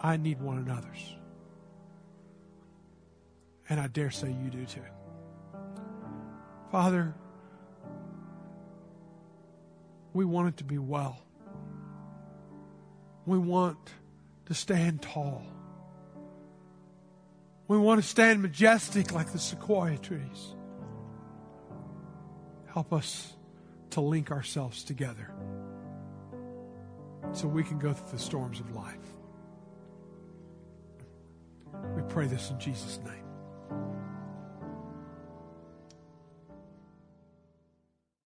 I 0.00 0.16
need 0.16 0.40
one 0.40 0.56
another's. 0.56 1.16
And 3.68 3.78
I 3.78 3.88
dare 3.88 4.10
say 4.10 4.28
you 4.28 4.48
do 4.48 4.64
too. 4.64 4.80
Father, 6.70 7.14
we 10.12 10.24
want 10.24 10.48
it 10.48 10.56
to 10.58 10.64
be 10.64 10.78
well. 10.78 11.18
We 13.26 13.38
want 13.38 13.78
to 14.46 14.54
stand 14.54 15.02
tall. 15.02 15.44
We 17.68 17.78
want 17.78 18.02
to 18.02 18.06
stand 18.06 18.42
majestic 18.42 19.12
like 19.12 19.32
the 19.32 19.38
sequoia 19.38 19.98
trees. 19.98 20.54
Help 22.66 22.92
us 22.92 23.32
to 23.90 24.00
link 24.00 24.30
ourselves 24.30 24.84
together 24.84 25.30
so 27.32 27.48
we 27.48 27.62
can 27.62 27.78
go 27.78 27.92
through 27.92 28.10
the 28.10 28.22
storms 28.22 28.60
of 28.60 28.74
life. 28.74 28.98
We 31.96 32.02
pray 32.02 32.26
this 32.26 32.50
in 32.50 32.58
Jesus' 32.58 32.98
name. 33.04 33.23